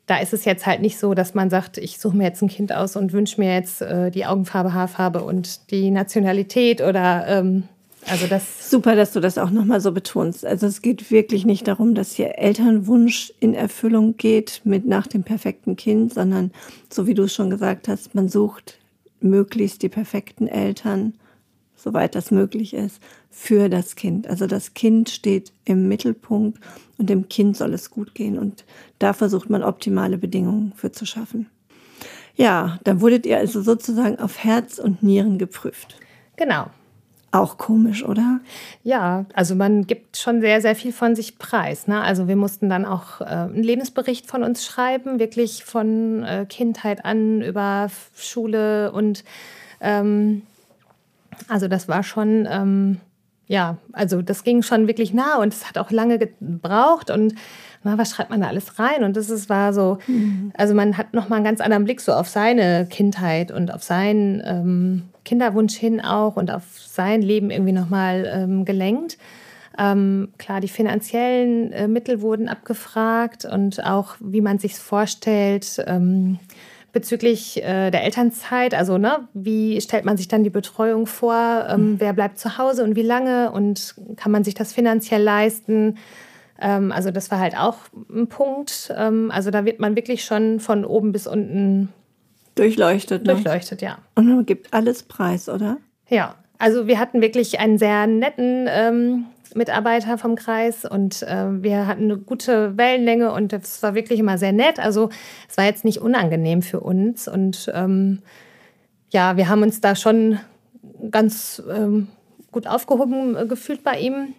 da 0.10 0.18
ist 0.18 0.34
es 0.34 0.44
jetzt 0.44 0.66
halt 0.66 0.82
nicht 0.82 0.98
so, 0.98 1.14
dass 1.14 1.36
man 1.36 1.50
sagt, 1.50 1.78
ich 1.78 2.00
suche 2.00 2.18
mir 2.18 2.24
jetzt 2.24 2.42
ein 2.42 2.50
Kind 2.50 2.74
aus 2.74 2.96
und 2.96 3.14
wünsche 3.14 3.40
mir 3.40 3.54
jetzt 3.54 3.82
äh, 3.82 4.10
die 4.10 4.26
Augenfarbe, 4.26 4.74
Haarfarbe 4.74 5.22
und 5.22 5.70
die 5.72 5.92
Nationalität 5.92 6.82
oder 6.82 7.26
ähm, 7.28 7.64
also 8.08 8.28
das. 8.28 8.70
Super, 8.70 8.96
dass 8.96 9.12
du 9.12 9.20
das 9.20 9.38
auch 9.38 9.50
nochmal 9.50 9.82
so 9.82 9.92
betonst. 9.92 10.46
Also 10.46 10.68
es 10.68 10.82
geht 10.82 11.12
wirklich 11.12 11.46
nicht 11.46 11.68
darum, 11.68 11.96
dass 11.96 12.14
hier 12.14 12.38
Elternwunsch 12.38 13.34
in 13.40 13.54
Erfüllung 13.54 14.18
geht 14.18 14.62
mit 14.64 14.86
nach 14.86 15.08
dem 15.08 15.24
perfekten 15.24 15.76
Kind, 15.76 16.14
sondern 16.14 16.52
so 16.90 17.08
wie 17.08 17.14
du 17.14 17.24
es 17.24 17.34
schon 17.34 17.50
gesagt 17.50 17.88
hast, 17.88 18.16
man 18.16 18.30
sucht 18.30 18.78
möglichst 19.22 19.82
die 19.84 19.90
perfekten 19.90 20.48
Eltern, 20.48 21.14
soweit 21.76 22.16
das 22.16 22.32
möglich 22.32 22.74
ist, 22.74 23.02
für 23.30 23.70
das 23.70 23.96
Kind. 23.96 24.28
Also 24.28 24.48
das 24.48 24.74
Kind 24.74 25.10
steht 25.10 25.52
im 25.66 25.88
Mittelpunkt 25.88 26.60
und 26.98 27.10
dem 27.10 27.30
Kind 27.30 27.58
soll 27.58 27.74
es 27.74 27.90
gut 27.90 28.16
gehen. 28.16 28.38
Und 28.38 28.66
da 28.98 29.14
versucht 29.14 29.50
man 29.50 29.64
optimale 29.64 30.18
Bedingungen 30.18 30.74
für 30.76 30.92
zu 30.92 31.06
schaffen. 31.06 31.48
Ja, 32.36 32.80
dann 32.86 33.02
wurdet 33.02 33.26
ihr 33.26 33.38
also 33.38 33.62
sozusagen 33.62 34.18
auf 34.20 34.44
Herz 34.44 34.80
und 34.80 35.04
Nieren 35.04 35.38
geprüft. 35.38 35.98
Genau. 36.38 36.68
Auch 37.32 37.58
komisch, 37.58 38.04
oder? 38.04 38.40
Ja, 38.84 39.26
also 39.34 39.54
man 39.54 39.86
gibt 39.86 40.18
schon 40.18 40.42
sehr, 40.42 40.62
sehr 40.62 40.76
viel 40.76 40.92
von 40.92 41.16
sich 41.16 41.38
preis. 41.38 41.88
Ne? 41.88 42.02
Also 42.02 42.28
wir 42.28 42.36
mussten 42.36 42.70
dann 42.70 42.86
auch 42.86 43.22
äh, 43.22 43.26
einen 43.26 43.64
Lebensbericht 43.64 44.26
von 44.26 44.44
uns 44.44 44.66
schreiben, 44.66 45.20
wirklich 45.20 45.64
von 45.64 46.24
äh, 46.24 46.46
Kindheit 46.50 47.06
an 47.06 47.42
über 47.42 47.90
Schule 48.16 48.92
und 48.92 49.24
ähm, 49.80 50.42
also 51.48 51.68
das 51.68 51.88
war 51.88 52.04
schon 52.04 52.48
ähm, 52.50 53.00
ja, 53.50 53.78
also 53.94 54.22
das 54.22 54.44
ging 54.44 54.62
schon 54.62 54.88
wirklich 54.88 55.12
nah 55.12 55.38
und 55.38 55.52
es 55.52 55.68
hat 55.68 55.80
auch 55.80 55.90
lange 55.90 56.20
gebraucht 56.20 57.10
und 57.10 57.34
na, 57.84 57.98
was 57.98 58.12
schreibt 58.12 58.30
man 58.30 58.42
da 58.42 58.48
alles 58.48 58.78
rein? 58.78 59.04
Und 59.04 59.18
das 59.18 59.32
ist, 59.32 59.50
war 59.50 59.74
so, 59.74 59.98
mhm. 60.06 60.52
also 60.56 60.76
man 60.76 60.98
hat 60.98 61.14
nochmal 61.14 61.38
einen 61.38 61.46
ganz 61.46 61.60
anderen 61.60 61.84
Blick 61.86 62.00
so 62.00 62.12
auf 62.14 62.30
seine 62.30 62.86
Kindheit 62.88 63.52
und 63.52 63.74
auf 63.74 63.82
seinen 63.82 64.44
ähm, 64.46 65.04
Kinderwunsch 65.26 65.76
hin 65.76 66.02
auch 66.02 66.36
und 66.36 66.52
auf 66.52 66.64
sein 66.78 67.22
Leben 67.22 67.52
irgendwie 67.52 67.74
nochmal 67.74 68.30
ähm, 68.32 68.66
gelenkt. 68.66 69.18
Ähm, 69.78 70.30
klar, 70.38 70.60
die 70.60 70.68
finanziellen 70.68 71.72
äh, 71.72 71.88
Mittel 71.88 72.22
wurden 72.22 72.50
abgefragt 72.50 73.46
und 73.46 73.86
auch, 73.86 74.16
wie 74.20 74.42
man 74.42 74.60
sich 74.60 74.76
vorstellt, 74.76 75.82
ähm, 75.88 76.40
bezüglich 76.92 77.64
äh, 77.64 77.92
der 77.92 78.04
Elternzeit. 78.04 78.74
Also, 78.74 78.98
ne, 78.98 79.28
wie 79.34 79.80
stellt 79.80 80.06
man 80.06 80.18
sich 80.18 80.28
dann 80.28 80.44
die 80.44 80.50
Betreuung 80.50 81.06
vor? 81.06 81.68
Ähm, 81.70 81.92
mhm. 81.92 82.00
Wer 82.00 82.14
bleibt 82.14 82.40
zu 82.40 82.58
Hause 82.58 82.84
und 82.84 82.96
wie 82.96 83.04
lange? 83.04 83.52
Und 83.52 83.96
kann 84.18 84.32
man 84.32 84.44
sich 84.44 84.54
das 84.54 84.74
finanziell 84.74 85.22
leisten? 85.22 85.98
Ähm, 86.60 86.92
also, 86.92 87.12
das 87.12 87.32
war 87.32 87.40
halt 87.40 87.58
auch 87.58 87.78
ein 88.14 88.28
Punkt. 88.28 88.94
Ähm, 88.98 89.32
also, 89.32 89.52
da 89.52 89.66
wird 89.66 89.80
man 89.80 89.96
wirklich 89.96 90.26
schon 90.26 90.60
von 90.60 90.84
oben 90.84 91.12
bis 91.12 91.28
unten 91.28 91.90
durchleuchtet. 92.56 93.26
Ne? 93.26 93.34
Durchleuchtet, 93.34 93.82
ja. 93.82 94.00
Und 94.16 94.28
man 94.28 94.46
gibt 94.46 94.74
alles 94.74 95.04
preis, 95.04 95.50
oder? 95.50 95.78
Ja. 96.10 96.36
Also, 96.58 96.88
wir 96.88 97.00
hatten 97.00 97.22
wirklich 97.22 97.60
einen 97.60 97.78
sehr 97.78 98.06
netten 98.06 98.68
ähm, 98.70 99.26
Mitarbeiter 99.56 100.18
vom 100.18 100.36
Kreis 100.36 100.86
und 100.86 101.24
äh, 101.24 101.64
wir 101.64 101.88
hatten 101.88 102.04
eine 102.04 102.18
gute 102.18 102.78
Wellenlänge 102.78 103.32
und 103.32 103.54
das 103.54 103.82
war 103.82 103.96
wirklich 103.96 104.20
immer 104.20 104.38
sehr 104.38 104.52
nett. 104.52 104.80
Also 104.80 105.10
es 105.48 105.58
war 105.58 105.66
jetzt 105.66 105.86
nicht 105.86 106.00
unangenehm 106.00 106.62
für 106.62 106.80
uns 106.80 107.28
und 107.28 107.72
ähm, 107.74 108.20
ja, 109.10 109.38
wir 109.38 109.50
haben 109.50 109.64
uns 109.64 109.82
da 109.82 109.96
schon 109.96 110.40
ganz 111.10 111.62
ähm, 111.70 112.08
gut 112.52 112.68
aufgehoben 112.68 113.36
äh, 113.36 113.46
gefühlt 113.48 113.84
bei 113.84 114.00
ihm. 114.00 114.34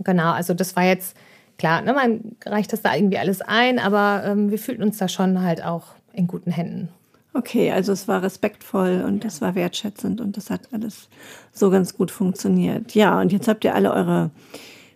Genau, 0.00 0.32
also 0.32 0.54
das 0.54 0.74
war 0.74 0.84
jetzt 0.84 1.16
klar, 1.58 1.82
ne, 1.82 1.92
man 1.92 2.36
reicht 2.44 2.72
das 2.72 2.82
da 2.82 2.94
irgendwie 2.94 3.18
alles 3.18 3.40
ein, 3.40 3.78
aber 3.78 4.24
ähm, 4.26 4.50
wir 4.50 4.58
fühlten 4.58 4.82
uns 4.82 4.98
da 4.98 5.08
schon 5.08 5.42
halt 5.42 5.64
auch 5.64 5.94
in 6.12 6.26
guten 6.26 6.50
Händen. 6.50 6.88
Okay, 7.34 7.72
also 7.72 7.92
es 7.92 8.08
war 8.08 8.22
respektvoll 8.22 9.02
und 9.06 9.24
es 9.24 9.40
war 9.40 9.54
wertschätzend 9.54 10.20
und 10.20 10.36
das 10.36 10.50
hat 10.50 10.68
alles 10.72 11.08
so 11.50 11.70
ganz 11.70 11.96
gut 11.96 12.10
funktioniert. 12.10 12.94
Ja, 12.94 13.20
und 13.20 13.32
jetzt 13.32 13.48
habt 13.48 13.64
ihr 13.64 13.74
alle 13.74 13.92
eure 13.92 14.30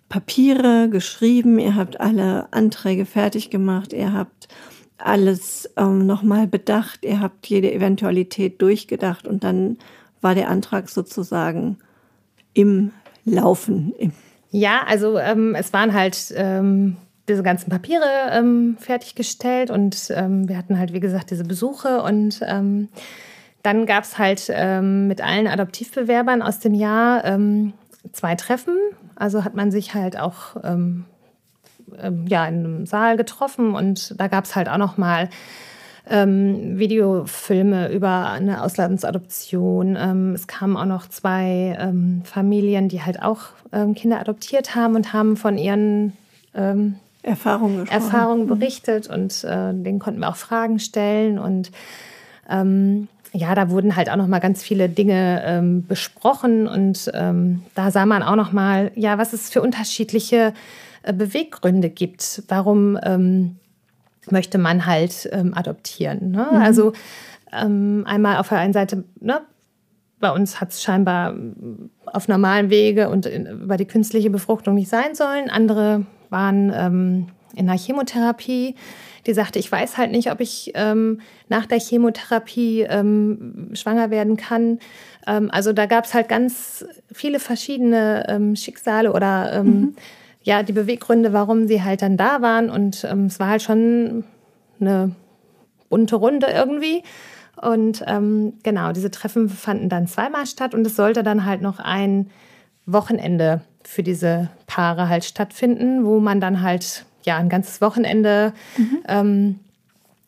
Papiere 0.09 0.89
geschrieben, 0.91 1.59
ihr 1.59 1.75
habt 1.75 1.99
alle 1.99 2.53
Anträge 2.53 3.07
fertig 3.07 3.51
gemacht, 3.51 3.93
ihr 3.93 4.13
habt 4.13 4.49
alles 4.99 5.71
ähm, 5.77 6.07
nochmal 6.07 6.47
bedacht, 6.47 7.05
ihr 7.05 7.21
habt 7.21 7.47
jede 7.47 7.73
Eventualität 7.73 8.61
durchgedacht 8.61 9.27
und 9.27 9.43
dann 9.43 9.79
war 10.21 10.35
der 10.35 10.49
Antrag 10.49 10.89
sozusagen 10.89 11.79
im 12.53 12.93
Laufen. 13.25 13.95
ja, 14.51 14.85
also 14.87 15.19
ähm, 15.19 15.55
es 15.55 15.73
waren 15.73 15.93
halt 15.93 16.33
ähm, 16.37 16.97
diese 17.29 17.43
ganzen 17.43 17.71
Papiere 17.71 18.31
ähm, 18.31 18.77
fertiggestellt 18.79 19.71
und 19.71 20.13
ähm, 20.15 20.49
wir 20.49 20.57
hatten 20.57 20.79
halt, 20.79 20.93
wie 20.93 21.01
gesagt, 21.01 21.31
diese 21.31 21.45
Besuche 21.45 22.03
und 22.03 22.41
ähm, 22.47 22.89
dann 23.63 23.87
gab 23.87 24.05
es 24.05 24.17
halt 24.19 24.47
ähm, 24.49 25.09
mit 25.09 25.21
allen 25.21 25.49
Adoptivbewerbern 25.49 26.41
aus 26.41 26.61
dem 26.61 26.75
Jahr 26.75 27.25
ähm, 27.25 27.73
zwei 28.13 28.37
Treffen. 28.37 28.77
Also 29.17 29.43
hat 29.43 29.55
man 29.55 29.73
sich 29.73 29.95
halt 29.95 30.19
auch 30.19 30.57
ähm, 30.63 31.05
ja, 32.29 32.47
in 32.47 32.59
einem 32.59 32.87
Saal 32.87 33.17
getroffen 33.17 33.75
und 33.75 34.21
da 34.21 34.27
gab 34.29 34.45
es 34.45 34.57
halt 34.57 34.69
auch 34.69 34.79
noch 34.79 34.97
mal 34.99 35.29
Videofilme 36.09 37.91
über 37.93 38.31
eine 38.31 38.63
Auslandsadoption. 38.63 39.97
es 40.35 40.47
kamen 40.47 40.77
auch 40.77 40.85
noch 40.85 41.09
zwei 41.09 41.93
Familien, 42.23 42.89
die 42.89 43.03
halt 43.03 43.21
auch 43.23 43.41
Kinder 43.97 44.21
adoptiert 44.21 44.77
haben 44.77 44.95
und 44.95 45.13
haben 45.13 45.37
von 45.37 45.59
ihren 45.59 46.13
Erfahrungen 47.27 47.87
Erfahrungen 47.89 48.45
mhm. 48.45 48.49
berichtet 48.49 49.09
und 49.09 49.45
äh, 49.45 49.73
denen 49.75 49.99
konnten 49.99 50.21
wir 50.21 50.29
auch 50.29 50.37
Fragen 50.37 50.79
stellen 50.79 51.39
und 51.39 51.73
ähm, 52.49 53.09
ja, 53.33 53.55
da 53.55 53.69
wurden 53.71 53.97
halt 53.97 54.09
auch 54.09 54.17
noch 54.17 54.29
mal 54.29 54.39
ganz 54.39 54.63
viele 54.63 54.89
Dinge 54.89 55.43
ähm, 55.45 55.87
besprochen 55.87 56.69
und 56.69 57.11
ähm, 57.13 57.63
da 57.75 57.91
sah 57.91 58.07
man 58.07 58.23
auch 58.23 58.37
noch 58.37 58.53
mal, 58.53 58.93
ja, 58.95 59.19
was 59.19 59.33
es 59.33 59.51
für 59.51 59.61
unterschiedliche 59.61 60.55
äh, 61.03 61.13
Beweggründe 61.13 61.91
gibt, 61.91 62.45
warum 62.49 62.99
ähm, 63.03 63.57
möchte 64.31 64.59
man 64.59 64.87
halt 64.87 65.29
ähm, 65.33 65.53
adoptieren. 65.55 66.31
Ne? 66.31 66.47
Mhm. 66.51 66.57
Also 66.57 66.93
ähm, 67.53 68.05
einmal 68.07 68.39
auf 68.39 68.49
der 68.49 68.59
einen 68.59 68.73
Seite, 68.73 69.05
ne, 69.21 69.41
bei 70.19 70.31
uns 70.31 70.61
hat 70.61 70.71
es 70.71 70.83
scheinbar 70.83 71.35
auf 72.07 72.29
normalen 72.29 72.71
Wege 72.71 73.11
und 73.11 73.27
in, 73.27 73.47
über 73.47 73.77
die 73.77 73.85
künstliche 73.85 74.31
Befruchtung 74.31 74.75
nicht 74.75 74.89
sein 74.89 75.15
sollen. 75.15 75.51
Andere 75.51 76.07
waren 76.37 76.71
ähm, 76.75 77.27
in 77.55 77.67
der 77.67 77.79
Chemotherapie. 77.79 78.75
Die 79.27 79.35
sagte, 79.35 79.59
ich 79.59 79.73
weiß 79.73 79.97
halt 79.97 80.13
nicht, 80.13 80.31
ob 80.31 80.41
ich 80.41 80.73
ähm, 80.75 81.21
nach 81.49 81.67
der 81.67 81.81
Chemotherapie 81.81 82.83
ähm, 82.83 83.71
schwanger 83.73 84.11
werden 84.11 84.37
kann. 84.37 84.79
Ähm, 85.27 85.51
also 85.51 85.73
da 85.73 85.87
gab 85.87 86.05
es 86.05 86.15
halt 86.15 86.29
ganz 86.29 86.85
viele 87.11 87.41
verschiedene 87.41 88.27
ähm, 88.29 88.55
Schicksale 88.55 89.13
oder 89.13 89.53
ähm, 89.55 89.67
mhm. 89.67 89.97
ja 90.43 90.63
die 90.63 90.75
Beweggründe, 90.75 91.33
warum 91.33 91.67
sie 91.67 91.83
halt 91.83 92.03
dann 92.03 92.17
da 92.19 92.43
waren. 92.43 92.71
Und 92.71 93.03
es 93.03 93.41
war 93.41 93.49
halt 93.49 93.63
schon 93.63 94.25
eine 94.79 95.13
bunte 95.89 96.17
Runde 96.17 96.49
irgendwie. 96.49 97.03
Und 97.61 98.05
genau, 98.63 98.93
diese 98.93 99.11
Treffen 99.11 99.49
fanden 99.49 99.89
dann 99.89 100.07
zweimal 100.07 100.45
statt 100.45 100.75
und 100.75 100.87
es 100.87 100.95
sollte 100.95 101.23
dann 101.23 101.47
halt 101.47 101.63
noch 101.63 101.79
ein 101.79 102.31
Wochenende 102.85 103.63
für 103.87 104.03
diese 104.03 104.51
Paare 104.67 105.09
halt 105.09 105.25
stattfinden, 105.25 106.05
wo 106.05 106.21
man 106.21 106.41
dann 106.41 106.63
halt 106.63 107.05
ja 107.25 107.37
ein 107.37 107.49
ganzes 107.49 107.81
Wochenende 107.81 108.53
mhm. 108.77 108.99
ähm, 109.09 109.61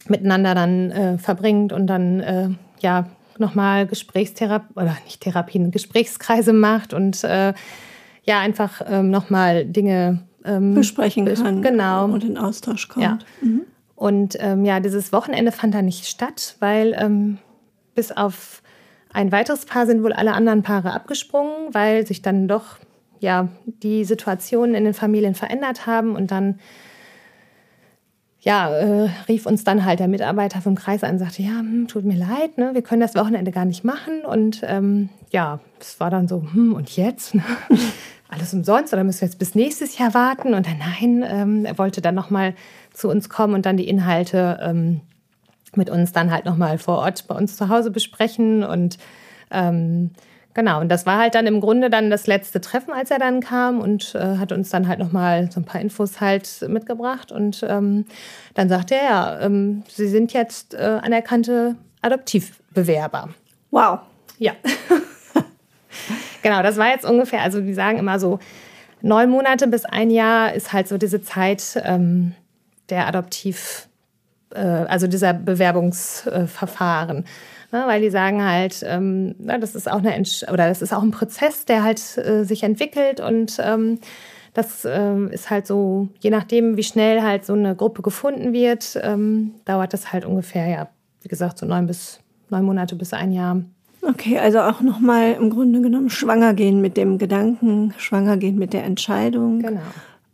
miteinander 0.09 0.55
dann 0.55 0.91
äh, 0.91 1.19
verbringt 1.19 1.73
und 1.73 1.87
dann 1.87 2.21
äh, 2.21 2.49
ja 2.81 3.07
nochmal 3.39 3.87
Gesprächstherapie 3.87 4.75
oder 4.75 4.97
nicht 5.05 5.21
Therapien, 5.21 5.71
Gesprächskreise 5.71 6.53
macht 6.53 6.93
und 6.93 7.23
äh, 7.25 7.55
ja 8.25 8.41
einfach 8.41 8.83
ähm, 8.87 9.11
nochmal 9.11 9.65
Dinge 9.65 10.21
ähm, 10.45 10.75
besprechen 10.75 11.33
kann 11.35 11.63
genau. 11.63 12.05
und 12.05 12.25
in 12.25 12.37
Austausch 12.37 12.89
kommt. 12.89 13.05
Ja. 13.05 13.19
Mhm. 13.41 13.63
Und 13.95 14.37
ähm, 14.39 14.65
ja, 14.65 14.81
dieses 14.81 15.13
Wochenende 15.13 15.51
fand 15.51 15.75
da 15.75 15.83
nicht 15.83 16.07
statt, 16.07 16.57
weil 16.61 16.97
ähm, 16.99 17.39
bis 17.95 18.13
auf 18.13 18.63
ein 19.13 19.33
weiteres 19.33 19.65
Paar 19.67 19.87
sind 19.87 20.05
wohl 20.05 20.13
alle 20.13 20.33
anderen 20.33 20.63
Paare 20.63 20.93
abgesprungen, 20.93 21.73
weil 21.73 22.07
sich 22.07 22.23
dann 22.23 22.47
doch 22.47 22.79
ja, 23.21 23.49
die 23.65 24.05
Situationen 24.05 24.75
in 24.75 24.85
den 24.85 24.95
Familien 24.95 25.35
verändert 25.35 25.87
haben. 25.87 26.15
Und 26.17 26.31
dann 26.31 26.59
ja, 28.41 28.71
äh, 28.71 29.11
rief 29.29 29.47
uns 29.47 29.65
dann 29.65 29.85
halt 29.85 30.01
der 30.01 30.09
Mitarbeiter 30.09 30.61
vom 30.61 30.75
Kreis 30.75 31.03
an 31.03 31.13
und 31.13 31.19
sagte, 31.19 31.43
ja, 31.43 31.59
hm, 31.59 31.89
tut 31.89 32.05
mir 32.05 32.17
leid, 32.17 32.57
ne, 32.57 32.71
wir 32.73 32.83
können 32.83 33.01
das 33.01 33.15
Wochenende 33.15 33.51
gar 33.51 33.65
nicht 33.65 33.85
machen. 33.85 34.25
Und 34.25 34.63
ähm, 34.65 35.09
ja, 35.31 35.61
es 35.81 35.99
war 36.01 36.11
dann 36.11 36.29
so, 36.29 36.43
hm, 36.53 36.75
und 36.75 36.97
jetzt? 36.97 37.37
alles 38.29 38.53
umsonst 38.53 38.93
oder 38.93 39.05
müssen 39.05 39.23
wir 39.23 39.29
jetzt 39.29 39.39
bis 39.39 39.55
nächstes 39.55 39.99
Jahr 39.99 40.15
warten? 40.15 40.55
Und 40.55 40.67
dann 40.67 40.79
nein, 40.79 41.25
ähm, 41.27 41.65
er 41.65 41.79
wollte 41.79 42.01
dann 42.01 42.15
nochmal 42.15 42.55
zu 42.93 43.09
uns 43.09 43.29
kommen 43.29 43.55
und 43.55 43.67
dann 43.67 43.77
die 43.77 43.89
Inhalte 43.89 44.59
ähm, 44.63 45.01
mit 45.75 45.91
uns 45.91 46.13
dann 46.13 46.31
halt 46.31 46.45
nochmal 46.45 46.79
vor 46.79 46.99
Ort 46.99 47.27
bei 47.27 47.35
uns 47.35 47.57
zu 47.57 47.69
Hause 47.69 47.91
besprechen 47.91 48.65
und 48.65 48.99
ähm, 49.51 50.11
Genau, 50.59 50.81
und 50.81 50.89
das 50.89 51.07
war 51.07 51.19
halt 51.19 51.37
dann 51.37 51.47
im 51.47 51.61
Grunde 51.61 51.89
dann 51.89 52.11
das 52.11 52.27
letzte 52.27 52.61
Treffen, 52.61 52.93
als 52.93 53.13
er 53.13 53.21
dann 53.21 53.39
kam 53.39 53.79
und 53.79 54.17
äh, 54.17 54.39
hat 54.39 54.51
uns 54.51 54.71
dann 54.71 54.89
halt 54.89 54.99
nochmal 54.99 55.49
so 55.53 55.61
ein 55.61 55.65
paar 55.65 55.81
Infos 55.81 56.21
halt 56.21 56.65
mitgebracht. 56.67 57.31
Und 57.31 57.65
ähm, 57.69 58.07
dann 58.55 58.69
sagte 58.69 58.97
er, 58.97 59.05
ja, 59.05 59.41
ähm, 59.41 59.85
Sie 59.87 60.09
sind 60.09 60.33
jetzt 60.33 60.75
äh, 60.75 60.99
anerkannte 61.01 61.77
Adoptivbewerber. 62.03 63.29
Wow. 63.71 64.01
Ja. 64.39 64.55
genau, 66.43 66.61
das 66.65 66.77
war 66.77 66.89
jetzt 66.89 67.05
ungefähr, 67.05 67.43
also 67.43 67.61
die 67.61 67.75
sagen 67.75 67.99
immer 67.99 68.19
so, 68.19 68.41
neun 69.01 69.31
Monate 69.31 69.69
bis 69.69 69.85
ein 69.85 70.11
Jahr 70.11 70.55
ist 70.55 70.73
halt 70.73 70.89
so 70.89 70.99
diese 70.99 71.23
Zeit 71.23 71.81
ähm, 71.85 72.35
der 72.91 73.07
Adoptiv, 73.07 73.87
äh, 74.53 74.59
also 74.59 75.07
dieser 75.07 75.35
Bewerbungsverfahren. 75.35 77.27
Ne, 77.71 77.85
weil 77.87 78.01
die 78.01 78.11
sagen 78.11 78.43
halt, 78.43 78.83
ähm, 78.87 79.35
na, 79.39 79.59
das 79.59 79.75
ist 79.75 79.91
auch 79.91 79.99
eine 79.99 80.15
Entsch 80.15 80.43
oder 80.45 80.69
das 80.69 80.81
ist 80.81 80.95
auch 80.95 81.03
ein 81.03 81.11
Prozess, 81.11 81.67
der 81.67 81.83
halt 81.83 82.01
äh, 82.17 82.45
sich 82.45 82.63
entwickelt 82.63 83.21
und 83.21 83.59
ähm, 83.61 83.99
das 84.55 84.87
äh, 84.87 85.27
ist 85.31 85.51
halt 85.51 85.67
so, 85.67 86.09
je 86.19 86.31
nachdem, 86.31 86.79
wie 86.79 86.83
schnell 86.83 87.23
halt 87.23 87.45
so 87.45 87.53
eine 87.53 87.77
Gruppe 87.77 88.01
gefunden 88.01 88.55
wird, 88.55 88.99
ähm, 89.03 89.55
dauert 89.67 89.93
das 89.93 90.13
halt 90.13 90.25
ungefähr, 90.25 90.67
ja, 90.67 90.89
wie 91.21 91.29
gesagt, 91.29 91.59
so 91.59 91.67
neun 91.67 91.87
bis 91.87 92.21
neun 92.49 92.65
Monate 92.65 92.97
bis 92.97 93.13
ein 93.13 93.33
Jahr. 93.33 93.61
Okay, 94.01 94.39
also 94.39 94.61
auch 94.61 94.81
nochmal 94.81 95.33
im 95.33 95.51
Grunde 95.51 95.83
genommen 95.83 96.09
schwanger 96.09 96.55
gehen 96.55 96.81
mit 96.81 96.97
dem 96.97 97.19
Gedanken, 97.19 97.93
schwanger 97.99 98.37
gehen 98.37 98.57
mit 98.57 98.73
der 98.73 98.85
Entscheidung. 98.85 99.61
Genau. 99.61 99.81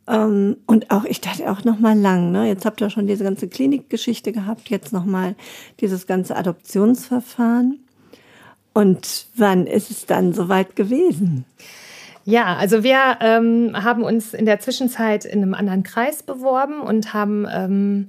Ähm, 0.06 0.58
und 0.66 0.90
auch, 0.90 1.04
ich 1.04 1.20
dachte 1.20 1.50
auch 1.50 1.64
noch 1.64 1.78
mal 1.78 1.98
lang, 1.98 2.30
ne? 2.30 2.46
Jetzt 2.46 2.64
habt 2.64 2.80
ihr 2.80 2.90
schon 2.90 3.06
diese 3.06 3.24
ganze 3.24 3.48
Klinikgeschichte 3.48 4.32
gehabt, 4.32 4.68
jetzt 4.68 4.92
noch 4.92 5.04
mal 5.04 5.34
dieses 5.80 6.06
ganze 6.06 6.36
Adoptionsverfahren. 6.36 7.80
Und 8.74 9.26
wann 9.36 9.66
ist 9.66 9.90
es 9.90 10.04
dann 10.04 10.32
soweit 10.34 10.76
gewesen? 10.76 11.44
Ja, 12.24 12.56
also 12.56 12.82
wir 12.82 13.18
ähm, 13.20 13.72
haben 13.74 14.02
uns 14.02 14.34
in 14.34 14.46
der 14.46 14.58
Zwischenzeit 14.58 15.24
in 15.24 15.42
einem 15.42 15.54
anderen 15.54 15.82
Kreis 15.82 16.22
beworben 16.22 16.80
und 16.80 17.12
haben, 17.12 17.46
ähm, 17.50 18.08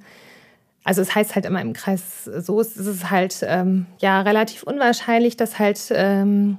also 0.83 1.01
es 1.01 1.13
heißt 1.13 1.35
halt 1.35 1.45
immer 1.45 1.61
im 1.61 1.73
Kreis 1.73 2.23
so, 2.23 2.61
ist 2.61 2.77
es 2.77 3.11
halt 3.11 3.37
ähm, 3.43 3.85
ja 3.99 4.21
relativ 4.21 4.63
unwahrscheinlich, 4.63 5.35
dass 5.35 5.59
halt 5.59 5.79
ähm, 5.91 6.57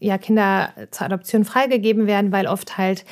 ja 0.00 0.18
Kinder 0.18 0.70
zur 0.90 1.06
Adoption 1.06 1.44
freigegeben 1.44 2.06
werden, 2.06 2.32
weil 2.32 2.48
oft 2.48 2.76
halt 2.78 3.04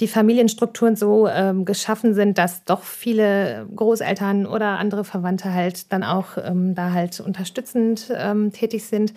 die 0.00 0.08
Familienstrukturen 0.08 0.96
so 0.96 1.28
ähm, 1.28 1.64
geschaffen 1.64 2.14
sind, 2.14 2.38
dass 2.38 2.64
doch 2.64 2.82
viele 2.82 3.66
Großeltern 3.74 4.46
oder 4.46 4.78
andere 4.78 5.04
Verwandte 5.04 5.52
halt 5.52 5.92
dann 5.92 6.04
auch 6.04 6.38
ähm, 6.42 6.74
da 6.74 6.92
halt 6.92 7.20
unterstützend 7.20 8.12
ähm, 8.14 8.52
tätig 8.52 8.84
sind 8.84 9.12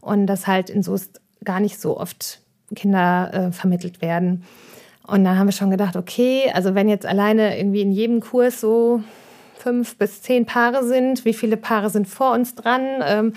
und 0.00 0.26
dass 0.26 0.46
halt 0.46 0.70
in 0.70 0.82
Soest 0.82 1.20
gar 1.44 1.60
nicht 1.60 1.80
so 1.80 1.98
oft 1.98 2.40
Kinder 2.74 3.30
äh, 3.32 3.52
vermittelt 3.52 4.02
werden. 4.02 4.44
Und 5.06 5.24
dann 5.24 5.38
haben 5.38 5.46
wir 5.46 5.52
schon 5.52 5.70
gedacht, 5.70 5.96
okay, 5.96 6.50
also 6.52 6.74
wenn 6.74 6.88
jetzt 6.88 7.06
alleine 7.06 7.58
irgendwie 7.58 7.80
in 7.80 7.92
jedem 7.92 8.20
Kurs 8.20 8.60
so 8.60 9.02
fünf 9.56 9.96
bis 9.96 10.20
zehn 10.20 10.44
Paare 10.44 10.84
sind, 10.84 11.24
wie 11.24 11.32
viele 11.32 11.56
Paare 11.56 11.88
sind 11.88 12.06
vor 12.06 12.32
uns 12.32 12.54
dran? 12.54 12.82
Ähm, 13.02 13.32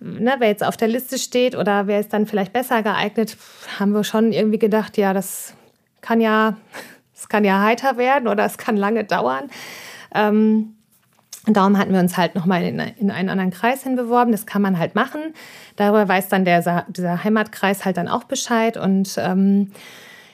ne, 0.00 0.36
wer 0.38 0.48
jetzt 0.48 0.64
auf 0.64 0.78
der 0.78 0.88
Liste 0.88 1.18
steht 1.18 1.54
oder 1.54 1.86
wer 1.86 2.00
ist 2.00 2.14
dann 2.14 2.26
vielleicht 2.26 2.54
besser 2.54 2.82
geeignet, 2.82 3.36
haben 3.78 3.92
wir 3.92 4.04
schon 4.04 4.32
irgendwie 4.32 4.58
gedacht, 4.58 4.96
ja, 4.96 5.12
das 5.12 5.54
kann 6.00 6.20
ja, 6.20 6.56
es 7.14 7.28
kann 7.28 7.44
ja 7.44 7.62
heiter 7.62 7.96
werden 7.96 8.28
oder 8.28 8.44
es 8.44 8.58
kann 8.58 8.76
lange 8.76 9.04
dauern. 9.04 9.50
Ähm, 10.14 10.74
und 11.46 11.56
darum 11.56 11.78
hatten 11.78 11.92
wir 11.92 12.00
uns 12.00 12.16
halt 12.16 12.34
nochmal 12.34 12.62
in, 12.64 12.78
in 12.78 13.10
einen 13.10 13.30
anderen 13.30 13.50
Kreis 13.50 13.82
hinbeworben. 13.82 14.30
Das 14.30 14.44
kann 14.44 14.60
man 14.60 14.78
halt 14.78 14.94
machen. 14.94 15.20
Darüber 15.76 16.06
weiß 16.06 16.28
dann 16.28 16.44
der, 16.44 16.84
dieser 16.88 17.24
Heimatkreis 17.24 17.84
halt 17.84 17.96
dann 17.96 18.08
auch 18.08 18.24
Bescheid. 18.24 18.76
Und 18.76 19.14
ähm, 19.16 19.72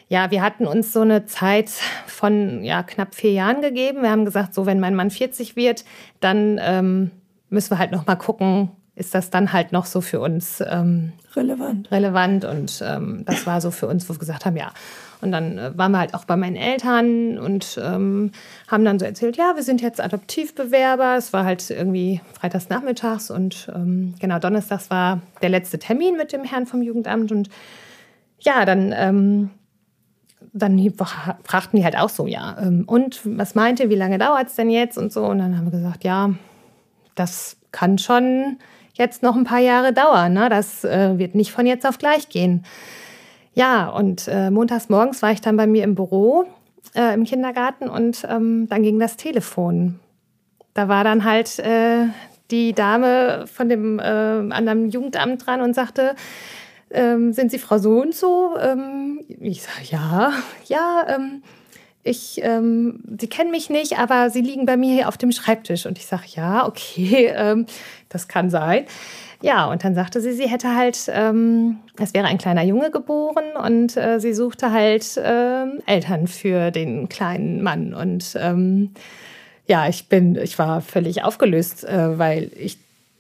ja, 0.09 0.31
wir 0.33 0.43
hatten 0.43 0.67
uns 0.67 0.93
so 0.93 1.03
eine 1.03 1.25
Zeit 1.27 1.71
von 2.07 2.65
ja, 2.65 2.83
knapp 2.83 3.15
vier 3.15 3.33
Jahren 3.33 3.61
gegeben. 3.61 4.03
Wir 4.03 4.11
haben 4.11 4.25
gesagt, 4.25 4.53
so 4.53 4.67
wenn 4.67 4.81
mein 4.81 4.97
Mann 4.97 5.11
40 5.11 5.55
wird, 5.55 5.85
dann 6.21 6.59
ähm, 6.61 7.13
müssen 7.51 7.71
wir 7.71 7.79
halt 7.79 7.93
nochmal 7.93 8.19
gucken, 8.19 8.71
ist 8.97 9.15
das 9.15 9.31
dann 9.31 9.53
halt 9.53 9.73
noch 9.73 9.85
so 9.85 10.01
für 10.01 10.21
uns 10.21 10.61
ähm, 10.67 11.13
relevant. 11.37 11.91
relevant. 11.93 12.45
Und 12.45 12.83
ähm, 12.85 13.25
das 13.27 13.47
war 13.47 13.61
so 13.61 13.71
für 13.71 13.87
uns, 13.87 14.09
wo 14.09 14.15
wir 14.15 14.19
gesagt 14.19 14.45
haben, 14.45 14.57
ja, 14.57 14.73
und 15.21 15.33
dann 15.33 15.59
äh, 15.59 15.77
waren 15.77 15.93
wir 15.93 15.99
halt 15.99 16.15
auch 16.15 16.25
bei 16.25 16.37
meinen 16.37 16.57
Eltern 16.57 17.39
und 17.39 17.81
ähm, 17.83 18.33
haben 18.69 18.85
dann 18.85 18.99
so 18.99 19.05
erzählt, 19.05 19.37
ja, 19.37 19.57
wir 19.57 19.63
sind 19.63 19.81
jetzt 19.81 20.01
Adoptivbewerber. 20.01 21.17
Es 21.17 21.33
war 21.33 21.45
halt 21.45 21.71
irgendwie 21.71 22.21
freitags 22.39 22.69
nachmittags 22.69 23.31
und 23.31 23.71
ähm, 23.75 24.15
genau, 24.21 24.39
donnerstags 24.39 24.91
war 24.91 25.21
der 25.43 25.49
letzte 25.49 25.79
Termin 25.79 26.17
mit 26.17 26.33
dem 26.33 26.45
Herrn 26.45 26.67
vom 26.67 26.83
Jugendamt. 26.83 27.33
Und 27.33 27.49
ja, 28.41 28.65
dann, 28.65 28.93
ähm, 28.97 29.51
dann 30.53 30.79
fragten 31.45 31.79
die 31.79 31.85
halt 31.85 31.97
auch 31.97 32.11
so, 32.11 32.27
ja, 32.27 32.57
ähm, 32.61 32.85
und 32.87 33.21
was 33.25 33.55
meinte, 33.55 33.89
wie 33.89 33.97
lange 33.97 34.19
dauert 34.19 34.49
es 34.49 34.55
denn 34.55 34.71
jetzt 34.71 34.99
und 34.99 35.13
so. 35.13 35.25
Und 35.25 35.39
dann 35.39 35.57
haben 35.57 35.67
wir 35.67 35.79
gesagt, 35.79 36.05
ja, 36.05 36.31
das 37.15 37.57
kann 37.73 37.99
schon 37.99 38.59
jetzt 38.95 39.23
noch 39.23 39.37
ein 39.37 39.45
paar 39.45 39.61
Jahre 39.61 39.93
dauern. 39.93 40.33
Ne? 40.33 40.49
Das 40.49 40.85
äh, 40.85 41.19
wird 41.19 41.35
nicht 41.35 41.53
von 41.53 41.67
jetzt 41.67 41.87
auf 41.87 41.99
gleich 41.99 42.29
gehen. 42.29 42.65
Ja, 43.57 43.89
und 43.89 44.29
äh, 44.29 44.51
montags 44.51 44.91
morgens 44.91 45.23
war 45.23 45.33
ich 45.33 45.41
dann 45.41 45.57
bei 45.57 45.67
mir 45.67 45.83
im 45.83 45.95
Büro 45.95 46.45
äh, 46.95 47.15
im 47.15 47.25
Kindergarten 47.25 47.89
und 47.89 48.27
ähm, 48.29 48.69
dann 48.69 48.83
ging 48.83 48.99
das 48.99 49.17
Telefon. 49.17 49.99
Da 50.75 50.89
war 50.89 51.05
dann 51.05 51.25
halt 51.25 51.59
äh, 51.61 52.09
die 52.51 52.75
Dame 52.75 53.47
von 53.47 53.71
dem 53.71 53.99
äh, 53.99 54.03
anderen 54.03 54.91
Jugendamt 54.91 55.47
dran 55.47 55.63
und 55.63 55.75
sagte, 55.75 56.15
ähm, 56.91 57.33
sind 57.33 57.51
Sie 57.51 57.59
Frau 57.59 57.79
so 57.79 58.03
und 58.03 58.15
so? 58.15 58.57
Ähm, 58.61 59.21
ich 59.41 59.63
sage, 59.63 59.87
ja, 59.91 60.33
ja, 60.67 61.07
ähm, 61.09 61.43
ich, 62.03 62.41
ähm, 62.43 63.01
Sie 63.19 63.27
kennen 63.27 63.51
mich 63.51 63.71
nicht, 63.71 63.99
aber 63.99 64.29
Sie 64.29 64.43
liegen 64.43 64.67
bei 64.67 64.77
mir 64.77 64.93
hier 64.93 65.09
auf 65.09 65.17
dem 65.17 65.33
Schreibtisch. 65.33 65.87
Und 65.87 65.97
ich 65.97 66.05
sage, 66.05 66.25
ja, 66.35 66.67
okay, 66.67 67.33
ähm, 67.35 67.65
das 68.11 68.29
kann 68.29 68.51
sein. 68.51 68.85
Ja, 69.43 69.67
und 69.67 69.85
dann 69.85 69.95
sagte 69.95 70.21
sie, 70.21 70.33
sie 70.33 70.49
hätte 70.49 70.75
halt, 70.75 71.11
ähm, 71.13 71.79
es 71.99 72.15
wäre 72.15 72.27
ein 72.27 72.39
kleiner 72.39 72.63
Junge 72.63 72.91
geboren 72.91 73.45
und 73.63 73.97
äh, 73.97 74.19
sie 74.19 74.33
suchte 74.33 74.73
halt 74.73 75.17
äh, 75.17 75.67
Eltern 75.87 76.27
für 76.27 76.71
den 76.71 77.09
kleinen 77.09 77.63
Mann. 77.63 77.93
Und 77.93 78.35
ähm, 78.41 78.91
ja, 79.67 79.89
ich 79.89 80.09
bin, 80.09 80.37
ich 80.37 80.59
war 80.59 80.81
völlig 80.81 81.23
aufgelöst, 81.23 81.85
äh, 81.85 82.19
weil 82.19 82.51
ich 82.57 82.79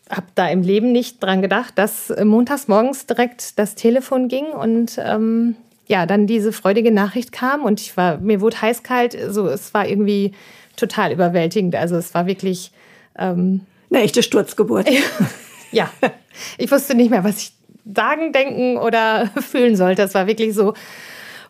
habe 0.08 0.26
da 0.34 0.48
im 0.48 0.62
Leben 0.62 0.92
nicht 0.92 1.22
dran 1.22 1.42
gedacht, 1.42 1.74
dass 1.76 2.12
montags 2.24 2.68
morgens 2.68 3.06
direkt 3.06 3.58
das 3.58 3.74
Telefon 3.74 4.28
ging 4.28 4.46
und 4.46 4.98
ähm, 5.04 5.56
ja, 5.88 6.06
dann 6.06 6.26
diese 6.26 6.52
freudige 6.52 6.92
Nachricht 6.92 7.32
kam 7.32 7.64
und 7.64 7.80
ich 7.80 7.96
war, 7.96 8.18
mir 8.18 8.40
wurde 8.40 8.60
heiß-kalt, 8.60 9.16
so, 9.30 9.48
es 9.48 9.74
war 9.74 9.86
irgendwie 9.86 10.32
total 10.76 11.12
überwältigend. 11.12 11.74
Also 11.74 11.96
es 11.96 12.14
war 12.14 12.26
wirklich 12.26 12.72
ähm, 13.18 13.62
eine 13.90 14.02
echte 14.02 14.22
Sturzgeburt. 14.22 14.88
ja, 15.72 15.90
ich 16.58 16.70
wusste 16.70 16.94
nicht 16.94 17.10
mehr, 17.10 17.24
was 17.24 17.38
ich 17.38 17.52
sagen, 17.94 18.32
denken 18.32 18.76
oder 18.78 19.26
fühlen 19.40 19.76
sollte. 19.76 20.02
Es 20.02 20.14
war 20.14 20.26
wirklich 20.26 20.54
so, 20.54 20.74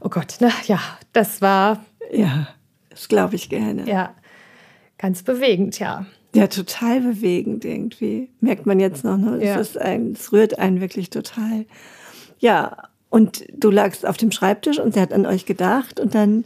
oh 0.01 0.09
Gott, 0.09 0.37
na 0.41 0.51
ja, 0.67 0.81
das 1.13 1.41
war. 1.41 1.85
Ja, 2.13 2.49
das 2.91 3.09
glaube 3.09 3.35
ich 3.35 3.49
gerne. 3.49 3.89
Ja, 3.89 4.15
ganz 4.99 5.23
bewegend, 5.23 5.79
ja. 5.79 6.07
Ja, 6.35 6.49
total 6.49 7.01
bewegend 7.01 7.65
irgendwie. 7.65 8.29
Merkt 8.41 8.67
man 8.67 8.79
jetzt 8.79 9.05
noch, 9.05 9.17
ne? 9.17 9.43
Ja. 9.43 9.59
Es, 9.59 9.71
ist 9.71 9.79
ein, 9.79 10.13
es 10.13 10.33
rührt 10.33 10.59
einen 10.59 10.83
wirklich 10.83 11.09
total. 11.09 11.65
Ja, 12.39 12.77
und 13.09 13.47
du 13.55 13.71
lagst 13.71 14.07
auf 14.07 14.19
dem 14.19 14.31
Schreibtisch 14.31 14.79
und 14.79 14.93
sie 14.93 15.01
hat 15.01 15.15
an 15.15 15.25
euch 15.25 15.47
gedacht 15.47 15.99
und 15.99 16.15
dann 16.15 16.45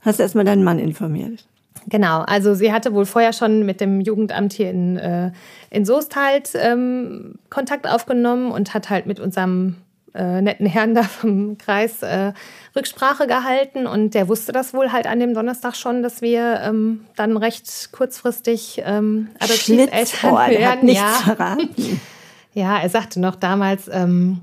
hast 0.00 0.18
du 0.18 0.24
erstmal 0.24 0.44
deinen 0.44 0.64
Mann 0.64 0.80
informiert. 0.80 1.46
Genau, 1.86 2.20
also 2.20 2.54
sie 2.54 2.72
hatte 2.72 2.92
wohl 2.92 3.06
vorher 3.06 3.32
schon 3.32 3.64
mit 3.64 3.80
dem 3.80 4.00
Jugendamt 4.00 4.52
hier 4.52 4.70
in, 4.70 4.98
äh, 4.98 5.32
in 5.70 5.84
Soest 5.84 6.16
halt 6.16 6.50
ähm, 6.54 7.36
Kontakt 7.50 7.88
aufgenommen 7.88 8.50
und 8.50 8.74
hat 8.74 8.90
halt 8.90 9.06
mit 9.06 9.20
unserem 9.20 9.76
äh, 10.14 10.42
netten 10.42 10.66
Herrn 10.66 10.94
da 10.94 11.02
vom 11.02 11.56
Kreis 11.58 12.02
äh, 12.02 12.32
Rücksprache 12.76 13.26
gehalten 13.26 13.86
und 13.86 14.14
der 14.14 14.28
wusste 14.28 14.52
das 14.52 14.74
wohl 14.74 14.92
halt 14.92 15.06
an 15.06 15.20
dem 15.20 15.34
Donnerstag 15.34 15.76
schon, 15.76 16.02
dass 16.02 16.22
wir 16.22 16.60
ähm, 16.62 17.06
dann 17.16 17.36
recht 17.36 17.92
kurzfristig 17.92 18.82
ähm, 18.84 19.28
Adoptiveltern 19.38 20.50
werden. 20.50 20.68
Hat 20.68 20.82
nichts 20.82 21.00
ja. 21.00 21.34
verraten. 21.34 22.00
ja, 22.54 22.78
er 22.78 22.88
sagte 22.88 23.20
noch 23.20 23.36
damals, 23.36 23.88
ähm, 23.90 24.42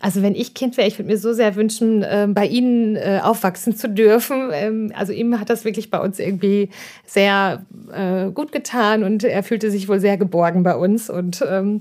also 0.00 0.22
wenn 0.22 0.34
ich 0.34 0.54
Kind 0.54 0.76
wäre, 0.76 0.88
ich 0.88 0.98
würde 0.98 1.10
mir 1.10 1.18
so 1.18 1.32
sehr 1.32 1.56
wünschen, 1.56 2.02
äh, 2.02 2.26
bei 2.28 2.46
Ihnen 2.46 2.96
äh, 2.96 3.20
aufwachsen 3.22 3.76
zu 3.76 3.88
dürfen. 3.88 4.50
Ähm, 4.52 4.92
also 4.94 5.12
ihm 5.12 5.38
hat 5.40 5.50
das 5.50 5.64
wirklich 5.64 5.90
bei 5.90 5.98
uns 5.98 6.18
irgendwie 6.18 6.70
sehr 7.06 7.64
äh, 7.92 8.30
gut 8.30 8.52
getan 8.52 9.04
und 9.04 9.24
er 9.24 9.42
fühlte 9.42 9.70
sich 9.70 9.88
wohl 9.88 10.00
sehr 10.00 10.16
geborgen 10.16 10.62
bei 10.62 10.76
uns. 10.76 11.10
Und 11.10 11.44
ähm, 11.48 11.80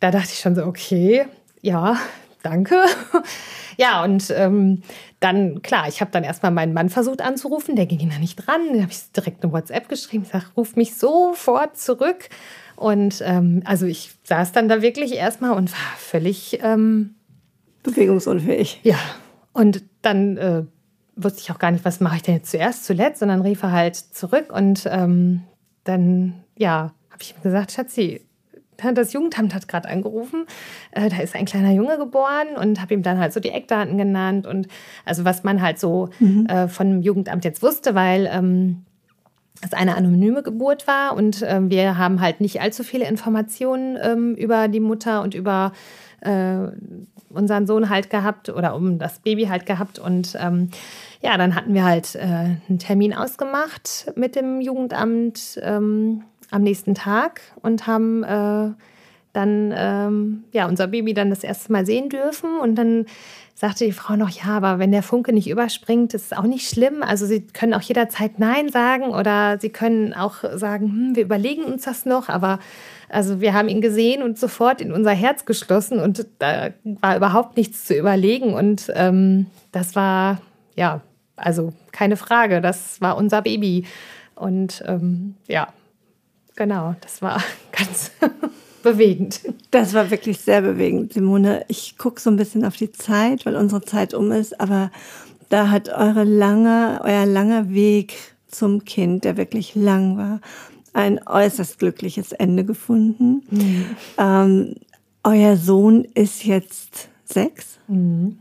da 0.00 0.10
dachte 0.10 0.30
ich 0.32 0.40
schon 0.40 0.54
so, 0.54 0.64
okay, 0.64 1.26
ja, 1.60 1.96
danke. 2.42 2.76
ja, 3.76 4.02
und 4.04 4.32
ähm, 4.36 4.82
dann, 5.20 5.62
klar, 5.62 5.86
ich 5.88 6.00
habe 6.00 6.10
dann 6.10 6.24
erstmal 6.24 6.50
meinen 6.50 6.74
Mann 6.74 6.88
versucht 6.88 7.22
anzurufen, 7.22 7.76
der 7.76 7.86
ging 7.86 8.10
da 8.10 8.18
nicht 8.18 8.36
dran. 8.36 8.60
Dann 8.72 8.82
habe 8.82 8.92
ich 8.92 9.12
direkt 9.12 9.42
eine 9.42 9.52
WhatsApp 9.52 9.88
geschrieben, 9.88 10.24
ich 10.24 10.32
sage, 10.32 10.46
ruf 10.56 10.74
mich 10.74 10.96
sofort 10.96 11.76
zurück. 11.76 12.28
Und 12.76 13.22
ähm, 13.24 13.62
also 13.64 13.86
ich 13.86 14.10
saß 14.24 14.50
dann 14.52 14.68
da 14.68 14.82
wirklich 14.82 15.14
erstmal 15.14 15.52
und 15.52 15.70
war 15.70 15.96
völlig 15.98 16.58
ähm, 16.62 17.14
bewegungsunfähig. 17.82 18.80
Ja, 18.82 18.98
und 19.52 19.82
dann 20.02 20.36
äh, 20.36 20.62
wusste 21.16 21.40
ich 21.40 21.50
auch 21.50 21.58
gar 21.58 21.70
nicht, 21.70 21.84
was 21.84 22.00
mache 22.00 22.16
ich 22.16 22.22
denn 22.22 22.36
jetzt 22.36 22.50
zuerst, 22.50 22.84
zuletzt, 22.84 23.20
sondern 23.20 23.42
rief 23.42 23.62
er 23.62 23.72
halt 23.72 23.96
zurück 23.96 24.52
und 24.52 24.88
ähm, 24.90 25.42
dann, 25.84 26.44
ja, 26.56 26.92
habe 27.10 27.22
ich 27.22 27.34
ihm 27.36 27.42
gesagt, 27.42 27.72
Schatzi, 27.72 28.22
das 28.94 29.12
Jugendamt 29.12 29.54
hat 29.54 29.68
gerade 29.68 29.88
angerufen, 29.88 30.46
äh, 30.90 31.08
da 31.08 31.18
ist 31.18 31.36
ein 31.36 31.44
kleiner 31.44 31.70
Junge 31.70 31.98
geboren 31.98 32.56
und 32.60 32.80
habe 32.80 32.94
ihm 32.94 33.02
dann 33.02 33.18
halt 33.18 33.32
so 33.32 33.38
die 33.38 33.50
Eckdaten 33.50 33.96
genannt 33.96 34.46
und 34.46 34.66
also 35.04 35.24
was 35.24 35.44
man 35.44 35.62
halt 35.62 35.78
so 35.78 36.08
mhm. 36.18 36.46
äh, 36.46 36.68
von 36.68 36.88
dem 36.88 37.02
Jugendamt 37.02 37.44
jetzt 37.44 37.62
wusste, 37.62 37.94
weil 37.94 38.28
ähm, 38.32 38.84
es 39.62 39.72
eine 39.72 39.96
anonyme 39.96 40.42
Geburt 40.42 40.86
war 40.86 41.16
und 41.16 41.42
ähm, 41.46 41.70
wir 41.70 41.96
haben 41.96 42.20
halt 42.20 42.40
nicht 42.40 42.60
allzu 42.60 42.82
viele 42.82 43.08
Informationen 43.08 43.96
ähm, 44.02 44.34
über 44.34 44.68
die 44.68 44.80
Mutter 44.80 45.22
und 45.22 45.34
über 45.34 45.72
äh, 46.20 46.56
unseren 47.30 47.66
Sohn 47.66 47.88
halt 47.88 48.10
gehabt 48.10 48.48
oder 48.50 48.74
um 48.74 48.98
das 48.98 49.20
Baby 49.20 49.46
halt 49.46 49.64
gehabt 49.64 49.98
und 49.98 50.36
ähm, 50.38 50.70
ja, 51.22 51.36
dann 51.38 51.54
hatten 51.54 51.74
wir 51.74 51.84
halt 51.84 52.14
äh, 52.16 52.20
einen 52.68 52.78
Termin 52.78 53.14
ausgemacht 53.14 54.12
mit 54.16 54.36
dem 54.36 54.60
Jugendamt 54.60 55.60
ähm, 55.62 56.24
am 56.50 56.62
nächsten 56.62 56.94
Tag 56.94 57.40
und 57.62 57.86
haben 57.86 58.24
äh, 58.24 58.70
dann 59.32 59.72
ähm, 59.76 60.44
ja 60.52 60.66
unser 60.66 60.88
Baby 60.88 61.14
dann 61.14 61.30
das 61.30 61.44
erste 61.44 61.72
Mal 61.72 61.86
sehen 61.86 62.08
dürfen. 62.08 62.58
Und 62.60 62.76
dann 62.76 63.06
sagte 63.54 63.84
die 63.84 63.92
Frau 63.92 64.16
noch, 64.16 64.30
ja, 64.30 64.56
aber 64.56 64.78
wenn 64.78 64.92
der 64.92 65.02
Funke 65.02 65.32
nicht 65.32 65.48
überspringt, 65.48 66.14
ist 66.14 66.32
es 66.32 66.38
auch 66.38 66.44
nicht 66.44 66.68
schlimm. 66.68 67.02
Also 67.02 67.26
Sie 67.26 67.42
können 67.42 67.74
auch 67.74 67.82
jederzeit 67.82 68.38
Nein 68.38 68.68
sagen 68.68 69.10
oder 69.10 69.58
Sie 69.60 69.70
können 69.70 70.14
auch 70.14 70.44
sagen, 70.54 70.86
hm, 70.86 71.16
wir 71.16 71.24
überlegen 71.24 71.64
uns 71.64 71.84
das 71.84 72.04
noch, 72.04 72.28
aber 72.28 72.58
also 73.08 73.40
wir 73.40 73.52
haben 73.52 73.68
ihn 73.68 73.80
gesehen 73.80 74.22
und 74.22 74.38
sofort 74.38 74.80
in 74.80 74.90
unser 74.90 75.12
Herz 75.12 75.44
geschlossen 75.44 76.00
und 76.00 76.26
da 76.38 76.70
war 76.82 77.16
überhaupt 77.16 77.56
nichts 77.56 77.84
zu 77.84 77.94
überlegen. 77.94 78.54
Und 78.54 78.90
ähm, 78.94 79.46
das 79.70 79.94
war, 79.94 80.40
ja, 80.74 81.02
also 81.36 81.72
keine 81.92 82.16
Frage, 82.16 82.60
das 82.60 83.00
war 83.00 83.16
unser 83.16 83.42
Baby. 83.42 83.84
Und 84.34 84.82
ähm, 84.86 85.34
ja, 85.46 85.68
genau, 86.56 86.94
das 87.02 87.20
war 87.20 87.42
ganz 87.72 88.10
bewegend. 88.82 89.40
Das 89.70 89.94
war 89.94 90.10
wirklich 90.10 90.38
sehr 90.38 90.62
bewegend, 90.62 91.12
Simone. 91.12 91.64
Ich 91.68 91.96
gucke 91.98 92.20
so 92.20 92.30
ein 92.30 92.36
bisschen 92.36 92.64
auf 92.64 92.76
die 92.76 92.92
Zeit, 92.92 93.46
weil 93.46 93.56
unsere 93.56 93.82
Zeit 93.82 94.14
um 94.14 94.32
ist, 94.32 94.60
aber 94.60 94.90
da 95.48 95.70
hat 95.70 95.88
eure 95.88 96.24
lange, 96.24 97.00
euer 97.04 97.26
langer 97.26 97.70
Weg 97.70 98.14
zum 98.48 98.84
Kind, 98.84 99.24
der 99.24 99.36
wirklich 99.36 99.74
lang 99.74 100.16
war, 100.16 100.40
ein 100.92 101.20
äußerst 101.26 101.78
glückliches 101.78 102.32
Ende 102.32 102.64
gefunden. 102.64 103.42
Mhm. 103.50 103.86
Ähm, 104.18 104.74
euer 105.24 105.56
Sohn 105.56 106.04
ist 106.14 106.44
jetzt 106.44 107.08
sechs. 107.24 107.78
Mhm. 107.88 108.38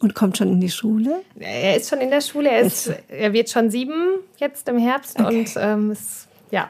Und 0.00 0.14
kommt 0.14 0.36
schon 0.36 0.48
in 0.48 0.60
die 0.60 0.70
Schule? 0.70 1.22
Er 1.38 1.76
ist 1.76 1.88
schon 1.88 2.00
in 2.00 2.10
der 2.10 2.20
Schule. 2.20 2.50
Er, 2.50 2.60
ist, 2.60 2.92
er 3.08 3.32
wird 3.32 3.48
schon 3.48 3.70
sieben 3.70 4.18
jetzt 4.36 4.68
im 4.68 4.76
Herbst 4.76 5.18
okay. 5.18 5.40
und 5.40 5.54
ähm, 5.56 5.90
ist, 5.92 6.28
ja. 6.50 6.68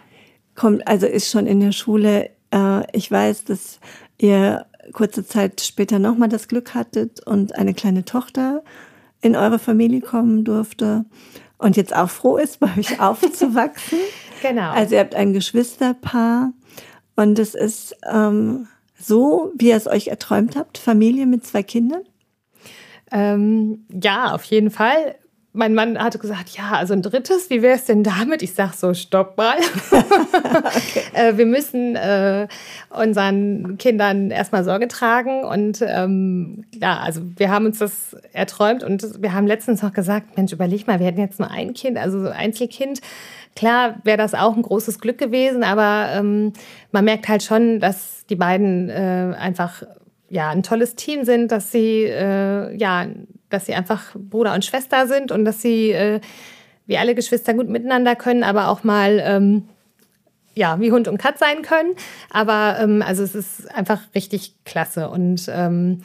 Kommt, 0.55 0.87
also 0.87 1.07
ist 1.07 1.31
schon 1.31 1.47
in 1.47 1.59
der 1.59 1.73
Schule. 1.73 2.31
Äh, 2.55 2.87
ich 2.97 3.11
weiß, 3.11 3.45
dass 3.45 3.81
ihr 4.19 4.67
kurze 4.93 5.27
Zeit 5.27 5.61
später 5.61 5.99
nochmal 5.99 6.29
das 6.29 6.49
Glück 6.49 6.75
hattet 6.75 7.27
und 7.27 7.57
eine 7.57 7.75
kleine 7.75 8.05
Tochter 8.05 8.63
in 9.21 9.35
eure 9.35 9.59
Familie 9.59 10.01
kommen 10.01 10.45
durfte 10.45 11.05
und 11.59 11.77
jetzt 11.77 11.97
auch 11.97 12.11
froh 12.11 12.37
ist, 12.37 12.61
bei 12.61 12.69
euch 12.77 13.01
aufzuwachsen. 13.01 13.99
genau. 14.43 14.71
Also 14.71 14.95
ihr 14.95 15.01
habt 15.01 15.15
ein 15.15 15.33
Geschwisterpaar 15.33 16.53
und 17.17 17.39
es 17.39 17.55
ist 17.55 17.97
ähm, 18.11 18.69
so, 18.99 19.53
wie 19.57 19.69
ihr 19.69 19.77
es 19.77 19.87
euch 19.87 20.09
erträumt 20.09 20.57
habt, 20.57 20.79
Familie 20.79 21.27
mit 21.27 21.47
zwei 21.47 21.63
Kindern? 21.63 22.03
Ähm, 23.11 23.87
ja, 23.91 24.35
auf 24.35 24.45
jeden 24.45 24.71
Fall 24.71 25.17
mein 25.57 25.73
Mann 25.73 25.97
hatte 26.03 26.19
gesagt, 26.19 26.51
ja, 26.51 26.73
also 26.73 26.95
ein 26.95 27.03
drittes, 27.03 27.49
wie 27.49 27.63
wäre 27.63 27.77
es 27.77 27.85
denn 27.85 28.03
damit? 28.03 28.43
Ich 28.43 28.55
sage 28.55 28.73
so, 28.77 28.93
stopp 28.93 29.37
mal. 29.37 29.55
okay. 29.93 31.03
äh, 31.15 31.37
wir 31.37 31.47
müssen 31.47 31.95
äh, 31.95 32.49
unseren 32.91 33.79
Kindern 33.79 34.33
erstmal 34.33 34.65
Sorge 34.65 34.89
tragen. 34.89 35.45
Und 35.45 35.81
ähm, 35.87 36.65
ja, 36.75 36.99
also 36.99 37.21
wir 37.37 37.53
haben 37.53 37.67
uns 37.67 37.79
das 37.79 38.17
erträumt 38.33 38.83
und 38.83 39.23
wir 39.23 39.33
haben 39.33 39.47
letztens 39.47 39.81
noch 39.81 39.93
gesagt, 39.93 40.37
Mensch, 40.37 40.53
überleg 40.53 40.89
mal, 40.89 40.99
wir 40.99 41.07
hätten 41.07 41.21
jetzt 41.21 41.39
nur 41.39 41.53
ein 41.53 41.73
Kind, 41.73 41.99
also 41.99 42.21
so 42.21 42.31
Einzelkind. 42.31 43.01
Klar 43.55 44.01
wäre 44.03 44.19
das 44.19 44.35
auch 44.35 44.57
ein 44.57 44.63
großes 44.63 44.99
Glück 44.99 45.19
gewesen, 45.19 45.63
aber 45.63 46.09
ähm, 46.15 46.53
man 46.91 47.05
merkt 47.05 47.29
halt 47.29 47.45
schon, 47.45 47.79
dass 47.79 48.27
die 48.29 48.35
beiden 48.37 48.89
äh, 48.89 49.37
einfach 49.39 49.85
ja 50.29 50.51
ein 50.51 50.65
tolles 50.65 50.97
Team 50.97 51.25
sind, 51.25 51.53
dass 51.53 51.71
sie 51.71 52.03
äh, 52.03 52.75
ja 52.77 53.07
dass 53.55 53.67
sie 53.67 53.75
einfach 53.75 54.15
Bruder 54.15 54.53
und 54.53 54.65
Schwester 54.65 55.07
sind 55.07 55.33
und 55.33 55.45
dass 55.45 55.63
sie 55.63 55.93
äh, 55.93 56.21
wie 56.87 56.99
alle 56.99 57.15
Geschwister 57.15 57.55
gut 57.55 57.69
miteinander 57.69 58.17
können, 58.17 58.43
aber 58.43 58.69
auch 58.69 58.85
mal 58.85 59.23
ähm, 59.25 59.69
ja 60.55 60.79
wie 60.81 60.93
Hund 60.93 61.09
und 61.09 61.19
Katz 61.19 61.41
sein 61.41 61.63
können. 61.63 61.95
Aber 62.31 62.77
ähm, 62.81 63.03
also 63.03 63.23
es 63.23 63.35
ist 63.35 63.75
einfach 63.75 64.01
richtig 64.15 64.57
klasse 64.65 65.09
und 65.09 65.49
ähm, 65.49 66.03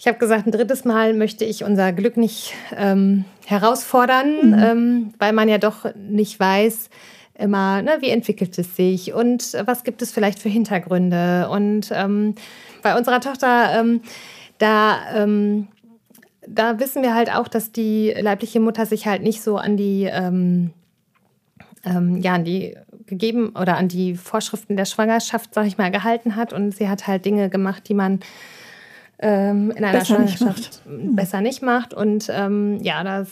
ich 0.00 0.06
habe 0.06 0.18
gesagt, 0.18 0.46
ein 0.46 0.52
drittes 0.52 0.84
Mal 0.84 1.12
möchte 1.12 1.44
ich 1.44 1.64
unser 1.64 1.92
Glück 1.92 2.16
nicht 2.16 2.54
ähm, 2.76 3.24
herausfordern, 3.46 4.50
mhm. 4.50 4.58
ähm, 4.58 5.14
weil 5.18 5.32
man 5.32 5.48
ja 5.48 5.58
doch 5.58 5.92
nicht 5.96 6.38
weiß, 6.38 6.88
immer, 7.36 7.82
ne, 7.82 7.98
wie 8.00 8.10
entwickelt 8.10 8.56
es 8.58 8.76
sich 8.76 9.12
und 9.12 9.56
was 9.64 9.84
gibt 9.84 10.02
es 10.02 10.12
vielleicht 10.12 10.38
für 10.38 10.48
Hintergründe. 10.48 11.48
Und 11.50 11.90
ähm, 11.92 12.36
bei 12.82 12.96
unserer 12.96 13.20
Tochter, 13.20 13.84
da 14.58 15.24
da 16.48 16.80
wissen 16.80 17.02
wir 17.02 17.14
halt 17.14 17.34
auch, 17.34 17.48
dass 17.48 17.72
die 17.72 18.14
leibliche 18.18 18.60
Mutter 18.60 18.86
sich 18.86 19.06
halt 19.06 19.22
nicht 19.22 19.42
so 19.42 19.56
an 19.56 19.76
die, 19.76 20.04
ähm, 20.04 20.72
ähm, 21.84 22.18
ja, 22.18 22.34
an 22.34 22.44
die 22.44 22.76
gegeben 23.06 23.50
oder 23.50 23.76
an 23.76 23.88
die 23.88 24.14
Vorschriften 24.16 24.76
der 24.76 24.84
Schwangerschaft, 24.84 25.54
sag 25.54 25.66
ich 25.66 25.78
mal, 25.78 25.90
gehalten 25.90 26.36
hat. 26.36 26.52
Und 26.52 26.74
sie 26.74 26.88
hat 26.88 27.06
halt 27.06 27.24
Dinge 27.24 27.48
gemacht, 27.48 27.88
die 27.88 27.94
man 27.94 28.20
ähm, 29.18 29.70
in 29.70 29.84
einer 29.84 29.92
besser 29.92 30.16
Schwangerschaft 30.16 30.82
nicht 30.86 31.16
besser 31.16 31.40
nicht 31.40 31.62
macht. 31.62 31.94
Und 31.94 32.28
ähm, 32.30 32.78
ja, 32.82 33.02
das, 33.02 33.28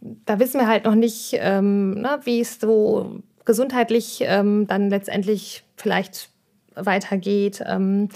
da 0.00 0.38
wissen 0.38 0.60
wir 0.60 0.66
halt 0.66 0.84
noch 0.84 0.94
nicht, 0.94 1.36
ähm, 1.38 1.94
ne, 1.94 2.20
wie 2.24 2.40
es 2.40 2.60
so 2.60 3.22
gesundheitlich 3.44 4.22
ähm, 4.22 4.66
dann 4.66 4.88
letztendlich 4.88 5.64
vielleicht 5.76 6.30
weitergeht. 6.74 7.62
Ähm, 7.66 8.08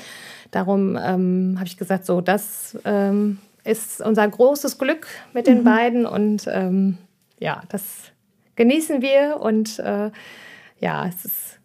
darum 0.50 0.98
ähm, 1.00 1.54
habe 1.56 1.66
ich 1.66 1.76
gesagt, 1.76 2.06
so, 2.06 2.20
das 2.20 2.78
ähm, 2.84 3.38
ist 3.64 4.00
unser 4.00 4.26
großes 4.26 4.78
Glück 4.78 5.06
mit 5.32 5.46
den 5.46 5.60
mhm. 5.60 5.64
beiden 5.64 6.06
und 6.06 6.46
ähm, 6.48 6.98
ja, 7.38 7.62
das 7.68 7.82
genießen 8.56 9.02
wir 9.02 9.38
und 9.40 9.78
äh, 9.78 10.10
ja, 10.80 11.06
es 11.06 11.24
ist 11.24 11.58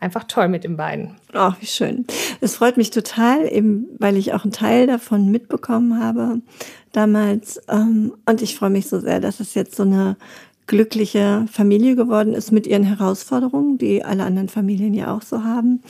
einfach 0.00 0.24
toll 0.24 0.48
mit 0.48 0.64
den 0.64 0.76
beiden. 0.76 1.16
Ach, 1.32 1.56
wie 1.60 1.66
schön. 1.66 2.06
Es 2.40 2.56
freut 2.56 2.76
mich 2.76 2.90
total, 2.90 3.50
eben 3.50 3.86
weil 3.98 4.16
ich 4.16 4.32
auch 4.32 4.42
einen 4.42 4.52
Teil 4.52 4.86
davon 4.86 5.30
mitbekommen 5.30 6.02
habe 6.02 6.40
damals. 6.92 7.60
Ähm, 7.68 8.14
und 8.26 8.42
ich 8.42 8.56
freue 8.56 8.70
mich 8.70 8.88
so 8.88 8.98
sehr, 8.98 9.20
dass 9.20 9.40
es 9.40 9.54
jetzt 9.54 9.76
so 9.76 9.84
eine 9.84 10.16
glückliche 10.66 11.46
Familie 11.50 11.96
geworden 11.96 12.34
ist 12.34 12.52
mit 12.52 12.66
ihren 12.66 12.84
Herausforderungen, 12.84 13.78
die 13.78 14.04
alle 14.04 14.24
anderen 14.24 14.48
Familien 14.48 14.94
ja 14.94 15.14
auch 15.14 15.22
so 15.22 15.42
haben. 15.44 15.82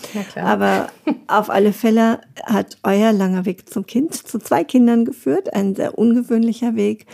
Aber 0.43 0.89
auf 1.27 1.51
alle 1.51 1.73
Fälle 1.73 2.21
hat 2.45 2.79
euer 2.83 3.13
langer 3.13 3.45
Weg 3.45 3.69
zum 3.69 3.87
Kind 3.87 4.15
zu 4.15 4.39
zwei 4.39 4.65
Kindern 4.65 5.05
geführt, 5.05 5.53
ein 5.55 5.75
sehr 5.75 5.99
ungewöhnlicher 5.99 6.75
Weg, 6.75 7.07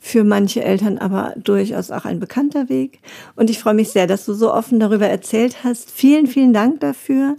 für 0.00 0.24
manche 0.24 0.64
Eltern 0.64 0.98
aber 0.98 1.34
durchaus 1.36 1.90
auch 1.90 2.04
ein 2.04 2.18
bekannter 2.18 2.68
Weg. 2.68 3.00
Und 3.36 3.50
ich 3.50 3.58
freue 3.58 3.74
mich 3.74 3.90
sehr, 3.90 4.06
dass 4.06 4.24
du 4.24 4.34
so 4.34 4.52
offen 4.52 4.80
darüber 4.80 5.06
erzählt 5.06 5.62
hast. 5.62 5.90
Vielen, 5.90 6.26
vielen 6.26 6.52
Dank 6.52 6.80
dafür. 6.80 7.36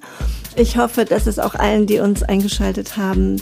Ich 0.55 0.77
hoffe, 0.77 1.03
dass 1.03 1.25
es 1.25 1.39
auch 1.39 1.55
allen, 1.55 1.87
die 1.87 1.99
uns 1.99 2.21
eingeschaltet 2.21 2.95
haben, 2.95 3.41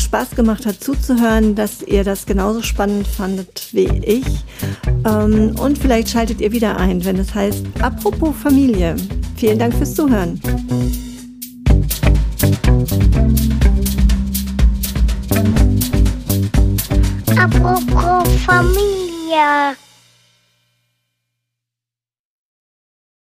Spaß 0.00 0.30
gemacht 0.30 0.66
hat 0.66 0.82
zuzuhören, 0.82 1.54
dass 1.54 1.82
ihr 1.82 2.04
das 2.04 2.26
genauso 2.26 2.62
spannend 2.62 3.06
fandet 3.06 3.68
wie 3.72 3.88
ich. 4.04 4.26
Ähm, 5.04 5.54
und 5.58 5.78
vielleicht 5.78 6.10
schaltet 6.10 6.40
ihr 6.40 6.52
wieder 6.52 6.76
ein, 6.76 7.04
wenn 7.04 7.16
es 7.16 7.34
heißt 7.34 7.64
Apropos 7.80 8.34
Familie. 8.42 8.96
Vielen 9.36 9.58
Dank 9.58 9.74
fürs 9.74 9.94
Zuhören. 9.94 10.40
Apropos 17.36 18.28
Familie. 18.44 19.76